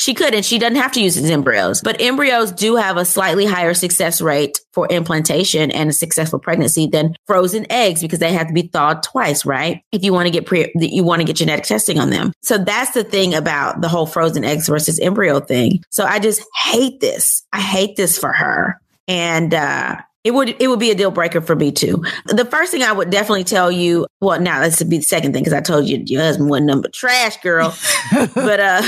She 0.04 0.12
could, 0.12 0.34
and 0.34 0.44
she 0.44 0.58
doesn't 0.58 0.76
have 0.76 0.92
to 0.92 1.02
use 1.02 1.14
his 1.14 1.30
embryos. 1.30 1.80
But 1.80 1.98
embryos 1.98 2.52
do 2.52 2.76
have 2.76 2.98
a 2.98 3.06
slightly 3.06 3.46
higher 3.46 3.72
success 3.72 4.20
rate 4.20 4.60
for 4.74 4.86
implantation 4.90 5.70
and 5.70 5.88
a 5.88 5.94
successful 5.94 6.38
pregnancy 6.38 6.86
than 6.86 7.14
frozen 7.26 7.64
eggs 7.70 8.02
because 8.02 8.18
they 8.18 8.34
have 8.34 8.48
to 8.48 8.52
be 8.52 8.68
thawed 8.68 9.02
twice, 9.02 9.46
right? 9.46 9.80
If 9.92 10.04
you 10.04 10.12
want 10.12 10.26
to 10.26 10.30
get 10.30 10.44
pre, 10.44 10.70
you 10.74 11.04
want 11.04 11.20
to 11.20 11.26
get 11.26 11.36
genetic 11.36 11.64
testing 11.64 11.98
on 11.98 12.10
them. 12.10 12.32
So 12.42 12.58
that's 12.58 12.90
the 12.90 13.02
thing 13.02 13.32
about 13.32 13.80
the 13.80 13.88
whole 13.88 14.04
frozen 14.04 14.44
eggs 14.44 14.68
versus 14.68 15.00
embryo 15.00 15.40
thing. 15.40 15.82
So 15.88 16.04
I 16.04 16.18
just 16.18 16.42
hate 16.54 17.00
this. 17.00 17.42
I 17.52 17.62
hate 17.62 17.96
this 17.96 18.18
for 18.18 18.32
her. 18.32 18.78
And 19.08 19.54
uh, 19.54 19.96
it 20.24 20.32
would 20.32 20.56
it 20.58 20.68
would 20.68 20.80
be 20.80 20.90
a 20.90 20.94
deal 20.94 21.10
breaker 21.10 21.40
for 21.40 21.54
me 21.54 21.70
too. 21.70 22.02
The 22.26 22.46
first 22.46 22.72
thing 22.72 22.82
I 22.82 22.92
would 22.92 23.10
definitely 23.10 23.44
tell 23.44 23.70
you, 23.70 24.06
well, 24.20 24.40
now 24.40 24.60
this 24.60 24.78
would 24.80 24.90
be 24.90 24.96
the 24.96 25.02
second 25.02 25.34
thing 25.34 25.42
because 25.42 25.52
I 25.52 25.60
told 25.60 25.86
you 25.86 26.02
your 26.06 26.22
husband 26.22 26.48
wasn't 26.48 26.66
number 26.68 26.88
trash, 26.88 27.36
girl. 27.42 27.76
but 28.34 28.60
uh, 28.60 28.82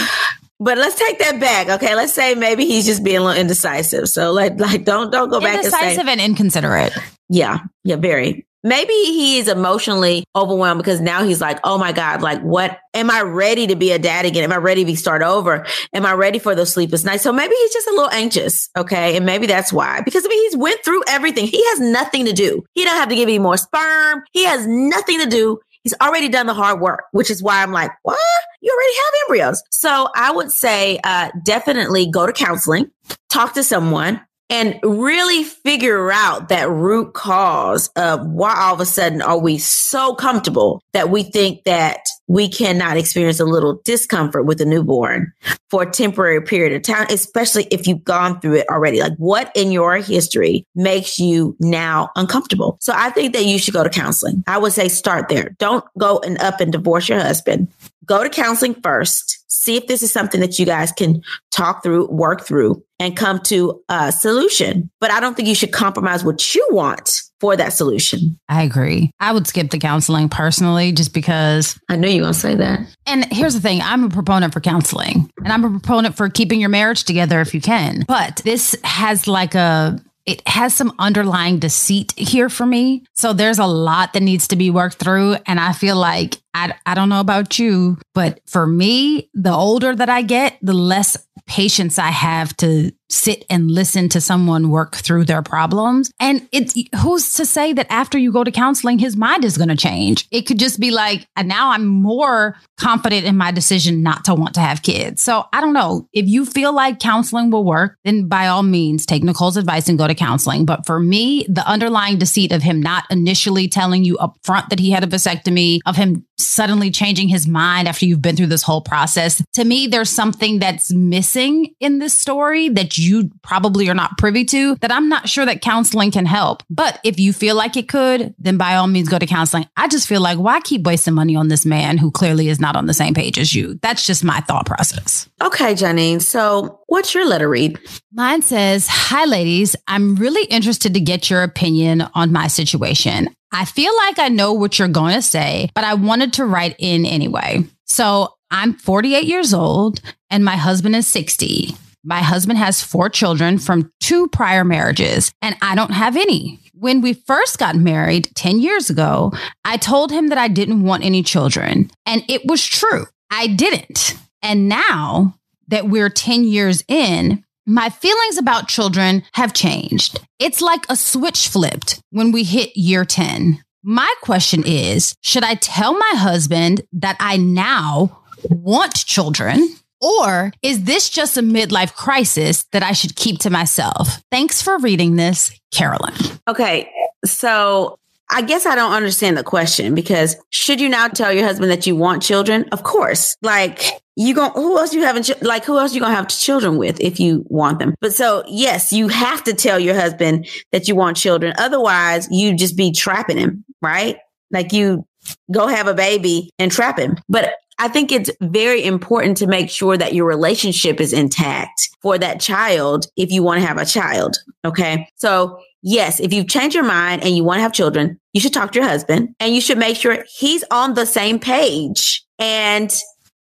but 0.59 0.79
let's 0.79 0.99
take 0.99 1.19
that 1.19 1.39
back. 1.39 1.69
Okay, 1.69 1.95
let's 1.95 2.15
say 2.15 2.35
maybe 2.35 2.65
he's 2.65 2.87
just 2.87 3.05
being 3.05 3.19
a 3.19 3.23
little 3.23 3.41
indecisive. 3.41 4.09
So 4.09 4.33
like 4.33 4.59
like 4.59 4.85
don't 4.85 5.13
don't 5.13 5.29
go 5.29 5.41
back 5.41 5.57
indecisive 5.57 5.99
and, 5.99 6.07
say, 6.07 6.13
and 6.13 6.21
inconsiderate. 6.21 6.97
Yeah, 7.29 7.59
yeah, 7.85 7.97
very 7.97 8.47
maybe 8.67 8.93
he 8.93 9.39
is 9.39 9.47
emotionally 9.47 10.25
overwhelmed 10.35 10.79
because 10.79 11.01
now 11.01 11.23
he's 11.23 11.41
like, 11.41 11.61
oh 11.63 11.79
my 11.79 11.93
God, 11.93 12.21
like 12.21 12.41
what 12.41 12.79
am 12.95 13.11
I 13.11 13.23
ready 13.23 13.69
to 13.69 13.77
be 13.77 13.93
a 13.93 13.99
dad 13.99 14.27
again? 14.27 14.43
Am 14.43 14.53
I 14.53 14.57
ready 14.57 14.85
to 14.85 14.97
start 14.97 15.23
over? 15.23 15.65
Am 15.95 16.05
I 16.05 16.13
ready 16.13 16.41
for 16.41 16.55
those 16.55 16.73
sleepless 16.73 17.05
nights? 17.05 17.23
So 17.23 17.33
maybe 17.33 17.55
he's 17.55 17.73
just 17.73 17.87
a 17.87 17.93
little 17.93 18.11
anxious. 18.11 18.69
Okay. 18.77 19.17
And 19.17 19.25
maybe 19.25 19.47
that's 19.47 19.73
why, 19.73 20.01
because 20.01 20.27
I 20.27 20.29
mean, 20.29 20.43
he's 20.43 20.57
went 20.57 20.85
through 20.85 21.03
everything. 21.09 21.47
He 21.47 21.65
has 21.69 21.81
nothing 21.81 22.27
to 22.27 22.33
do. 22.33 22.65
He 22.75 22.85
don't 22.85 22.97
have 22.97 23.09
to 23.09 23.15
give 23.15 23.29
any 23.29 23.39
more 23.39 23.57
sperm. 23.57 24.23
He 24.33 24.45
has 24.45 24.67
nothing 24.67 25.21
to 25.21 25.27
do. 25.27 25.61
He's 25.85 25.95
already 26.03 26.29
done 26.29 26.47
the 26.47 26.55
hard 26.55 26.81
work, 26.81 27.05
which 27.13 27.31
is 27.31 27.41
why 27.41 27.63
I'm 27.63 27.71
like, 27.71 27.93
what? 28.03 28.19
You 28.61 28.73
already 28.73 28.95
have 28.97 29.15
embryos. 29.27 29.63
So 29.71 30.09
I 30.17 30.33
would 30.33 30.51
say, 30.51 30.99
uh, 31.05 31.31
definitely 31.45 32.11
go 32.11 32.27
to 32.27 32.33
counseling, 32.33 32.91
talk 33.29 33.55
to 33.55 33.63
someone, 33.63 34.21
and 34.49 34.79
really 34.83 35.45
figure 35.45 36.13
out 36.13 36.49
that 36.49 36.71
root 36.71 37.15
cause 37.15 37.89
of 37.97 38.27
why 38.27 38.55
all 38.57 38.75
of 38.75 38.81
a 38.81 38.87
sudden 38.87 39.23
are 39.23 39.39
we 39.39 39.59
so 39.59 40.15
comfortable 40.15 40.83
that 40.93 41.11
we 41.11 41.23
think 41.23 41.65
that 41.65 42.01
we 42.29 42.49
cannot 42.49 42.97
experience 42.97 43.41
a 43.41 43.45
little 43.45 43.81
discomfort 43.85 44.47
with 44.47 44.61
a 44.61 44.65
newborn 44.65 45.33
for 45.71 45.83
a 45.83 45.91
temporary 45.91 46.43
period 46.43 46.73
of 46.73 46.83
time, 46.83 47.07
especially 47.11 47.65
if 47.71 47.87
you've 47.87 48.05
gone 48.05 48.41
through 48.41 48.55
it 48.55 48.69
already. 48.69 49.01
Like 49.01 49.17
what 49.17 49.53
in 49.55 49.73
your 49.73 49.97
history 49.97 50.67
makes 50.75 51.19
you 51.19 51.57
now 51.61 52.11
uncomfortable? 52.17 52.79
So 52.81 52.93
I 52.95 53.11
think 53.11 53.33
that 53.35 53.45
you 53.45 53.59
should 53.59 53.75
go 53.75 53.85
to 53.85 53.91
counseling. 53.91 54.45
I 54.47 54.59
would 54.59 54.73
say 54.73 54.89
start 54.89 55.29
there. 55.29 55.55
Don't 55.59 55.85
go 55.99 56.19
and 56.21 56.41
up 56.41 56.61
and 56.61 56.73
divorce 56.73 57.09
your 57.09 57.21
husband. 57.21 57.69
Go 58.05 58.23
to 58.23 58.31
counseling 58.31 58.75
first. 58.75 59.45
See 59.49 59.77
if 59.77 59.89
this 59.89 60.03
is 60.03 60.13
something 60.13 60.41
that 60.41 60.59
you 60.59 60.67
guys 60.67 60.93
can 60.93 61.23
talk 61.51 61.83
through, 61.83 62.07
work 62.07 62.47
through, 62.47 62.85
and 63.01 63.17
come 63.17 63.41
to 63.41 63.83
a 63.89 64.13
solution. 64.13 64.91
But 65.01 65.11
I 65.11 65.19
don't 65.19 65.35
think 65.35 65.49
you 65.49 65.57
should 65.57 65.73
compromise 65.73 66.25
what 66.25 66.55
you 66.55 66.67
want 66.71 67.23
for 67.41 67.57
that 67.57 67.73
solution. 67.73 68.39
I 68.49 68.63
agree. 68.63 69.11
I 69.21 69.33
would 69.33 69.47
skip 69.47 69.71
the 69.71 69.79
counseling 69.79 70.29
personally 70.29 70.93
just 70.93 71.13
because 71.13 71.79
I 71.89 71.97
knew 71.97 72.09
you 72.09 72.23
were 72.23 72.27
going 72.27 72.35
to 72.35 72.41
say 72.41 72.55
that. 72.55 72.81
And 73.07 73.25
here's 73.33 73.55
the 73.55 73.61
thing 73.61 73.81
I'm 73.83 74.05
a 74.05 74.09
proponent 74.09 74.53
for 74.53 74.61
counseling 74.61 75.31
and 75.39 75.53
I'm 75.53 75.65
a 75.65 75.71
proponent 75.71 76.17
for 76.17 76.29
keeping 76.29 76.61
your 76.61 76.71
marriage 76.71 77.05
together 77.05 77.41
if 77.41 77.55
you 77.55 77.61
can. 77.61 78.05
But 78.09 78.41
this 78.45 78.77
has 78.85 79.27
like 79.27 79.55
a 79.55 79.99
it 80.27 80.47
has 80.49 80.75
some 80.75 80.93
underlying 80.99 81.61
deceit 81.61 82.13
here 82.17 82.49
for 82.49 82.67
me. 82.67 83.05
So 83.15 83.33
there's 83.33 83.61
a 83.61 83.67
lot 83.67 84.13
that 84.13 84.23
needs 84.23 84.49
to 84.49 84.57
be 84.57 84.71
worked 84.71 84.97
through. 84.97 85.37
And 85.47 85.61
I 85.61 85.73
feel 85.73 85.95
like 85.95 86.39
I, 86.53 86.75
I 86.85 86.95
don't 86.95 87.09
know 87.09 87.21
about 87.21 87.61
you, 87.61 87.99
but 88.13 88.41
for 88.47 88.67
me, 88.67 89.31
the 89.35 89.53
older 89.53 89.95
that 89.95 90.09
I 90.09 90.23
get, 90.23 90.59
the 90.61 90.73
less 90.73 91.17
patience 91.47 91.97
I 91.97 92.11
have 92.11 92.57
to 92.57 92.91
sit 93.09 93.45
and 93.49 93.71
listen 93.71 94.09
to 94.11 94.21
someone 94.21 94.71
work 94.71 94.97
through 94.97 95.25
their 95.25 95.43
problems. 95.43 96.11
And 96.21 96.49
it's 96.53 96.75
who's 97.01 97.35
to 97.35 97.47
say 97.47 97.73
that 97.73 97.87
after 97.91 98.19
you 98.19 98.33
go 98.33 98.45
to 98.45 98.51
counseling, 98.51 98.99
his 98.99 99.17
mind 99.17 99.45
is 99.45 99.57
going 99.57 99.69
to 99.69 99.77
change? 99.77 100.27
It 100.31 100.43
could 100.43 100.59
just 100.59 100.81
be 100.81 100.91
like, 100.91 101.27
now 101.43 101.71
I'm 101.71 101.87
more 101.87 102.57
confident 102.79 103.25
in 103.25 103.37
my 103.37 103.51
decision 103.51 104.03
not 104.03 104.25
to 104.27 104.35
want 104.35 104.55
to 104.55 104.61
have 104.61 104.83
kids. 104.83 105.23
So 105.23 105.45
I 105.53 105.61
don't 105.61 105.73
know. 105.73 106.09
If 106.13 106.27
you 106.27 106.45
feel 106.45 106.75
like 106.75 106.99
counseling 106.99 107.51
will 107.51 107.65
work, 107.65 107.97
then 108.05 108.29
by 108.29 108.49
all 108.49 108.63
means, 108.63 109.07
take 109.07 109.23
Nicole's 109.23 109.57
advice 109.57 109.89
and 109.89 109.99
go 109.99 110.07
to 110.07 110.15
counseling. 110.15 110.67
But 110.67 110.85
for 110.85 111.01
me, 111.01 111.47
the 111.49 111.67
underlying 111.67 112.19
deceit 112.19 112.53
of 112.53 112.63
him 112.63 112.81
not 112.83 113.05
initially 113.11 113.69
telling 113.69 114.05
you 114.05 114.19
up 114.19 114.37
front 114.43 114.71
that 114.71 114.79
he 114.79 114.91
had 114.91 115.05
a 115.05 115.07
vasectomy, 115.07 115.81
of 115.87 115.97
him 115.97 116.27
suddenly 116.39 116.91
changing 116.91 117.29
his 117.29 117.47
mind 117.47 117.89
after 117.89 118.05
you've 118.05 118.21
been 118.21 118.37
through 118.37 118.47
this 118.47 118.63
whole 118.63 118.83
process, 118.83 119.43
to 119.55 119.65
me, 119.65 119.87
there's 119.87 120.11
something 120.11 120.59
that's 120.59 120.93
missing 120.93 121.75
in 121.81 121.99
this 121.99 122.13
story 122.13 122.69
that 122.69 122.96
you 122.99 123.31
probably 123.43 123.89
are 123.89 123.95
not 123.95 124.19
privy 124.19 124.45
to 124.47 124.77
that 124.77 124.93
I'm 124.93 125.09
not 125.09 125.29
sure 125.29 125.47
that 125.47 125.63
counseling 125.63 126.11
can 126.11 126.27
help. 126.27 126.63
But 126.71 127.01
if 127.05 127.19
you 127.19 127.33
feel 127.33 127.57
like 127.57 127.77
it 127.77 127.89
could, 127.89 128.35
then 128.39 128.57
by 128.57 128.77
all 128.77 128.87
means 128.87 129.09
go 129.09 129.19
to 129.19 129.27
counseling. 129.27 129.67
I 129.77 129.89
just 129.89 130.09
feel 130.09 130.21
like 130.21 130.39
why 130.39 130.61
keep 130.61 130.83
wasting 130.85 131.15
money 131.15 131.37
on 131.37 131.49
this 131.49 131.67
man 131.67 131.99
who 131.99 132.11
clearly 132.11 132.49
is 132.49 132.61
not 132.61 132.77
on 132.77 132.87
the 132.87 132.95
same 132.95 133.15
page 133.15 133.39
as 133.39 133.55
you? 133.55 133.79
That's 133.83 134.07
just 134.07 134.25
my 134.25 134.41
thought 134.41 134.67
process. 134.67 135.29
Okay, 135.43 135.75
Janine. 135.75 136.23
So 136.23 136.81
what's 136.87 137.15
your 137.15 137.27
letter 137.27 137.49
read? 137.49 137.79
Mine 138.13 138.43
says, 138.43 138.87
Hi, 138.89 139.25
ladies. 139.25 139.77
I'm 139.87 140.17
really 140.17 140.45
interested 140.47 140.95
to 140.95 141.01
get 141.01 141.31
your 141.31 141.43
opinion 141.43 142.03
on 142.15 142.33
my 142.33 142.47
situation. 142.49 143.35
I 143.53 143.65
feel 143.65 143.95
like 143.97 144.19
I 144.19 144.29
know 144.29 144.53
what 144.53 144.79
you're 144.79 144.89
going 144.89 145.15
to 145.15 145.23
say, 145.23 145.71
but 145.75 145.85
I 145.85 145.95
wanted 145.95 146.35
to 146.35 146.45
write 146.45 146.77
in 146.79 147.07
anyway. 147.07 147.65
So 147.85 148.35
I'm 148.51 148.75
48 148.75 149.25
years 149.25 149.55
old 149.55 150.01
and 150.31 150.45
my 150.45 150.57
husband 150.57 150.97
is 150.97 151.07
60. 151.07 151.75
My 152.09 152.23
husband 152.23 152.59
has 152.59 152.85
four 152.85 153.09
children 153.09 153.59
from 153.59 153.91
two 153.99 154.29
prior 154.29 154.63
marriages, 154.63 155.33
and 155.43 155.57
I 155.61 155.75
don't 155.75 155.91
have 155.91 156.17
any. 156.17 156.61
When 156.73 157.01
we 157.01 157.15
first 157.15 157.59
got 157.59 157.75
married 157.75 158.31
10 158.37 158.61
years 158.61 158.89
ago, 158.89 159.33
I 159.65 159.77
told 159.77 160.13
him 160.13 160.29
that 160.29 160.39
I 160.39 160.47
didn't 160.47 160.85
want 160.85 161.05
any 161.05 161.25
children, 161.25 161.91
and 162.07 162.23
it 162.29 162.43
was 162.47 162.65
true. 162.65 163.07
I 163.33 163.49
didn't. 163.49 164.15
And 164.41 164.69
now 164.69 165.35
that 165.67 165.89
we're 165.89 166.09
10 166.09 166.45
years 166.45 166.85
in, 166.87 167.43
my 167.67 167.89
feelings 167.89 168.39
about 168.39 168.69
children 168.69 169.25
have 169.33 169.53
changed. 169.53 170.21
It's 170.39 170.61
like 170.61 170.87
a 170.89 170.95
switch 170.95 171.49
flipped 171.49 172.01
when 172.11 172.31
we 172.31 172.45
hit 172.45 172.77
year 172.77 173.05
10. 173.05 173.61
My 173.83 174.15
question 174.23 174.63
is 174.65 175.17
Should 175.23 175.43
I 175.43 175.55
tell 175.55 175.95
my 175.95 176.13
husband 176.15 176.83
that 176.93 177.17
I 177.19 177.37
now 177.37 178.21
want 178.45 178.95
children? 178.95 179.75
Or 180.07 180.53
is 180.63 180.85
this 180.85 181.11
just 181.11 181.37
a 181.37 181.43
midlife 181.43 181.95
crisis 181.95 182.65
that 182.71 182.85
I 182.85 182.93
should 182.93 183.17
keep 183.17 183.41
to 183.41 183.51
myself? 183.51 184.23
Thanks 184.31 184.63
for 184.63 184.79
reading 184.79 185.17
this, 185.17 185.51
Carolyn. 185.73 186.15
Okay. 186.47 186.89
So 187.25 187.99
I 188.31 188.43
guess 188.43 188.67
I 188.67 188.77
don't 188.77 188.93
understand 188.93 189.37
the 189.37 189.43
question 189.43 189.97
because 189.97 190.37
should 190.51 190.81
you 190.81 190.89
now 190.89 191.09
tell 191.09 191.33
your 191.33 191.45
husband 191.45 191.73
that 191.73 191.87
you 191.89 191.97
want 191.97 192.23
children? 192.23 192.69
Of 192.71 192.85
course. 192.85 193.37
Like 193.43 193.83
you 194.15 194.35
going 194.35 194.53
who 194.53 194.79
else 194.79 194.95
you 194.95 195.03
having 195.03 195.25
like 195.43 195.65
who 195.65 195.77
else 195.77 195.93
you 195.93 196.01
gonna 196.01 196.15
have 196.15 196.29
children 196.29 196.77
with 196.77 197.01
if 197.01 197.19
you 197.19 197.45
want 197.49 197.81
them? 197.81 197.95
But 198.01 198.15
so 198.15 198.45
yes, 198.47 198.93
you 198.93 199.09
have 199.09 199.43
to 199.45 199.55
tell 199.55 199.81
your 199.81 199.95
husband 199.95 200.47
that 200.71 200.87
you 200.87 200.95
want 200.95 201.17
children. 201.17 201.53
Otherwise, 201.59 202.29
you 202.31 202.57
just 202.57 202.77
be 202.77 202.93
trapping 202.93 203.39
him, 203.39 203.65
right? 203.83 204.19
Like 204.53 204.73
you 204.73 205.05
go 205.53 205.67
have 205.67 205.89
a 205.89 205.95
baby 205.95 206.51
and 206.59 206.71
trap 206.71 206.99
him. 206.99 207.17
But 207.29 207.55
I 207.79 207.89
think 207.89 208.11
it's 208.11 208.31
very 208.41 208.85
important 208.85 209.37
to 209.39 209.47
make 209.47 209.71
sure 209.71 209.97
that 209.97 210.15
your 210.15 210.25
relationship 210.25 211.01
is 211.01 211.13
intact 211.13 211.91
for 212.01 212.19
that 212.19 212.41
child 212.41 213.07
if 213.17 213.31
you 213.31 213.43
want 213.43 213.61
to 213.61 213.67
have 213.67 213.79
a 213.79 213.85
child. 213.85 214.37
Okay. 214.65 215.09
So 215.17 215.59
yes, 215.83 216.19
if 216.21 216.33
you've 216.33 216.49
changed 216.49 216.75
your 216.75 216.85
mind 216.85 217.23
and 217.23 217.37
you 217.37 217.45
want 217.45 217.59
to 217.59 217.63
have 217.63 217.73
children, 217.73 218.19
you 218.33 218.41
should 218.41 218.55
talk 218.55 218.73
to 218.73 218.79
your 218.79 218.89
husband 218.89 219.35
and 219.41 219.55
you 219.55 219.61
should 219.61 219.79
make 219.79 219.97
sure 219.97 220.25
he's 220.39 220.65
on 220.71 220.95
the 220.95 221.07
same 221.07 221.39
page. 221.39 222.25
And 222.39 222.93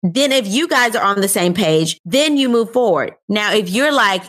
then 0.02 0.32
if 0.32 0.46
you 0.46 0.68
guys 0.68 0.94
are 0.94 1.04
on 1.04 1.20
the 1.20 1.28
same 1.28 1.54
page, 1.54 1.98
then 2.04 2.36
you 2.36 2.48
move 2.48 2.72
forward. 2.72 3.14
Now, 3.28 3.52
if 3.52 3.70
you're 3.70 3.92
like, 3.92 4.22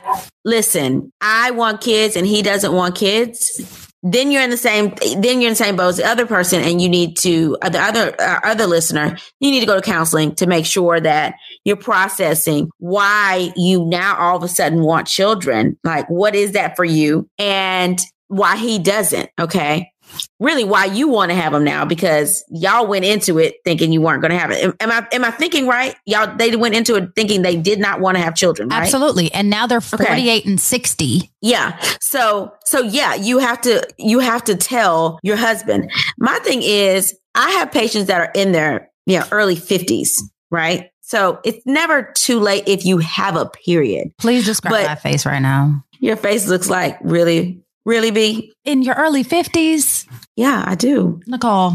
listen, 0.46 1.12
I 1.22 1.52
want 1.52 1.82
kids 1.82 2.16
and 2.16 2.26
he 2.26 2.42
doesn't 2.42 2.74
want 2.74 2.96
kids, 2.96 3.87
then 4.04 4.32
you're 4.32 4.44
in 4.44 4.50
the 4.50 4.58
same 4.58 4.94
then 5.18 5.42
you're 5.42 5.50
in 5.50 5.54
the 5.54 5.56
same 5.56 5.76
boat 5.76 5.90
as 5.90 5.98
the 5.98 6.06
other 6.06 6.26
person 6.26 6.62
and 6.62 6.82
you 6.82 6.88
need 6.90 7.18
to 7.18 7.58
uh, 7.62 7.70
the 7.70 7.80
other 7.80 8.16
uh, 8.20 8.40
other 8.44 8.68
listener 8.68 9.18
you 9.40 9.52
need 9.52 9.60
to 9.60 9.66
go 9.66 9.76
to 9.76 9.82
counseling 9.82 10.36
to 10.36 10.46
make 10.46 10.66
sure 10.66 11.00
that 11.00 11.36
you're 11.64 11.76
processing 11.76 12.70
why 12.78 13.52
you 13.56 13.86
now 13.86 14.16
all 14.18 14.38
of 14.38 14.44
a 14.44 14.48
sudden 14.48 14.82
want 14.82 15.08
children. 15.08 15.78
Like 15.84 16.10
what 16.10 16.36
is 16.36 16.54
that 16.54 16.76
for 16.76 16.86
you? 16.86 17.30
And 17.38 18.00
why 18.30 18.58
he 18.58 18.78
doesn't 18.78 19.30
okay 19.40 19.92
really 20.40 20.64
why 20.64 20.86
you 20.86 21.08
want 21.08 21.32
to 21.32 21.36
have 21.36 21.54
them 21.54 21.64
now 21.64 21.86
because 21.86 22.44
y'all 22.50 22.88
went 22.88 23.06
into 23.06 23.40
it 23.40 23.56
thinking 23.64 23.92
you 23.92 24.02
weren't 24.02 24.22
going 24.22 24.32
to 24.32 24.38
have 24.38 24.52
it. 24.52 24.76
Am, 24.80 24.92
I 24.92 25.08
am 25.12 25.24
I 25.24 25.32
thinking 25.32 25.68
right? 25.68 25.96
Y'all 26.06 26.36
they 26.36 26.56
went 26.56 26.76
into 26.76 26.96
it 26.96 27.10
thinking 27.16 27.42
they 27.42 27.56
did 27.56 27.80
not 27.80 28.00
want 28.00 28.18
to 28.18 28.24
have 28.24 28.36
children, 28.36 28.70
right? 28.70 28.84
Absolutely. 28.84 29.32
And 29.34 29.50
now 29.50 29.68
they're 29.68 29.82
48 29.82 30.10
okay. 30.10 30.50
and 30.50 30.60
60. 30.60 31.32
Yeah. 31.42 31.80
So 32.00 32.54
so 32.66 32.82
yeah, 32.82 33.16
you 33.16 33.40
have 33.40 33.62
to 33.62 33.86
you 33.98 34.20
have 34.20 34.44
to 34.46 34.56
tell 34.56 35.20
your 35.24 35.38
husband. 35.38 35.92
My 36.18 36.40
thing 36.40 36.62
is 36.64 37.18
I 37.36 37.52
have 37.52 37.72
patients 37.72 38.08
that 38.08 38.22
are 38.22 38.32
in 38.34 38.52
their 38.52 38.90
you 39.06 39.20
know, 39.20 39.26
early 39.32 39.56
50s, 39.56 40.10
right? 40.52 40.92
So 41.02 41.40
it's 41.46 41.66
never 41.66 42.12
too 42.16 42.40
late 42.40 42.66
if 42.68 42.86
you 42.86 42.98
have 42.98 43.38
a 43.38 43.46
period. 43.46 44.10
Please 44.18 44.46
describe 44.46 44.74
but 44.74 44.86
my 44.86 44.96
face 44.96 45.26
right 45.26 45.40
now. 45.40 45.84
Your 46.00 46.18
face 46.18 46.48
looks 46.48 46.70
like 46.70 46.98
really 47.02 47.64
Really, 47.88 48.12
be 48.12 48.54
In 48.66 48.82
your 48.82 48.96
early 48.96 49.24
50s? 49.24 50.06
Yeah, 50.36 50.62
I 50.68 50.76
do. 50.76 51.22
Nicole, 51.26 51.72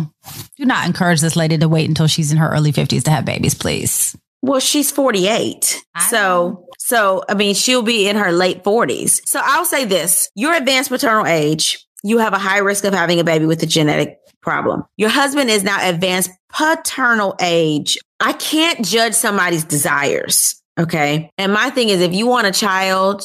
do 0.58 0.66
not 0.66 0.86
encourage 0.86 1.22
this 1.22 1.36
lady 1.36 1.56
to 1.56 1.68
wait 1.70 1.88
until 1.88 2.06
she's 2.06 2.30
in 2.30 2.36
her 2.36 2.50
early 2.50 2.70
50s 2.70 3.02
to 3.04 3.10
have 3.10 3.24
babies, 3.24 3.54
please. 3.54 4.14
Well, 4.42 4.60
she's 4.60 4.90
48. 4.90 5.82
so, 6.10 6.66
so, 6.78 7.24
I 7.30 7.34
mean, 7.34 7.54
she'll 7.54 7.80
be 7.80 8.10
in 8.10 8.16
her 8.16 8.30
late 8.30 8.62
40s. 8.62 9.22
So 9.24 9.40
I'll 9.42 9.64
say 9.64 9.86
this 9.86 10.28
your 10.34 10.52
advanced 10.52 10.90
maternal 10.90 11.24
age, 11.24 11.82
you 12.04 12.18
have 12.18 12.34
a 12.34 12.38
high 12.38 12.58
risk 12.58 12.84
of 12.84 12.92
having 12.92 13.18
a 13.18 13.24
baby 13.24 13.46
with 13.46 13.62
a 13.62 13.66
genetic 13.66 14.18
problem. 14.42 14.84
Your 14.98 15.08
husband 15.08 15.48
is 15.48 15.64
now 15.64 15.78
advanced 15.88 16.30
paternal 16.50 17.36
age. 17.40 17.96
I 18.20 18.34
can't 18.34 18.84
judge 18.84 19.14
somebody's 19.14 19.64
desires. 19.64 20.62
Okay. 20.78 21.30
And 21.38 21.52
my 21.52 21.70
thing 21.70 21.88
is, 21.88 22.00
if 22.00 22.12
you 22.12 22.26
want 22.26 22.46
a 22.46 22.52
child, 22.52 23.22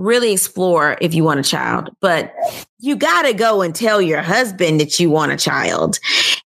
really 0.00 0.32
explore 0.32 0.96
if 1.00 1.14
you 1.14 1.22
want 1.22 1.40
a 1.40 1.42
child, 1.42 1.90
but 2.00 2.34
you 2.78 2.96
got 2.96 3.22
to 3.22 3.34
go 3.34 3.62
and 3.62 3.74
tell 3.74 4.00
your 4.00 4.22
husband 4.22 4.80
that 4.80 4.98
you 4.98 5.10
want 5.10 5.32
a 5.32 5.36
child. 5.36 5.98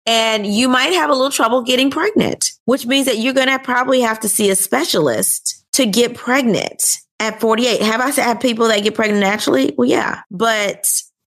And 0.06 0.46
you 0.46 0.68
might 0.68 0.92
have 0.92 1.08
a 1.08 1.14
little 1.14 1.30
trouble 1.30 1.62
getting 1.62 1.90
pregnant, 1.90 2.50
which 2.64 2.86
means 2.86 3.06
that 3.06 3.18
you're 3.18 3.32
going 3.32 3.48
to 3.48 3.58
probably 3.58 4.00
have 4.00 4.20
to 4.20 4.28
see 4.28 4.50
a 4.50 4.56
specialist 4.56 5.64
to 5.72 5.86
get 5.86 6.14
pregnant 6.14 6.98
at 7.20 7.40
48. 7.40 7.80
Have 7.80 8.00
I 8.00 8.10
had 8.10 8.40
people 8.40 8.68
that 8.68 8.82
get 8.82 8.94
pregnant 8.94 9.20
naturally? 9.20 9.74
Well, 9.78 9.88
yeah, 9.88 10.22
but 10.30 10.86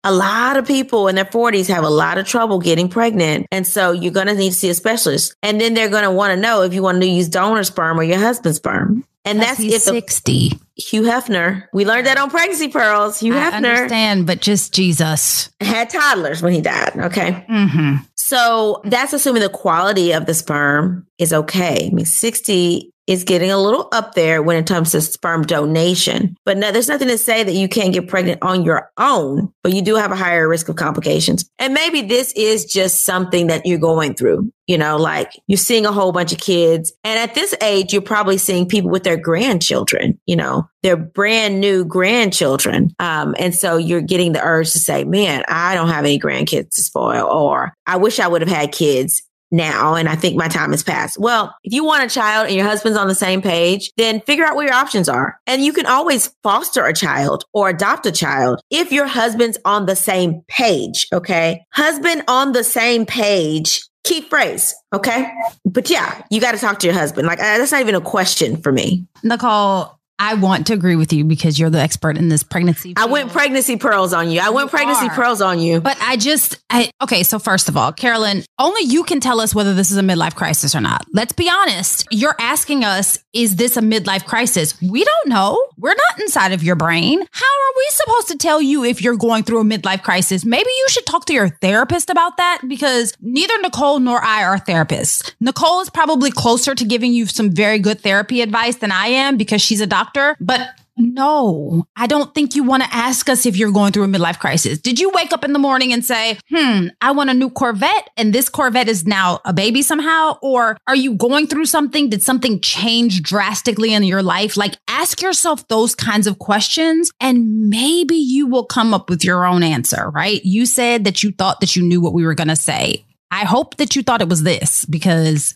a 0.05 0.13
lot 0.13 0.57
of 0.57 0.67
people 0.67 1.09
in 1.09 1.15
their 1.15 1.25
40s 1.25 1.69
have 1.69 1.85
a 1.85 1.91
lot 1.91 2.19
of 2.19 2.27
trouble 2.27 2.59
getting 2.59 2.89
pregnant. 2.89 3.47
And 3.51 3.67
so 3.67 3.93
you're 3.93 4.13
going 4.13 4.29
to 4.29 4.35
need 4.35 4.51
to 4.51 4.55
see 4.55 4.71
a 4.71 4.75
specialist. 4.75 5.35
And 5.43 5.61
then 5.61 5.75
they're 5.75 5.91
going 5.91 6.05
to 6.05 6.11
want 6.11 6.35
to 6.35 6.41
know 6.41 6.63
if 6.63 6.73
you 6.73 6.83
want 6.83 7.03
to 7.03 7.09
use 7.09 7.29
donor 7.29 7.65
sperm 7.65 8.01
or 8.01 8.03
your 8.03 8.19
husband's 8.19 8.57
sperm. 8.57 9.05
And 9.25 9.41
that's 9.41 9.61
if 9.61 9.83
60. 9.83 10.53
Hugh 10.81 11.03
Hefner. 11.03 11.65
We 11.73 11.85
learned 11.85 12.07
that 12.07 12.19
on 12.19 12.31
Pregnancy 12.31 12.69
Pearls. 12.69 13.21
Hugh 13.21 13.33
Hefner. 13.35 13.39
I 13.39 13.51
Hefner. 13.51 13.57
understand, 13.57 14.27
but 14.27 14.41
just 14.41 14.73
Jesus. 14.75 15.51
Had 15.61 15.91
toddlers 15.91 16.43
when 16.43 16.53
he 16.53 16.61
died. 16.61 16.93
Okay. 16.97 17.45
Mm-hmm. 17.49 17.97
So 18.17 18.81
that's 18.85 19.13
assuming 19.13 19.43
the 19.43 19.49
quality 19.49 20.13
of 20.13 20.27
the 20.27 20.35
sperm 20.35 21.07
is 21.19 21.33
okay. 21.33 21.89
I 21.91 21.95
mean, 21.95 22.07
60 22.07 22.93
is 23.11 23.25
getting 23.25 23.51
a 23.51 23.59
little 23.59 23.89
up 23.91 24.15
there 24.15 24.41
when 24.41 24.57
it 24.57 24.69
comes 24.69 24.93
to 24.93 25.01
sperm 25.01 25.43
donation. 25.43 26.37
But 26.45 26.57
no, 26.57 26.71
there's 26.71 26.89
nothing 26.89 27.09
to 27.09 27.19
say 27.19 27.43
that 27.43 27.55
you 27.55 27.69
can't 27.69 27.93
get 27.93 28.07
pregnant 28.07 28.41
on 28.41 28.65
your 28.65 28.89
own, 28.99 29.53
but 29.65 29.73
you 29.73 29.83
do 29.83 29.97
have 29.97 30.13
a 30.13 30.17
higher 30.17 30.49
risk 30.49 30.69
of 30.69 30.77
complications. 30.77 31.51
And 31.59 31.75
maybe 31.75 32.03
this 32.03 32.33
is 32.37 32.65
just 32.65 33.05
something 33.05 33.49
that 33.49 33.67
you're 33.67 33.81
going 33.81 34.15
through. 34.15 34.53
You 34.69 34.79
know, 34.79 34.97
like 34.97 35.33
you're 35.49 35.57
seeing 35.57 35.87
a 35.87 35.91
whole 35.91 36.13
bunch 36.13 36.33
of 36.33 36.39
kids. 36.39 36.93
And 37.03 37.19
at 37.19 37.35
this 37.35 37.53
age, 37.61 37.93
you're 37.93 38.01
probably 38.01 38.39
seeing 38.39 38.69
people 38.69 38.93
with 38.93 39.03
their 39.03 39.17
grandchildren, 39.17 40.21
you 40.27 40.37
know, 40.37 40.69
their 40.85 40.97
brand 40.97 41.61
new 41.61 41.85
grandchildren. 41.85 42.95
Um, 43.01 43.35
and 43.41 43.53
so 43.53 43.77
you're 43.77 44.01
getting 44.01 44.31
the 44.31 44.45
urge 44.45 44.71
to 44.71 44.79
say, 44.79 45.03
man, 45.03 45.43
I 45.49 45.75
don't 45.75 45.89
have 45.89 46.05
any 46.05 46.21
grandkids 46.21 46.77
to 46.77 46.83
spoil, 46.83 47.27
or 47.27 47.75
I 47.89 47.97
wish 47.97 48.21
I 48.21 48.29
would 48.29 48.43
have 48.43 48.49
had 48.49 48.71
kids 48.71 49.25
now 49.51 49.95
and 49.95 50.09
I 50.09 50.17
think 50.17 50.37
my 50.37 50.49
time 50.49 50.71
has 50.71 50.83
passed. 50.83 51.19
Well, 51.19 51.55
if 51.65 51.73
you 51.73 51.85
want 51.85 52.05
a 52.05 52.15
child 52.15 52.47
and 52.47 52.57
your 52.57 52.67
husband's 52.67 52.99
on 52.99 53.09
the 53.09 53.15
same 53.15 53.43
page, 53.43 53.91
then 53.97 54.21
figure 54.23 54.45
out 54.45 54.55
what 54.55 54.67
your 54.67 54.75
options 54.75 55.09
are. 55.09 55.39
And 55.47 55.65
you 55.65 55.73
can 55.73 55.87
always 55.87 56.29
foster 56.43 56.87
a 56.87 56.95
child 56.95 57.45
or 57.53 57.69
adopt 57.69 58.07
a 58.07 58.13
child 58.13 58.61
if 58.71 58.93
your 58.93 59.07
husband's 59.07 59.59
on 59.65 59.87
the 59.87 59.97
same 59.97 60.43
page. 60.49 61.07
Okay. 61.13 61.65
Husband 61.73 62.23
on 62.29 62.53
the 62.53 62.65
same 62.65 63.07
page. 63.07 63.83
Key 64.03 64.23
phrase. 64.23 64.75
Okay. 64.95 65.31
But 65.65 65.91
yeah, 65.91 66.23
you 66.31 66.41
got 66.41 66.53
to 66.53 66.59
talk 66.59 66.79
to 66.81 66.87
your 66.87 66.95
husband. 66.95 67.27
Like, 67.27 67.39
uh, 67.39 67.59
that's 67.59 67.73
not 67.73 67.83
even 67.83 67.95
a 67.95 68.01
question 68.01 68.61
for 68.63 68.73
me. 68.73 69.07
Nicole, 69.23 70.00
I 70.21 70.35
want 70.35 70.67
to 70.67 70.75
agree 70.75 70.97
with 70.97 71.15
you 71.15 71.25
because 71.25 71.59
you're 71.59 71.71
the 71.71 71.81
expert 71.81 72.19
in 72.19 72.29
this 72.29 72.43
pregnancy. 72.43 72.91
Field. 72.91 72.99
I 72.99 73.07
went 73.07 73.33
pregnancy 73.33 73.79
pearls 73.79 74.13
on 74.13 74.31
you. 74.31 74.41
I 74.41 74.51
went 74.51 74.71
pregnancy 74.71 75.07
are. 75.07 75.15
pearls 75.15 75.41
on 75.41 75.59
you. 75.61 75.81
But 75.81 75.97
I 76.03 76.19
just, 76.19 76.59
I, 76.69 76.91
okay. 77.03 77.23
So 77.23 77.39
first 77.39 77.71
of 77.71 77.77
all, 77.79 77.91
Carolyn, 77.91 78.45
only 78.59 78.83
you 78.83 79.03
can 79.03 79.19
tell 79.19 79.41
us 79.41 79.55
whether 79.55 79.73
this 79.73 79.91
is 79.91 79.97
a 79.97 80.03
midlife 80.03 80.35
crisis 80.35 80.75
or 80.75 80.83
not. 80.83 81.07
Let's 81.15 81.33
be 81.33 81.49
honest. 81.49 82.07
You're 82.11 82.37
asking 82.39 82.85
us, 82.85 83.19
is 83.33 83.57
this 83.57 83.79
a 83.79 83.81
midlife 83.81 84.27
crisis? 84.27 84.79
We 84.83 85.05
don't 85.05 85.29
know. 85.29 85.59
We're 85.79 85.95
not 85.95 86.21
inside 86.21 86.53
of 86.53 86.63
your 86.63 86.77
brain. 86.77 87.19
How 87.31 87.47
are 87.47 87.75
we 87.79 87.87
supposed 87.91 88.29
to 88.29 88.37
tell 88.37 88.61
you 88.61 88.85
if 88.85 89.01
you're 89.01 89.17
going 89.17 89.45
through 89.45 89.61
a 89.61 89.65
midlife 89.65 90.03
crisis? 90.03 90.45
Maybe 90.45 90.69
you 90.69 90.87
should 90.91 91.07
talk 91.07 91.25
to 91.27 91.33
your 91.33 91.49
therapist 91.49 92.11
about 92.11 92.37
that 92.37 92.61
because 92.69 93.15
neither 93.23 93.59
Nicole 93.63 94.01
nor 94.01 94.23
I 94.23 94.45
are 94.45 94.59
therapists. 94.59 95.33
Nicole 95.41 95.81
is 95.81 95.89
probably 95.89 96.31
closer 96.31 96.75
to 96.75 96.85
giving 96.85 97.15
you 97.15 97.25
some 97.25 97.51
very 97.51 97.79
good 97.79 98.01
therapy 98.01 98.43
advice 98.43 98.77
than 98.77 98.93
I 98.93 99.07
am 99.07 99.39
because 99.39 99.63
she's 99.63 99.81
a 99.81 99.87
doctor 99.87 100.10
doctor, 100.13 100.37
but 100.41 100.71
no, 100.97 101.87
I 101.97 102.07
don't 102.07 102.35
think 102.35 102.55
you 102.55 102.63
want 102.63 102.83
to 102.83 102.95
ask 102.95 103.29
us 103.31 103.47
if 103.47 103.57
you're 103.57 103.73
going 103.73 103.93
through 103.93 104.05
a 104.05 104.09
midlife 104.09 104.39
crisis. 104.39 104.79
Did 104.79 105.01
you 105.01 105.11
wake 105.11 105.33
up 105.33 105.45
in 105.45 105.55
the 105.55 105.59
morning 105.59 105.93
and 105.93 106.05
say, 106.05 106.39
hmm, 106.51 106.89
I 107.01 107.13
want 107.13 107.31
a 107.31 107.35
new 107.35 107.49
Corvette 107.49 108.11
and 108.19 108.35
this 108.35 108.51
Corvette 108.51 108.89
is 108.89 109.07
now 109.07 109.41
a 109.47 109.53
baby 109.53 109.81
somehow? 109.81 110.39
Or 110.43 110.77
are 110.87 110.97
you 110.97 111.15
going 111.15 111.47
through 111.47 111.67
something? 111.67 112.11
Did 112.11 112.23
something 112.23 112.61
change 112.61 113.23
drastically 113.23 113.95
in 113.95 114.03
your 114.03 114.23
life? 114.23 114.59
Like 114.59 114.77
ask 114.89 115.23
yourself 115.23 115.67
those 115.69 115.95
kinds 115.95 116.27
of 116.27 116.39
questions 116.39 117.11
and 117.19 117.71
maybe 117.71 118.17
you 118.17 118.47
will 118.47 118.67
come 118.67 118.93
up 118.93 119.09
with 119.09 119.25
your 119.25 119.47
own 119.47 119.63
answer, 119.63 120.11
right? 120.11 120.45
You 120.45 120.67
said 120.67 121.05
that 121.05 121.23
you 121.23 121.33
thought 121.33 121.61
that 121.61 121.77
you 121.77 121.83
knew 121.83 122.03
what 122.03 122.13
we 122.13 122.27
were 122.27 122.35
going 122.35 122.49
to 122.49 122.57
say. 122.57 123.07
I 123.31 123.45
hope 123.45 123.77
that 123.77 123.95
you 123.95 124.03
thought 124.03 124.23
it 124.23 124.29
was 124.29 124.43
this 124.43 124.85
because 124.87 125.55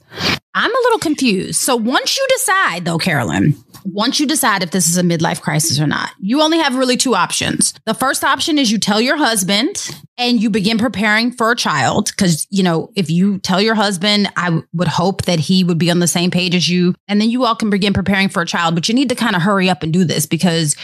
I'm 0.54 0.70
a 0.70 0.82
little 0.84 1.00
confused. 1.00 1.60
So 1.60 1.74
once 1.74 2.16
you 2.16 2.24
decide, 2.30 2.84
though, 2.84 2.98
Carolyn, 2.98 3.56
once 3.84 4.20
you 4.20 4.26
decide 4.26 4.62
if 4.62 4.70
this 4.70 4.88
is 4.88 4.96
a 4.96 5.02
midlife 5.02 5.40
crisis 5.40 5.80
or 5.80 5.86
not, 5.86 6.10
you 6.20 6.40
only 6.40 6.58
have 6.58 6.76
really 6.76 6.96
two 6.96 7.16
options. 7.16 7.74
The 7.84 7.94
first 7.94 8.22
option 8.22 8.58
is 8.58 8.70
you 8.70 8.78
tell 8.78 9.00
your 9.00 9.16
husband 9.16 9.90
and 10.16 10.40
you 10.40 10.50
begin 10.50 10.78
preparing 10.78 11.32
for 11.32 11.50
a 11.50 11.56
child. 11.56 12.16
Cause, 12.16 12.46
you 12.50 12.62
know, 12.62 12.92
if 12.94 13.10
you 13.10 13.38
tell 13.38 13.60
your 13.60 13.74
husband, 13.74 14.28
I 14.36 14.62
would 14.72 14.88
hope 14.88 15.22
that 15.22 15.40
he 15.40 15.64
would 15.64 15.78
be 15.78 15.90
on 15.90 15.98
the 15.98 16.06
same 16.06 16.30
page 16.30 16.54
as 16.54 16.68
you. 16.68 16.94
And 17.08 17.20
then 17.20 17.30
you 17.30 17.44
all 17.44 17.56
can 17.56 17.68
begin 17.68 17.92
preparing 17.92 18.28
for 18.28 18.40
a 18.40 18.46
child. 18.46 18.76
But 18.76 18.88
you 18.88 18.94
need 18.94 19.08
to 19.08 19.16
kind 19.16 19.34
of 19.34 19.42
hurry 19.42 19.68
up 19.68 19.82
and 19.82 19.92
do 19.92 20.04
this 20.04 20.26
because, 20.26 20.76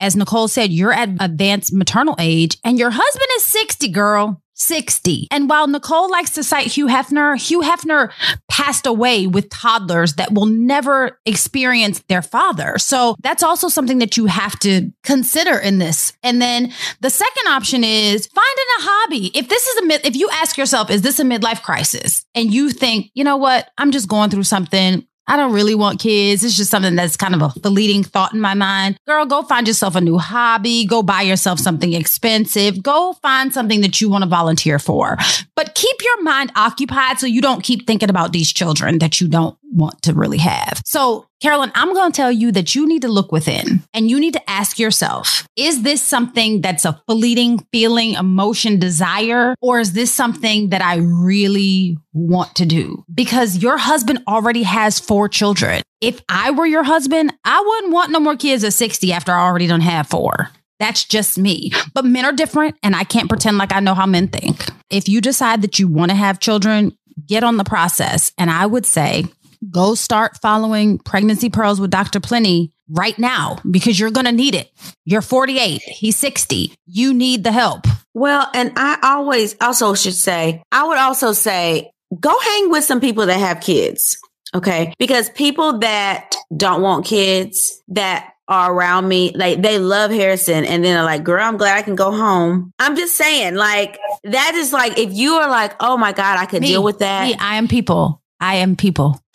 as 0.00 0.14
Nicole 0.14 0.48
said, 0.48 0.70
you're 0.70 0.92
at 0.92 1.08
advanced 1.20 1.72
maternal 1.72 2.14
age 2.18 2.58
and 2.62 2.78
your 2.78 2.90
husband 2.90 3.28
is 3.36 3.44
60, 3.44 3.88
girl. 3.88 4.42
60. 4.54 5.28
And 5.30 5.48
while 5.48 5.66
Nicole 5.66 6.10
likes 6.10 6.30
to 6.32 6.44
cite 6.44 6.68
Hugh 6.68 6.86
Hefner, 6.86 7.36
Hugh 7.40 7.60
Hefner 7.60 8.10
passed 8.48 8.86
away 8.86 9.26
with 9.26 9.50
toddlers 9.50 10.14
that 10.14 10.32
will 10.32 10.46
never 10.46 11.18
experience 11.26 12.00
their 12.08 12.22
father. 12.22 12.78
So 12.78 13.16
that's 13.20 13.42
also 13.42 13.68
something 13.68 13.98
that 13.98 14.16
you 14.16 14.26
have 14.26 14.58
to 14.60 14.92
consider 15.02 15.58
in 15.58 15.78
this. 15.78 16.12
And 16.22 16.40
then 16.40 16.72
the 17.00 17.10
second 17.10 17.48
option 17.48 17.84
is 17.84 18.26
finding 18.28 18.64
a 18.78 18.82
hobby. 18.82 19.30
If 19.34 19.48
this 19.48 19.66
is 19.66 19.82
a 19.82 19.86
mid, 19.86 20.06
if 20.06 20.16
you 20.16 20.28
ask 20.32 20.56
yourself, 20.56 20.90
is 20.90 21.02
this 21.02 21.18
a 21.18 21.24
midlife 21.24 21.62
crisis? 21.62 22.24
And 22.34 22.52
you 22.52 22.70
think, 22.70 23.10
you 23.14 23.24
know 23.24 23.36
what? 23.36 23.70
I'm 23.76 23.90
just 23.90 24.08
going 24.08 24.30
through 24.30 24.44
something. 24.44 25.06
I 25.26 25.36
don't 25.36 25.52
really 25.52 25.74
want 25.74 26.00
kids. 26.00 26.44
It's 26.44 26.56
just 26.56 26.70
something 26.70 26.96
that's 26.96 27.16
kind 27.16 27.34
of 27.34 27.42
a 27.42 27.48
fleeting 27.60 28.04
thought 28.04 28.34
in 28.34 28.40
my 28.40 28.54
mind. 28.54 28.98
Girl, 29.06 29.24
go 29.24 29.42
find 29.42 29.66
yourself 29.66 29.94
a 29.94 30.00
new 30.00 30.18
hobby. 30.18 30.84
Go 30.84 31.02
buy 31.02 31.22
yourself 31.22 31.58
something 31.58 31.94
expensive. 31.94 32.82
Go 32.82 33.14
find 33.22 33.52
something 33.52 33.80
that 33.80 34.00
you 34.00 34.10
want 34.10 34.22
to 34.22 34.28
volunteer 34.28 34.78
for. 34.78 35.16
But 35.56 35.74
keep 35.74 35.96
your 36.02 36.22
mind 36.22 36.52
occupied 36.56 37.18
so 37.18 37.26
you 37.26 37.40
don't 37.40 37.62
keep 37.62 37.86
thinking 37.86 38.10
about 38.10 38.32
these 38.32 38.52
children 38.52 38.98
that 38.98 39.20
you 39.20 39.28
don't 39.28 39.56
want 39.74 40.02
to 40.02 40.12
really 40.12 40.38
have. 40.38 40.80
So, 40.84 41.26
Carolyn, 41.40 41.72
I'm 41.74 41.92
going 41.92 42.10
to 42.10 42.16
tell 42.16 42.32
you 42.32 42.52
that 42.52 42.74
you 42.74 42.86
need 42.86 43.02
to 43.02 43.08
look 43.08 43.30
within 43.30 43.82
and 43.92 44.08
you 44.08 44.18
need 44.18 44.32
to 44.32 44.50
ask 44.50 44.78
yourself 44.78 45.46
is 45.56 45.82
this 45.82 46.00
something 46.00 46.60
that's 46.62 46.84
a 46.84 47.00
fleeting 47.06 47.58
feeling, 47.70 48.14
emotion, 48.14 48.78
desire, 48.78 49.54
or 49.60 49.78
is 49.80 49.92
this 49.92 50.12
something 50.12 50.70
that 50.70 50.82
I 50.82 50.96
really 50.96 51.98
want 52.12 52.54
to 52.56 52.66
do? 52.66 53.04
Because 53.12 53.58
your 53.58 53.76
husband 53.76 54.20
already 54.26 54.62
has 54.62 54.98
four 54.98 55.13
children. 55.28 55.82
If 56.00 56.20
I 56.28 56.50
were 56.50 56.66
your 56.66 56.82
husband, 56.82 57.32
I 57.44 57.62
wouldn't 57.64 57.92
want 57.92 58.10
no 58.10 58.20
more 58.20 58.36
kids 58.36 58.64
at 58.64 58.74
60 58.74 59.12
after 59.12 59.32
I 59.32 59.46
already 59.46 59.66
don't 59.66 59.80
have 59.80 60.06
four. 60.06 60.50
That's 60.78 61.04
just 61.04 61.38
me. 61.38 61.72
But 61.94 62.04
men 62.04 62.24
are 62.24 62.32
different, 62.32 62.76
and 62.82 62.96
I 62.96 63.04
can't 63.04 63.28
pretend 63.28 63.58
like 63.58 63.72
I 63.72 63.80
know 63.80 63.94
how 63.94 64.06
men 64.06 64.28
think. 64.28 64.64
If 64.90 65.08
you 65.08 65.20
decide 65.20 65.62
that 65.62 65.78
you 65.78 65.88
want 65.88 66.10
to 66.10 66.16
have 66.16 66.40
children, 66.40 66.96
get 67.26 67.44
on 67.44 67.56
the 67.56 67.64
process. 67.64 68.32
And 68.38 68.50
I 68.50 68.66
would 68.66 68.84
say, 68.84 69.24
go 69.70 69.94
start 69.94 70.38
following 70.42 70.98
Pregnancy 70.98 71.48
Pearls 71.48 71.80
with 71.80 71.90
Dr. 71.90 72.20
Plenty 72.20 72.72
right 72.88 73.18
now 73.18 73.58
because 73.70 73.98
you're 73.98 74.10
going 74.10 74.26
to 74.26 74.32
need 74.32 74.54
it. 74.54 74.70
You're 75.04 75.22
48, 75.22 75.80
he's 75.82 76.16
60. 76.16 76.74
You 76.86 77.14
need 77.14 77.44
the 77.44 77.52
help. 77.52 77.86
Well, 78.12 78.48
and 78.54 78.72
I 78.76 78.98
always 79.02 79.56
also 79.60 79.94
should 79.94 80.14
say, 80.14 80.62
I 80.70 80.86
would 80.86 80.98
also 80.98 81.32
say, 81.32 81.90
go 82.20 82.38
hang 82.38 82.70
with 82.70 82.84
some 82.84 83.00
people 83.00 83.26
that 83.26 83.38
have 83.38 83.60
kids. 83.60 84.18
Okay. 84.54 84.94
Because 84.98 85.30
people 85.30 85.78
that 85.80 86.34
don't 86.56 86.80
want 86.82 87.06
kids, 87.06 87.82
that 87.88 88.30
are 88.46 88.72
around 88.72 89.08
me, 89.08 89.32
like 89.34 89.62
they 89.62 89.78
love 89.78 90.10
Harrison 90.10 90.64
and 90.64 90.84
then 90.84 90.94
they're 90.94 91.02
like, 91.02 91.24
girl, 91.24 91.42
I'm 91.42 91.56
glad 91.56 91.78
I 91.78 91.82
can 91.82 91.94
go 91.94 92.12
home. 92.12 92.72
I'm 92.78 92.94
just 92.94 93.16
saying, 93.16 93.54
like, 93.54 93.98
that 94.24 94.54
is 94.54 94.72
like, 94.72 94.98
if 94.98 95.12
you 95.12 95.34
are 95.34 95.48
like, 95.48 95.74
oh 95.80 95.96
my 95.96 96.12
God, 96.12 96.38
I 96.38 96.44
could 96.46 96.60
Me, 96.60 96.68
deal 96.68 96.82
with 96.82 96.98
that. 96.98 97.26
Me, 97.26 97.34
I 97.40 97.56
am 97.56 97.68
people. 97.68 98.20
I 98.40 98.56
am 98.56 98.76
people. 98.76 99.18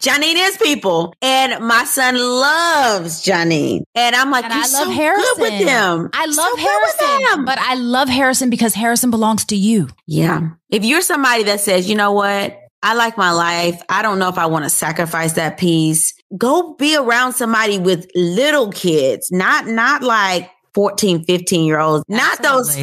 Janine 0.00 0.36
is 0.48 0.56
people, 0.56 1.12
and 1.20 1.62
my 1.66 1.84
son 1.84 2.14
loves 2.16 3.22
Janine, 3.22 3.82
and 3.94 4.16
I'm 4.16 4.30
like, 4.30 4.44
And 4.44 4.52
I 4.54 4.60
love 4.60 4.68
so 4.70 4.90
Harrison. 4.90 5.24
good 5.36 5.40
with 5.42 5.68
him. 5.68 6.10
I 6.14 6.24
love 6.24 6.34
So 6.34 6.56
Harrison, 6.56 7.44
but 7.44 7.58
I 7.58 7.74
love 7.74 8.08
Harrison 8.08 8.48
because 8.48 8.72
Harrison 8.72 9.10
belongs 9.10 9.44
to 9.46 9.56
you. 9.56 9.88
yeah, 10.06 10.52
if 10.70 10.86
you're 10.86 11.02
somebody 11.02 11.42
that 11.44 11.60
says, 11.60 11.90
you 11.90 11.96
know 11.96 12.12
what, 12.12 12.56
I 12.82 12.94
like 12.94 13.18
my 13.18 13.30
life. 13.30 13.80
I 13.88 14.02
don't 14.02 14.18
know 14.18 14.28
if 14.28 14.38
I 14.38 14.46
want 14.46 14.64
to 14.64 14.70
sacrifice 14.70 15.34
that 15.34 15.58
piece. 15.58 16.14
Go 16.36 16.74
be 16.74 16.96
around 16.96 17.34
somebody 17.34 17.78
with 17.78 18.10
little 18.14 18.70
kids, 18.70 19.30
not 19.30 19.66
not 19.66 20.02
like 20.02 20.50
14, 20.74 21.24
15 21.24 21.66
year 21.66 21.78
olds, 21.78 22.04
not 22.08 22.42
those 22.42 22.76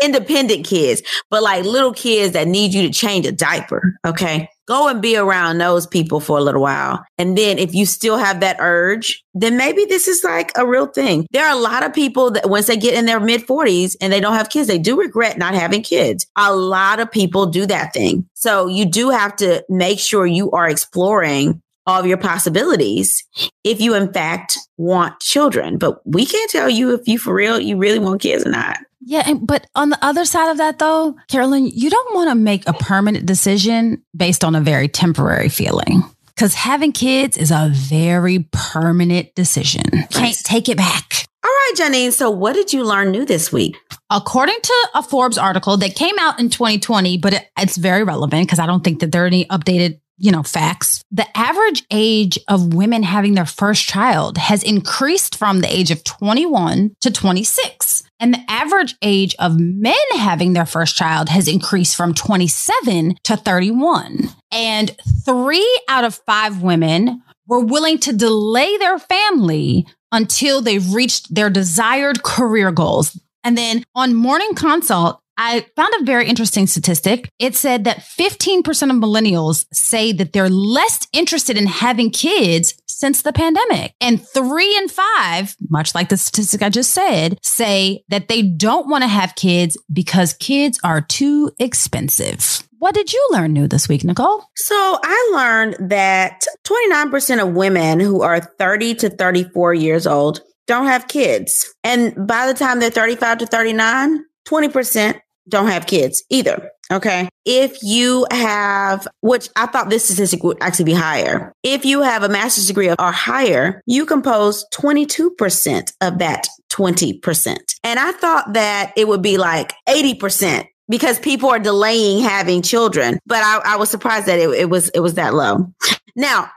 independent 0.00 0.66
kids, 0.66 1.02
but 1.30 1.42
like 1.42 1.64
little 1.64 1.92
kids 1.92 2.34
that 2.34 2.46
need 2.46 2.72
you 2.72 2.82
to 2.82 2.92
change 2.92 3.26
a 3.26 3.32
diaper. 3.32 3.94
Okay. 4.06 4.48
Go 4.70 4.86
and 4.86 5.02
be 5.02 5.16
around 5.16 5.58
those 5.58 5.84
people 5.84 6.20
for 6.20 6.38
a 6.38 6.40
little 6.40 6.62
while. 6.62 7.04
And 7.18 7.36
then 7.36 7.58
if 7.58 7.74
you 7.74 7.84
still 7.84 8.16
have 8.16 8.38
that 8.38 8.58
urge, 8.60 9.20
then 9.34 9.56
maybe 9.56 9.84
this 9.84 10.06
is 10.06 10.22
like 10.22 10.52
a 10.56 10.64
real 10.64 10.86
thing. 10.86 11.26
There 11.32 11.44
are 11.44 11.52
a 11.52 11.60
lot 11.60 11.82
of 11.82 11.92
people 11.92 12.30
that 12.30 12.48
once 12.48 12.68
they 12.68 12.76
get 12.76 12.94
in 12.94 13.04
their 13.04 13.18
mid 13.18 13.48
40s 13.48 13.96
and 14.00 14.12
they 14.12 14.20
don't 14.20 14.34
have 14.34 14.48
kids, 14.48 14.68
they 14.68 14.78
do 14.78 14.96
regret 14.96 15.38
not 15.38 15.54
having 15.54 15.82
kids. 15.82 16.24
A 16.36 16.54
lot 16.54 17.00
of 17.00 17.10
people 17.10 17.46
do 17.46 17.66
that 17.66 17.92
thing. 17.92 18.28
So 18.34 18.68
you 18.68 18.86
do 18.86 19.10
have 19.10 19.34
to 19.36 19.64
make 19.68 19.98
sure 19.98 20.24
you 20.24 20.52
are 20.52 20.68
exploring 20.68 21.60
all 21.84 21.98
of 21.98 22.06
your 22.06 22.18
possibilities 22.18 23.24
if 23.64 23.80
you 23.80 23.94
in 23.94 24.12
fact 24.12 24.56
want 24.76 25.18
children. 25.18 25.78
But 25.78 26.00
we 26.06 26.26
can't 26.26 26.48
tell 26.48 26.70
you 26.70 26.94
if 26.94 27.08
you 27.08 27.18
for 27.18 27.34
real 27.34 27.58
you 27.58 27.76
really 27.76 27.98
want 27.98 28.20
kids 28.20 28.46
or 28.46 28.50
not. 28.50 28.78
Yeah, 29.00 29.22
and, 29.26 29.46
but 29.46 29.66
on 29.74 29.90
the 29.90 29.98
other 30.04 30.24
side 30.24 30.50
of 30.50 30.58
that, 30.58 30.78
though, 30.78 31.16
Carolyn, 31.28 31.66
you 31.66 31.90
don't 31.90 32.14
want 32.14 32.30
to 32.30 32.34
make 32.34 32.68
a 32.68 32.72
permanent 32.72 33.26
decision 33.26 34.02
based 34.14 34.44
on 34.44 34.54
a 34.54 34.60
very 34.60 34.88
temporary 34.88 35.48
feeling. 35.48 36.04
Because 36.26 36.54
having 36.54 36.92
kids 36.92 37.36
is 37.36 37.50
a 37.50 37.70
very 37.72 38.48
permanent 38.52 39.34
decision. 39.34 39.84
Can't 40.10 40.36
take 40.44 40.68
it 40.68 40.76
back. 40.76 41.26
All 41.42 41.50
right, 41.50 41.72
Janine. 41.76 42.12
So, 42.12 42.30
what 42.30 42.54
did 42.54 42.72
you 42.72 42.84
learn 42.84 43.10
new 43.10 43.24
this 43.24 43.50
week? 43.52 43.76
According 44.10 44.58
to 44.62 44.88
a 44.94 45.02
Forbes 45.02 45.38
article 45.38 45.76
that 45.78 45.94
came 45.94 46.18
out 46.18 46.38
in 46.38 46.50
2020, 46.50 47.18
but 47.18 47.34
it, 47.34 47.50
it's 47.58 47.76
very 47.76 48.04
relevant 48.04 48.46
because 48.46 48.58
I 48.58 48.66
don't 48.66 48.84
think 48.84 49.00
that 49.00 49.12
there 49.12 49.24
are 49.24 49.26
any 49.26 49.46
updated, 49.46 50.00
you 50.18 50.32
know, 50.32 50.42
facts. 50.42 51.02
The 51.10 51.26
average 51.36 51.84
age 51.90 52.38
of 52.48 52.74
women 52.74 53.02
having 53.02 53.34
their 53.34 53.46
first 53.46 53.86
child 53.86 54.36
has 54.36 54.62
increased 54.62 55.36
from 55.36 55.60
the 55.60 55.74
age 55.74 55.90
of 55.90 56.04
21 56.04 56.96
to 57.00 57.10
26. 57.10 58.02
And 58.20 58.34
the 58.34 58.44
average 58.48 58.94
age 59.00 59.34
of 59.38 59.58
men 59.58 59.94
having 60.16 60.52
their 60.52 60.66
first 60.66 60.94
child 60.94 61.30
has 61.30 61.48
increased 61.48 61.96
from 61.96 62.12
27 62.12 63.16
to 63.24 63.36
31. 63.36 64.28
And 64.52 64.94
three 65.24 65.80
out 65.88 66.04
of 66.04 66.20
five 66.26 66.62
women 66.62 67.22
were 67.46 67.60
willing 67.60 67.98
to 68.00 68.12
delay 68.12 68.76
their 68.76 68.98
family 68.98 69.86
until 70.12 70.60
they've 70.60 70.92
reached 70.92 71.34
their 71.34 71.50
desired 71.50 72.22
career 72.22 72.70
goals. 72.70 73.18
And 73.42 73.56
then 73.56 73.84
on 73.94 74.14
Morning 74.14 74.54
Consult, 74.54 75.20
I 75.42 75.64
found 75.74 75.94
a 75.98 76.04
very 76.04 76.28
interesting 76.28 76.66
statistic. 76.66 77.30
It 77.38 77.56
said 77.56 77.84
that 77.84 78.00
15% 78.00 78.58
of 78.68 78.96
millennials 78.96 79.64
say 79.72 80.12
that 80.12 80.34
they're 80.34 80.50
less 80.50 81.08
interested 81.14 81.56
in 81.56 81.66
having 81.66 82.10
kids 82.10 82.74
since 82.86 83.22
the 83.22 83.32
pandemic. 83.32 83.94
And 84.02 84.22
three 84.22 84.76
in 84.76 84.88
five, 84.88 85.56
much 85.70 85.94
like 85.94 86.10
the 86.10 86.18
statistic 86.18 86.60
I 86.60 86.68
just 86.68 86.92
said, 86.92 87.38
say 87.42 88.04
that 88.10 88.28
they 88.28 88.42
don't 88.42 88.90
want 88.90 89.02
to 89.02 89.08
have 89.08 89.34
kids 89.34 89.78
because 89.90 90.34
kids 90.34 90.78
are 90.84 91.00
too 91.00 91.50
expensive. 91.58 92.62
What 92.78 92.94
did 92.94 93.10
you 93.10 93.28
learn 93.30 93.54
new 93.54 93.66
this 93.66 93.88
week, 93.88 94.04
Nicole? 94.04 94.44
So, 94.56 94.98
I 95.02 95.30
learned 95.32 95.90
that 95.90 96.44
29% 96.64 97.42
of 97.42 97.54
women 97.54 97.98
who 97.98 98.20
are 98.20 98.40
30 98.40 98.94
to 98.96 99.08
34 99.08 99.72
years 99.72 100.06
old 100.06 100.42
don't 100.66 100.86
have 100.86 101.08
kids. 101.08 101.74
And 101.82 102.26
by 102.26 102.46
the 102.46 102.54
time 102.54 102.78
they're 102.78 102.90
35 102.90 103.38
to 103.38 103.46
39, 103.46 104.24
20% 104.46 105.20
don't 105.50 105.68
have 105.68 105.86
kids 105.86 106.22
either. 106.30 106.70
Okay. 106.90 107.28
If 107.44 107.82
you 107.82 108.26
have, 108.32 109.06
which 109.20 109.48
I 109.54 109.66
thought 109.66 109.90
this 109.90 110.04
statistic 110.04 110.42
would 110.42 110.58
actually 110.60 110.86
be 110.86 110.94
higher. 110.94 111.52
If 111.62 111.84
you 111.84 112.02
have 112.02 112.22
a 112.22 112.28
master's 112.28 112.66
degree 112.66 112.90
or 112.90 113.12
higher, 113.12 113.80
you 113.86 114.06
compose 114.06 114.64
22% 114.74 115.92
of 116.00 116.18
that 116.18 116.48
20%. 116.70 117.58
And 117.84 118.00
I 118.00 118.12
thought 118.12 118.52
that 118.54 118.92
it 118.96 119.06
would 119.06 119.22
be 119.22 119.38
like 119.38 119.72
80% 119.88 120.66
because 120.90 121.18
people 121.18 121.48
are 121.48 121.58
delaying 121.58 122.22
having 122.22 122.60
children. 122.60 123.18
But 123.24 123.42
I, 123.42 123.60
I 123.64 123.76
was 123.76 123.88
surprised 123.88 124.26
that 124.26 124.38
it, 124.38 124.50
it 124.50 124.68
was, 124.68 124.90
it 124.90 125.00
was 125.00 125.14
that 125.14 125.32
low. 125.32 125.72
Now, 126.16 126.50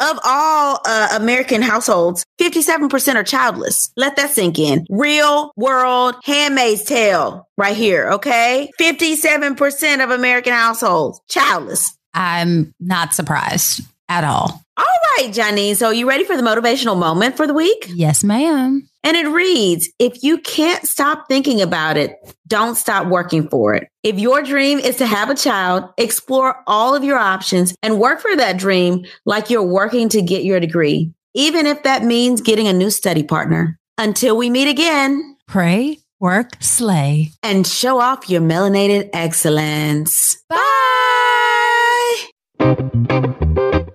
of 0.00 0.20
all 0.24 0.80
uh, 0.84 1.08
American 1.14 1.62
households, 1.62 2.24
57% 2.38 3.16
are 3.16 3.24
childless. 3.24 3.90
Let 3.96 4.16
that 4.16 4.30
sink 4.30 4.58
in. 4.58 4.86
Real 4.90 5.50
world 5.56 6.16
handmaid's 6.22 6.84
tale 6.84 7.48
right 7.56 7.76
here. 7.76 8.12
Okay. 8.12 8.70
57% 8.80 10.04
of 10.04 10.10
American 10.10 10.52
households 10.52 11.20
childless. 11.28 11.96
I'm 12.14 12.74
not 12.78 13.14
surprised 13.14 13.82
at 14.08 14.24
all. 14.24 14.62
All 14.76 14.84
right, 15.18 15.30
Janine. 15.32 15.76
So 15.76 15.90
you 15.90 16.08
ready 16.08 16.24
for 16.24 16.36
the 16.36 16.42
motivational 16.42 16.96
moment 16.98 17.36
for 17.36 17.46
the 17.46 17.54
week? 17.54 17.86
Yes, 17.88 18.22
ma'am. 18.22 18.88
And 19.04 19.16
it 19.16 19.26
reads, 19.28 19.88
if 19.98 20.22
you 20.22 20.38
can't 20.38 20.86
stop 20.86 21.26
thinking 21.28 21.60
about 21.62 21.96
it, 21.96 22.16
don't 22.46 22.74
stop 22.76 23.06
working 23.06 23.48
for 23.48 23.74
it. 23.74 23.88
If 24.02 24.18
your 24.18 24.42
dream 24.42 24.78
is 24.78 24.96
to 24.96 25.06
have 25.06 25.30
a 25.30 25.34
child, 25.34 25.84
explore 25.96 26.62
all 26.66 26.94
of 26.94 27.04
your 27.04 27.16
options 27.18 27.74
and 27.82 27.98
work 27.98 28.20
for 28.20 28.36
that 28.36 28.56
dream 28.58 29.04
like 29.24 29.50
you're 29.50 29.62
working 29.62 30.08
to 30.10 30.20
get 30.22 30.44
your 30.44 30.60
degree, 30.60 31.12
even 31.34 31.66
if 31.66 31.82
that 31.84 32.04
means 32.04 32.40
getting 32.40 32.68
a 32.68 32.72
new 32.72 32.90
study 32.90 33.22
partner. 33.22 33.78
Until 33.96 34.36
we 34.36 34.48
meet 34.50 34.68
again 34.68 35.36
Pray, 35.48 35.98
work, 36.20 36.50
slay. 36.60 37.30
and 37.42 37.66
show 37.66 37.98
off 38.00 38.28
your 38.30 38.40
melanated 38.42 39.10
excellence. 39.12 40.36
Bye. 40.48 40.68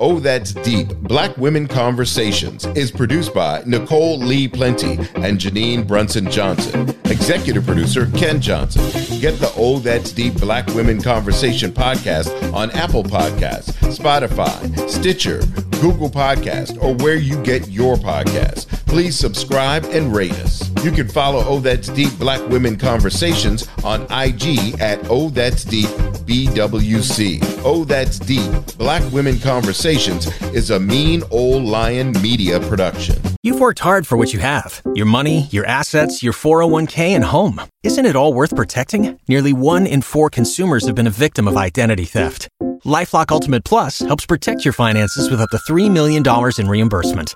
Oh, 0.05 0.19
That's 0.19 0.51
Deep 0.51 0.89
Black 0.97 1.37
Women 1.37 1.65
Conversations 1.65 2.65
is 2.75 2.91
produced 2.91 3.33
by 3.33 3.63
Nicole 3.65 4.17
Lee 4.17 4.49
Plenty 4.49 4.95
and 5.15 5.39
Janine 5.39 5.87
Brunson 5.87 6.29
Johnson. 6.29 6.89
Executive 7.05 7.65
producer 7.65 8.07
Ken 8.07 8.41
Johnson. 8.41 8.83
Get 9.21 9.39
the 9.39 9.49
Oh 9.55 9.79
That's 9.79 10.11
Deep 10.11 10.33
Black 10.41 10.67
Women 10.75 11.01
Conversation 11.01 11.71
podcast 11.71 12.51
on 12.51 12.69
Apple 12.71 13.05
Podcasts, 13.05 13.71
Spotify, 13.97 14.89
Stitcher, 14.89 15.39
Google 15.79 16.09
Podcast, 16.09 16.83
or 16.83 16.93
where 16.95 17.15
you 17.15 17.41
get 17.41 17.69
your 17.69 17.95
podcasts. 17.95 18.67
Please 18.87 19.17
subscribe 19.17 19.85
and 19.85 20.13
rate 20.13 20.33
us. 20.33 20.69
You 20.83 20.91
can 20.91 21.07
follow 21.07 21.45
Oh 21.47 21.59
That's 21.59 21.87
Deep 21.87 22.11
Black 22.19 22.45
Women 22.49 22.75
Conversations 22.75 23.69
on 23.85 24.01
IG 24.11 24.79
at 24.81 24.99
Oh 25.09 25.29
That's 25.29 25.63
Deep 25.63 25.87
BWC. 26.27 27.61
Oh 27.63 27.85
That's 27.85 28.19
Deep 28.19 28.51
Black 28.77 29.01
Women 29.13 29.39
Conversations 29.39 29.92
is 29.93 30.71
a 30.71 30.79
Mean 30.79 31.21
Old 31.29 31.65
Lion 31.65 32.13
media 32.13 32.59
production. 32.59 33.15
You've 33.43 33.59
worked 33.59 33.77
hard 33.77 34.07
for 34.07 34.17
what 34.17 34.33
you 34.33 34.39
have 34.39 34.81
your 34.95 35.05
money, 35.05 35.47
your 35.51 35.67
assets, 35.67 36.23
your 36.23 36.33
401k, 36.33 37.09
and 37.09 37.23
home. 37.23 37.61
Isn't 37.83 38.07
it 38.07 38.15
all 38.15 38.33
worth 38.33 38.55
protecting? 38.55 39.19
Nearly 39.27 39.53
one 39.53 39.85
in 39.85 40.01
four 40.01 40.31
consumers 40.31 40.87
have 40.87 40.95
been 40.95 41.05
a 41.05 41.11
victim 41.11 41.47
of 41.47 41.57
identity 41.57 42.05
theft. 42.05 42.47
LifeLock 42.85 43.31
Ultimate 43.31 43.63
Plus 43.63 43.99
helps 43.99 44.25
protect 44.25 44.65
your 44.65 44.73
finances 44.73 45.29
with 45.29 45.39
up 45.39 45.51
to 45.51 45.57
$3 45.57 45.91
million 45.91 46.23
in 46.57 46.67
reimbursement. 46.67 47.35